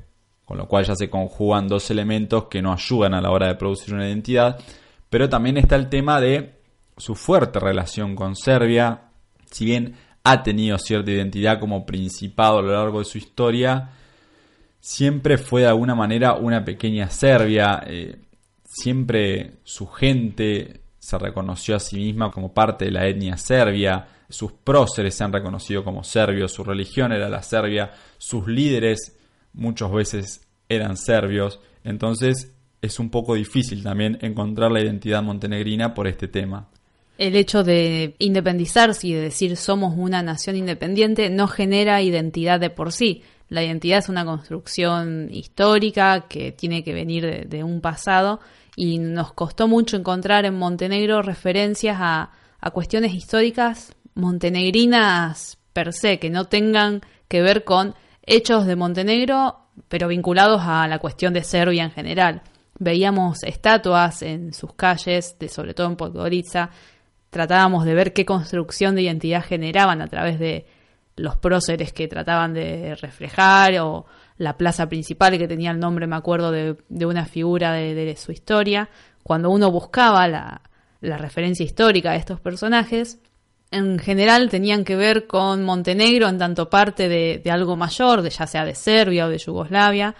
con 0.44 0.58
lo 0.58 0.66
cual 0.66 0.84
ya 0.84 0.96
se 0.96 1.08
conjugan 1.08 1.68
dos 1.68 1.90
elementos 1.90 2.44
que 2.46 2.60
no 2.60 2.72
ayudan 2.72 3.14
a 3.14 3.20
la 3.20 3.30
hora 3.30 3.46
de 3.46 3.54
producir 3.54 3.94
una 3.94 4.06
identidad, 4.06 4.58
pero 5.08 5.28
también 5.28 5.56
está 5.56 5.76
el 5.76 5.88
tema 5.88 6.20
de 6.20 6.56
su 6.96 7.14
fuerte 7.14 7.60
relación 7.60 8.16
con 8.16 8.34
Serbia, 8.34 9.02
si 9.50 9.64
bien 9.64 9.94
ha 10.24 10.42
tenido 10.42 10.76
cierta 10.78 11.12
identidad 11.12 11.60
como 11.60 11.86
principado 11.86 12.58
a 12.58 12.62
lo 12.62 12.72
largo 12.72 12.98
de 12.98 13.04
su 13.04 13.18
historia, 13.18 13.90
siempre 14.80 15.38
fue 15.38 15.60
de 15.62 15.68
alguna 15.68 15.94
manera 15.94 16.34
una 16.34 16.64
pequeña 16.64 17.08
Serbia. 17.10 17.82
Eh, 17.86 18.25
Siempre 18.78 19.52
su 19.64 19.86
gente 19.86 20.82
se 20.98 21.18
reconoció 21.18 21.76
a 21.76 21.80
sí 21.80 21.96
misma 21.96 22.30
como 22.30 22.52
parte 22.52 22.84
de 22.84 22.90
la 22.90 23.06
etnia 23.06 23.38
serbia, 23.38 24.06
sus 24.28 24.52
próceres 24.52 25.14
se 25.14 25.24
han 25.24 25.32
reconocido 25.32 25.82
como 25.82 26.04
serbios, 26.04 26.52
su 26.52 26.62
religión 26.62 27.10
era 27.10 27.30
la 27.30 27.42
serbia, 27.42 27.92
sus 28.18 28.46
líderes 28.46 29.16
muchas 29.54 29.90
veces 29.90 30.46
eran 30.68 30.98
serbios, 30.98 31.58
entonces 31.84 32.52
es 32.82 32.98
un 32.98 33.08
poco 33.08 33.34
difícil 33.34 33.82
también 33.82 34.18
encontrar 34.20 34.70
la 34.70 34.82
identidad 34.82 35.22
montenegrina 35.22 35.94
por 35.94 36.06
este 36.06 36.28
tema. 36.28 36.68
El 37.16 37.34
hecho 37.34 37.64
de 37.64 38.14
independizarse 38.18 39.08
y 39.08 39.14
de 39.14 39.22
decir 39.22 39.56
somos 39.56 39.94
una 39.96 40.22
nación 40.22 40.54
independiente 40.54 41.30
no 41.30 41.48
genera 41.48 42.02
identidad 42.02 42.60
de 42.60 42.68
por 42.68 42.92
sí. 42.92 43.22
La 43.48 43.64
identidad 43.64 44.00
es 44.00 44.10
una 44.10 44.26
construcción 44.26 45.28
histórica 45.32 46.26
que 46.28 46.52
tiene 46.52 46.84
que 46.84 46.92
venir 46.92 47.48
de 47.48 47.64
un 47.64 47.80
pasado 47.80 48.40
y 48.76 48.98
nos 48.98 49.32
costó 49.32 49.66
mucho 49.66 49.96
encontrar 49.96 50.44
en 50.44 50.54
Montenegro 50.54 51.22
referencias 51.22 51.96
a, 51.98 52.30
cuestiones 52.72 53.14
históricas 53.14 53.94
montenegrinas 54.14 55.56
per 55.72 55.92
se, 55.92 56.18
que 56.18 56.30
no 56.30 56.46
tengan 56.46 57.00
que 57.28 57.40
ver 57.40 57.62
con 57.62 57.94
hechos 58.22 58.66
de 58.66 58.74
Montenegro, 58.74 59.60
pero 59.86 60.08
vinculados 60.08 60.62
a 60.64 60.88
la 60.88 60.98
cuestión 60.98 61.32
de 61.32 61.44
Serbia 61.44 61.84
en 61.84 61.92
general. 61.92 62.42
Veíamos 62.80 63.44
estatuas 63.44 64.22
en 64.22 64.52
sus 64.52 64.74
calles, 64.74 65.36
de, 65.38 65.48
sobre 65.48 65.74
todo 65.74 65.86
en 65.86 65.96
Podgorica, 65.96 66.70
tratábamos 67.30 67.84
de 67.84 67.94
ver 67.94 68.12
qué 68.12 68.26
construcción 68.26 68.96
de 68.96 69.02
identidad 69.02 69.44
generaban 69.44 70.02
a 70.02 70.08
través 70.08 70.40
de 70.40 70.66
los 71.14 71.36
próceres 71.36 71.92
que 71.92 72.08
trataban 72.08 72.52
de 72.52 72.96
reflejar 72.96 73.78
o 73.78 74.06
la 74.38 74.56
plaza 74.56 74.88
principal 74.88 75.38
que 75.38 75.48
tenía 75.48 75.70
el 75.70 75.80
nombre, 75.80 76.06
me 76.06 76.16
acuerdo, 76.16 76.50
de, 76.50 76.76
una 77.06 77.24
figura 77.24 77.72
de, 77.72 78.16
su 78.16 78.32
historia. 78.32 78.88
Cuando 79.22 79.50
uno 79.50 79.70
buscaba 79.70 80.28
la, 80.28 80.60
referencia 81.00 81.64
histórica 81.64 82.12
de 82.12 82.18
estos 82.18 82.40
personajes, 82.40 83.18
en 83.70 83.98
general 83.98 84.48
tenían 84.50 84.84
que 84.84 84.96
ver 84.96 85.26
con 85.26 85.62
Montenegro 85.62 86.28
en 86.28 86.38
tanto 86.38 86.68
parte 86.68 87.08
de, 87.08 87.40
de, 87.42 87.50
algo 87.50 87.76
mayor, 87.76 88.22
de 88.22 88.30
ya 88.30 88.46
sea 88.46 88.64
de 88.64 88.74
Serbia 88.74 89.26
o 89.26 89.28
de 89.28 89.38
Yugoslavia. 89.38 90.14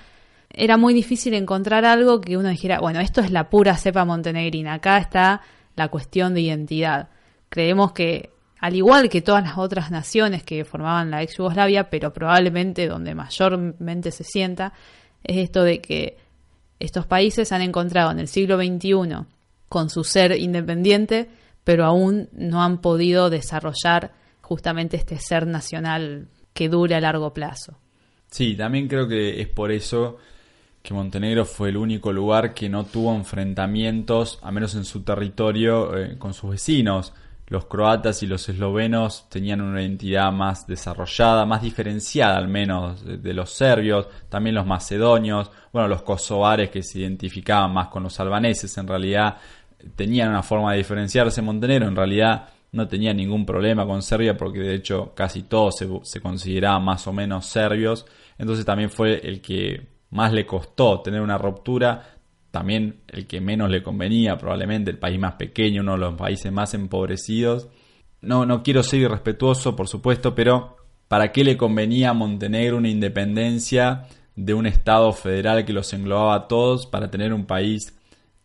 Era 0.51 0.77
muy 0.77 0.95
difícil 0.95 1.35
encontrar 1.35 1.85
algo 1.85 2.21
que 2.21 2.37
uno 2.37 2.49
dijera, 2.49 2.81
bueno, 2.81 3.01
esto 3.01 3.21
es 3.21 3.31
la 3.31 3.51
pura 3.51 3.77
cepa 3.77 4.05
montenegrina, 4.05 4.75
acá 4.75 4.99
está 4.99 5.43
la 5.75 5.89
cuestión 5.89 6.35
de 6.35 6.41
identidad. 6.41 7.11
Creemos 7.49 7.93
que 7.93 8.31
al 8.67 8.75
igual 8.75 9.09
que 9.09 9.23
todas 9.23 9.45
las 9.45 9.59
otras 9.59 9.93
naciones 9.93 10.43
que 10.43 10.65
formaban 10.65 11.09
la 11.09 11.23
ex 11.23 11.37
Yugoslavia, 11.37 11.89
pero 11.89 12.13
probablemente 12.13 12.89
donde 12.89 13.15
mayormente 13.15 14.11
se 14.11 14.25
sienta, 14.25 14.73
es 15.23 15.37
esto 15.37 15.63
de 15.63 15.81
que 15.81 16.17
estos 16.81 17.07
países 17.07 17.53
han 17.53 17.63
encontrado 17.63 18.11
en 18.11 18.19
el 18.19 18.27
siglo 18.27 18.57
XXI 18.57 19.25
con 19.69 19.89
su 19.89 20.03
ser 20.03 20.37
independiente, 20.37 21.29
pero 21.63 21.85
aún 21.85 22.29
no 22.33 22.61
han 22.61 22.81
podido 22.81 23.31
desarrollar 23.31 24.15
justamente 24.41 24.97
este 24.97 25.21
ser 25.21 25.47
nacional 25.47 26.27
que 26.53 26.69
dure 26.69 26.97
a 26.97 27.01
largo 27.01 27.33
plazo. 27.33 27.79
Sí, 28.33 28.57
también 28.57 28.89
creo 28.89 29.07
que 29.07 29.41
es 29.41 29.47
por 29.47 29.71
eso 29.71 30.17
que 30.83 30.93
Montenegro 30.93 31.45
fue 31.45 31.69
el 31.69 31.77
único 31.77 32.13
lugar 32.13 32.53
que 32.53 32.69
no 32.69 32.85
tuvo 32.85 33.15
enfrentamientos, 33.15 34.41
a 34.43 34.51
menos 34.51 34.75
en 34.75 34.85
su 34.85 35.05
territorio, 35.05 35.97
eh, 35.97 36.19
con 36.19 36.35
sus 36.35 36.51
vecinos 36.51 37.13
los 37.49 37.67
croatas 37.67 38.23
y 38.23 38.27
los 38.27 38.49
eslovenos 38.49 39.29
tenían 39.29 39.61
una 39.61 39.81
identidad 39.81 40.33
más 40.33 40.67
desarrollada, 40.67 41.47
más 41.47 41.63
diferenciada 41.63 42.37
al 42.37 42.49
menos 42.49 43.05
de, 43.05 43.35
los 43.35 43.51
serbios, 43.51 44.09
también 44.29 44.57
los 44.57 44.67
macedonios, 44.67 45.51
bueno, 45.73 45.87
los 45.87 46.03
kosovares 46.03 46.71
que 46.71 46.83
se 46.83 47.01
identificaban 47.01 47.73
más 47.73 47.89
con 47.89 48.03
los 48.03 48.19
albaneses, 48.19 48.77
en 48.79 48.89
realidad 48.89 49.37
tenían 49.95 50.31
una 50.31 50.43
forma 50.43 50.73
de 50.73 50.79
diferenciarse. 50.79 51.41
Montenegro 51.41 51.87
en 51.87 51.95
realidad 51.95 52.49
no 52.73 52.89
tenía 52.89 53.15
ningún 53.15 53.47
problema 53.47 53.87
con 53.87 54.03
Serbia 54.03 54.37
porque 54.37 54.59
de 54.59 54.75
hecho 54.75 55.13
casi 55.15 55.45
todos 55.45 55.77
se, 55.77 55.89
se 56.03 56.21
consideraban 56.21 56.85
más 56.85 57.07
o 57.07 57.13
menos 57.13 57.47
serbios, 57.47 58.07
entonces 58.39 58.65
también 58.65 58.91
fue 58.91 59.21
el 59.23 59.41
que 59.41 59.87
más 60.11 60.33
le 60.33 60.47
costó 60.47 61.01
tener 61.01 61.21
una 61.21 61.39
ruptura 61.39 62.16
también 62.57 63.03
el 63.09 63.27
que 63.27 63.39
menos 63.39 63.69
le 63.69 63.83
convenía, 63.83 64.39
probablemente 64.39 64.91
el 64.91 64.99
país 64.99 65.19
más 65.19 65.35
pequeño, 65.35 65.83
uno 65.83 65.93
de 65.93 65.99
los 65.99 66.15
países 66.15 66.51
más 66.51 66.73
empobrecidos. 66.73 67.69
No, 68.23 68.47
no 68.47 68.63
quiero 68.63 68.83
ser 68.83 69.01
irrespetuoso, 69.01 69.77
por 69.77 69.89
supuesto, 69.89 70.35
pero 70.35 70.77
¿para 71.07 71.33
qué 71.33 71.45
le 71.45 71.59
convenía 71.59 72.11
a 72.11 72.15
Montenegro 72.15 72.79
una 72.79 72.89
independencia 72.89 74.07
de 74.37 74.55
un 74.55 74.65
Estado 74.65 75.13
federal 75.13 75.67
que 75.67 75.75
los 75.75 75.93
englobaba 75.93 76.35
a 76.35 76.49
todos 76.49 76.87
para 76.87 77.11
tener 77.11 77.35
un 77.35 77.45
país 77.45 77.95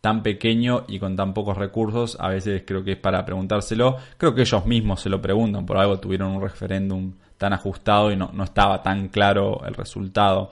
tan 0.02 0.22
pequeño 0.22 0.84
y 0.88 0.98
con 0.98 1.16
tan 1.16 1.32
pocos 1.32 1.56
recursos, 1.56 2.18
a 2.20 2.28
veces 2.28 2.64
creo 2.66 2.84
que 2.84 2.92
es 2.92 2.98
para 2.98 3.24
preguntárselo. 3.24 3.96
Creo 4.18 4.34
que 4.34 4.42
ellos 4.42 4.66
mismos 4.66 5.00
se 5.00 5.08
lo 5.08 5.22
preguntan, 5.22 5.64
por 5.64 5.78
algo 5.78 5.98
tuvieron 6.00 6.32
un 6.32 6.42
referéndum 6.42 7.14
tan 7.38 7.54
ajustado 7.54 8.12
y 8.12 8.16
no, 8.16 8.30
no 8.34 8.44
estaba 8.44 8.82
tan 8.82 9.08
claro 9.08 9.64
el 9.66 9.72
resultado. 9.72 10.50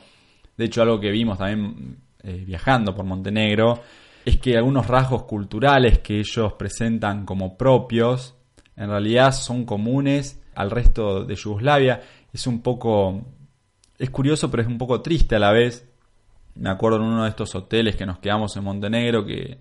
De 0.57 0.65
hecho, 0.65 0.81
algo 0.81 0.99
que 0.99 1.11
vimos 1.11 1.37
también 1.37 1.99
eh, 2.23 2.45
viajando 2.47 2.95
por 2.95 3.05
Montenegro 3.05 3.81
es 4.25 4.39
que 4.39 4.57
algunos 4.57 4.87
rasgos 4.87 5.25
culturales 5.25 6.01
que 6.01 6.19
ellos 6.19 6.53
presentan 6.55 7.25
como 7.25 7.57
propios, 7.57 8.37
en 8.77 8.89
realidad 8.89 9.33
son 9.33 9.65
comunes 9.65 10.43
al 10.55 10.71
resto 10.71 11.25
de 11.25 11.35
Yugoslavia. 11.35 12.01
Es 12.33 12.47
un 12.47 12.61
poco 12.61 13.25
es 14.01 14.09
curioso, 14.09 14.51
pero 14.51 14.63
es 14.63 14.69
un 14.69 14.79
poco 14.79 15.03
triste 15.03 15.37
a 15.37 15.39
la 15.39 15.53
vez. 15.53 15.87
Me 16.55 16.71
acuerdo 16.71 16.97
en 16.97 17.05
uno 17.05 17.25
de 17.25 17.29
estos 17.29 17.55
hoteles 17.55 17.97
que 17.97 18.07
nos 18.07 18.19
quedamos 18.19 18.57
en 18.57 18.65
Montenegro 18.65 19.27
que, 19.27 19.59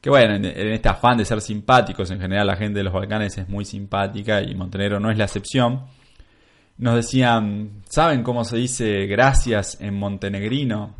que 0.00 0.08
bueno, 0.08 0.36
en, 0.36 0.44
este 0.44 0.88
afán 0.88 1.18
de 1.18 1.24
ser 1.24 1.40
simpáticos, 1.40 2.10
en 2.12 2.20
general 2.20 2.46
la 2.46 2.56
gente 2.56 2.78
de 2.78 2.84
los 2.84 2.92
Balcanes 2.92 3.36
es 3.38 3.48
muy 3.48 3.64
simpática 3.64 4.40
y 4.40 4.54
Montenegro 4.54 5.00
no 5.00 5.10
es 5.10 5.18
la 5.18 5.24
excepción. 5.24 5.82
Nos 6.78 6.94
decían, 6.94 7.82
¿saben 7.88 8.22
cómo 8.22 8.44
se 8.44 8.56
dice 8.56 9.06
gracias 9.06 9.80
en 9.80 9.98
montenegrino? 9.98 10.94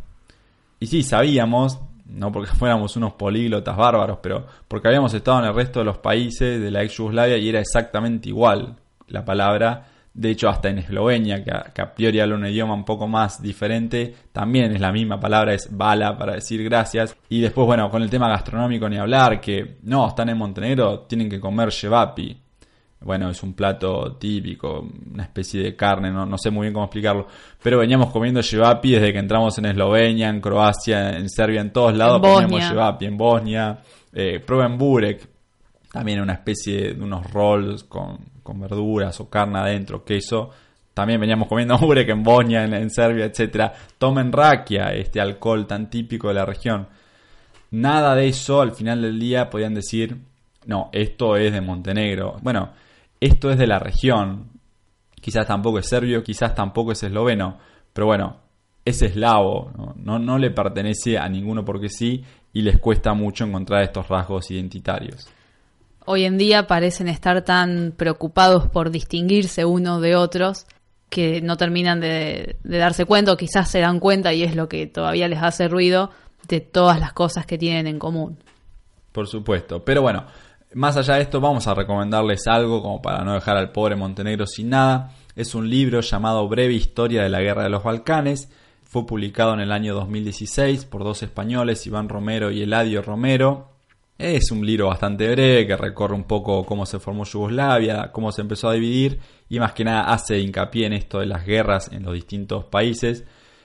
Y 0.83 0.87
sí, 0.89 1.05
sabíamos, 1.05 1.79
no 2.07 2.33
porque 2.33 2.51
fuéramos 2.57 2.97
unos 2.97 3.13
políglotas 3.13 3.77
bárbaros, 3.77 4.19
pero 4.21 4.45
porque 4.67 4.89
habíamos 4.89 5.15
estado 5.15 5.39
en 5.39 5.45
el 5.45 5.55
resto 5.55 5.79
de 5.79 5.85
los 5.85 5.99
países 5.99 6.61
de 6.61 6.71
la 6.73 6.83
ex 6.83 6.97
Yugoslavia 6.97 7.39
y 7.39 7.49
era 7.49 7.61
exactamente 7.61 8.29
igual 8.29 8.75
la 9.07 9.25
palabra 9.25 9.87
de 10.15 10.31
hecho, 10.31 10.49
hasta 10.49 10.69
en 10.69 10.79
Eslovenia, 10.79 11.43
que 11.43 11.81
a, 11.81 11.95
priori 11.95 12.21
habla 12.21 12.35
un 12.35 12.47
idioma 12.47 12.75
un 12.75 12.85
poco 12.85 13.09
más 13.09 13.41
diferente, 13.41 14.15
también 14.31 14.73
es 14.73 14.81
la 14.81 14.93
misma 14.93 15.19
palabra, 15.19 15.55
es 15.55 15.75
bala 15.75 16.19
para 16.19 16.35
decir 16.35 16.63
gracias. 16.65 17.17
Y 17.31 17.41
después, 17.41 17.67
bueno, 17.67 17.89
con 17.91 18.03
el 18.03 18.11
tema 18.11 18.29
gastronómico 18.29 18.89
ni 18.91 18.99
hablar, 18.99 19.41
que 19.41 19.79
no, 19.85 20.09
están 20.09 20.29
en 20.29 20.37
Montenegro, 20.37 21.01
tienen 21.01 21.31
que 21.31 21.41
comer 21.41 21.71
shevapi. 21.71 22.42
Bueno, 23.05 23.31
es 23.31 23.43
un 23.43 23.55
plato 23.55 24.17
típico, 24.17 24.87
una 25.13 25.25
especie 25.25 25.63
de 25.63 25.77
carne, 25.77 26.11
no, 26.11 26.25
no 26.27 26.39
sé 26.39 26.51
muy 26.51 26.67
bien 26.67 26.75
cómo 26.75 26.87
explicarlo. 26.87 27.27
Pero 27.63 27.79
veníamos 27.79 28.11
comiendo 28.11 28.41
shevapi 28.43 28.93
desde 28.93 29.13
que 29.13 29.19
entramos 29.19 29.57
en 29.59 29.67
Eslovenia, 29.67 30.29
en 30.29 30.41
Croacia, 30.41 31.17
en 31.17 31.29
Serbia, 31.29 31.61
en 31.61 31.73
todos 31.73 31.97
lados 31.97 32.21
comíamos 32.21 32.61
shevapi, 32.61 33.07
en 33.07 33.17
Bosnia. 33.17 33.79
Eh, 34.13 34.41
prueben 34.41 34.77
burek, 34.77 35.29
también 35.91 36.21
una 36.21 36.35
especie 36.35 36.95
de 36.95 37.03
unos 37.03 37.31
rolls 37.33 37.85
con 37.85 38.33
con 38.43 38.61
verduras 38.61 39.19
o 39.21 39.29
carne 39.29 39.59
adentro, 39.59 40.05
queso. 40.05 40.51
También 40.95 41.21
veníamos 41.21 41.49
comiendo 41.49 41.79
burek 41.81 42.09
en 42.09 42.23
Bosnia, 42.23 42.65
en, 42.65 42.91
Serbia, 42.91 43.27
etcétera. 43.27 43.73
Tomen 43.99 44.33
rakia, 44.33 44.93
este 44.93 45.21
alcohol 45.21 45.67
tan 45.67 45.89
típico 45.89 46.29
de 46.29 46.35
la 46.35 46.45
región. 46.45 46.89
Nada 47.71 48.15
de 48.15 48.29
eso 48.29 48.61
al 48.61 48.73
final 48.73 49.01
del 49.01 49.19
día 49.19 49.49
podían 49.49 49.75
decir, 49.75 50.17
no, 50.67 50.91
esto 50.93 51.37
es 51.37 51.53
de 51.53 51.61
Montenegro. 51.61 52.37
Bueno, 52.43 52.71
esto 53.25 53.51
es 53.51 53.59
de 53.59 53.67
la 53.67 53.79
región. 53.79 54.51
Quizás 55.21 55.47
tampoco 55.47 55.79
es 55.79 55.89
serbio, 55.89 56.23
quizás 56.23 56.55
tampoco 56.55 56.93
es 56.93 57.03
esloveno. 57.03 57.59
Pero 57.93 58.07
bueno, 58.07 58.37
es 58.85 59.03
eslavo, 59.03 59.71
¿no? 59.77 59.95
No, 59.97 60.19
no 60.19 60.39
le 60.39 60.51
pertenece 60.51 61.19
a 61.19 61.29
ninguno 61.29 61.65
porque 61.65 61.89
sí 61.89 62.25
y 62.53 62.63
les 62.63 62.79
cuesta 62.79 63.15
mucho 63.15 63.45
encontrar 63.45 63.83
estos 63.83 64.09
rasgos 64.09 64.51
identitarios 64.51 65.29
hoy 66.05 66.25
en 66.25 66.39
día 66.39 66.67
parecen 66.67 67.09
estar 67.09 67.43
tan 67.43 67.93
preocupados 67.97 68.69
por 68.69 68.91
distinguirse 68.91 69.65
unos 69.65 70.01
de 70.01 70.17
otros 70.17 70.67
que 71.11 71.43
no 71.43 71.57
terminan 71.57 72.01
de, 72.01 72.57
darse 72.65 73.05
cuenta 73.05 73.33
o 73.33 73.37
quizás 73.37 73.71
se 73.71 73.81
dan 73.81 74.01
cuenta 74.01 74.33
y 74.33 74.43
es 74.43 74.57
lo 74.57 74.69
que 74.69 74.87
todavía 74.87 75.29
les 75.29 75.43
hace 75.43 75.69
ruido 75.69 76.11
de 76.49 76.61
todas 76.61 76.99
las 76.99 77.13
cosas 77.13 77.47
que 77.47 77.59
tienen 77.59 77.87
en 77.87 77.99
común. 77.99 78.39
Por 79.13 79.29
supuesto, 79.29 79.85
pero 79.85 80.01
bueno, 80.01 80.25
más 80.75 80.97
allá 80.97 81.15
de 81.15 81.23
esto 81.23 81.41
vamos 81.41 81.67
a 81.67 81.75
recomendarles 81.75 82.47
algo 82.47 82.83
como 82.83 83.03
para 83.03 83.25
no 83.25 83.35
dejar 83.35 83.57
al 83.57 83.73
pobre 83.73 83.97
Montenegro 83.97 84.47
sin 84.47 84.71
nada. 84.71 85.15
Es 85.37 85.55
un 85.55 85.69
libro 85.69 86.01
llamado 86.01 86.47
Breve 86.49 86.75
Historia 86.75 87.23
de 87.23 87.29
la 87.29 87.41
Guerra 87.41 87.65
de 87.65 87.71
los 87.71 87.83
Balcanes. 87.83 88.51
Fue 88.85 89.07
publicado 89.07 89.55
en 89.55 89.61
el 89.61 89.73
año 89.73 89.95
2016 89.95 90.85
por 90.85 91.05
dos 91.05 91.23
españoles, 91.23 91.87
Iván 91.87 92.09
Romero 92.09 92.51
y 92.51 92.63
Eladio 92.63 93.03
Romero. 93.03 93.69
Es 94.19 94.51
un 94.51 94.65
libro 94.65 94.89
bastante 94.89 95.29
breve 95.31 95.67
que 95.67 95.77
recorre 95.77 96.15
un 96.15 96.25
poco 96.25 96.65
cómo 96.65 96.87
se 96.87 97.01
formó 97.01 97.25
Yugoslavia, 97.25 98.13
cómo 98.13 98.31
se 98.31 98.43
empezó 98.43 98.69
a 98.69 98.75
dividir 98.75 99.19
y 99.49 99.59
más 99.59 99.73
que 99.73 99.85
nada 99.85 100.13
hace 100.13 100.39
hincapié 100.39 100.87
en 100.87 100.93
esto 100.93 101.21
de 101.21 101.27
las 101.27 101.45
guerras 101.45 101.91
en 101.91 102.05
los 102.05 102.15
distintos 102.15 102.65
países. 102.67 103.25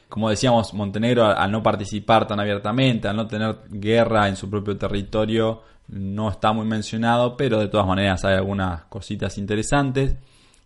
Como 0.10 0.30
decíamos, 0.30 0.74
Montenegro 0.74 1.26
al 1.26 1.52
no 1.52 1.62
participar 1.62 2.28
tan 2.28 2.40
abiertamente, 2.40 3.08
al 3.08 3.16
no 3.16 3.28
tener 3.28 3.58
guerra 3.70 4.28
en 4.28 4.36
su 4.36 4.50
propio 4.50 4.78
territorio, 4.78 5.64
no 5.90 6.30
está 6.30 6.54
muy 6.54 6.66
mencionado, 6.66 7.36
pero 7.36 7.60
de 7.60 7.68
todas 7.68 7.88
maneras 7.88 8.24
hay 8.26 8.36
algunas 8.36 8.84
cositas 8.86 9.38
interesantes. 9.38 10.16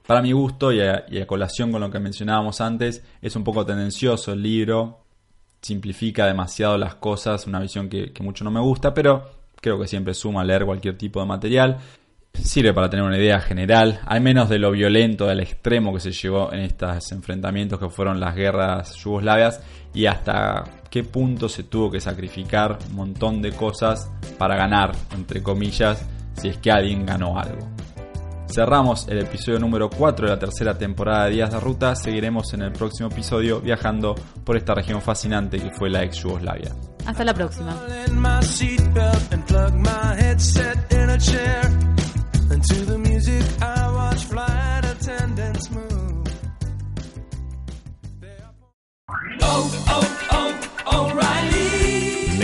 Para 0.06 0.22
mi 0.22 0.32
gusto 0.32 0.72
y 0.72 0.82
a, 0.82 1.06
colación 1.28 1.72
con 1.72 1.82
lo 1.82 1.90
que 1.90 2.00
mencionábamos 2.00 2.62
antes, 2.62 3.04
es 3.22 3.36
un 3.36 3.44
poco 3.44 3.66
tendencioso 3.66 4.34
el 4.34 4.42
libro, 4.42 5.00
simplifica 5.62 6.26
demasiado 6.26 6.78
las 6.78 6.96
cosas, 6.96 7.48
una 7.48 7.60
visión 7.60 7.90
que 7.90 8.12
mucho 8.22 8.44
no 8.44 8.52
me 8.52 8.60
gusta, 8.60 8.94
pero 8.94 9.42
creo 9.62 9.80
que 9.80 9.88
siempre 9.88 10.14
suma 10.14 10.44
leer 10.44 10.66
cualquier 10.66 10.98
tipo 10.98 11.20
de 11.20 11.28
material. 11.28 11.78
Sirve 12.34 12.74
para 12.74 12.90
tener 12.90 13.06
una 13.06 13.18
idea 13.18 13.40
general, 13.40 14.02
al 14.06 14.22
menos 14.22 14.50
de 14.50 14.60
lo 14.60 14.72
violento, 14.72 15.28
del 15.28 15.42
extremo 15.42 15.94
que 15.94 16.00
se 16.00 16.12
llegó 16.12 16.52
en 16.52 16.62
estos 16.62 17.12
enfrentamientos 17.12 17.80
que 17.80 17.90
fueron 17.90 18.20
las 18.20 18.36
guerras 18.36 18.96
yugoslavias 18.96 19.62
y 19.94 20.06
hasta 20.06 20.64
qué 20.90 21.04
punto 21.04 21.48
se 21.48 21.64
tuvo 21.64 21.92
que 21.92 22.00
sacrificar 22.00 22.78
un 22.90 22.96
montón 22.96 23.42
de 23.42 23.52
cosas 23.52 24.12
para 24.38 24.56
ganar, 24.56 24.92
entre 25.14 25.44
comillas, 25.44 26.06
si 26.34 26.50
es 26.50 26.58
que 26.58 26.72
alguien 26.72 27.06
ganó 27.06 27.40
algo. 27.40 27.70
Cerramos 28.54 29.08
el 29.08 29.20
episodio 29.20 29.60
número 29.60 29.90
4 29.90 30.26
de 30.26 30.34
la 30.34 30.40
tercera 30.40 30.78
temporada 30.78 31.26
de 31.26 31.32
Días 31.32 31.52
de 31.52 31.60
Ruta. 31.62 31.96
Seguiremos 31.96 32.54
en 32.54 32.64
el 32.64 32.74
próximo 32.74 33.08
episodio 33.08 33.62
viajando 33.62 34.14
por 34.44 34.58
esta 34.58 34.76
región 34.76 35.02
fascinante 35.02 35.58
que 35.58 35.72
fue 35.72 35.90
la 35.90 36.04
ex 36.04 36.18
Yugoslavia. 36.18 36.76
Hasta 37.06 37.24
la 37.24 37.34
próxima. 37.34 37.74
And 42.52 42.62
to 42.66 42.86
the 42.86 42.98
music, 42.98 43.44
I 43.62 43.92
watch 43.94 44.26
flight 44.26 44.84
attendants 44.84 45.72
move. 45.72 46.28
Oh, 49.42 49.86
oh. 49.88 50.21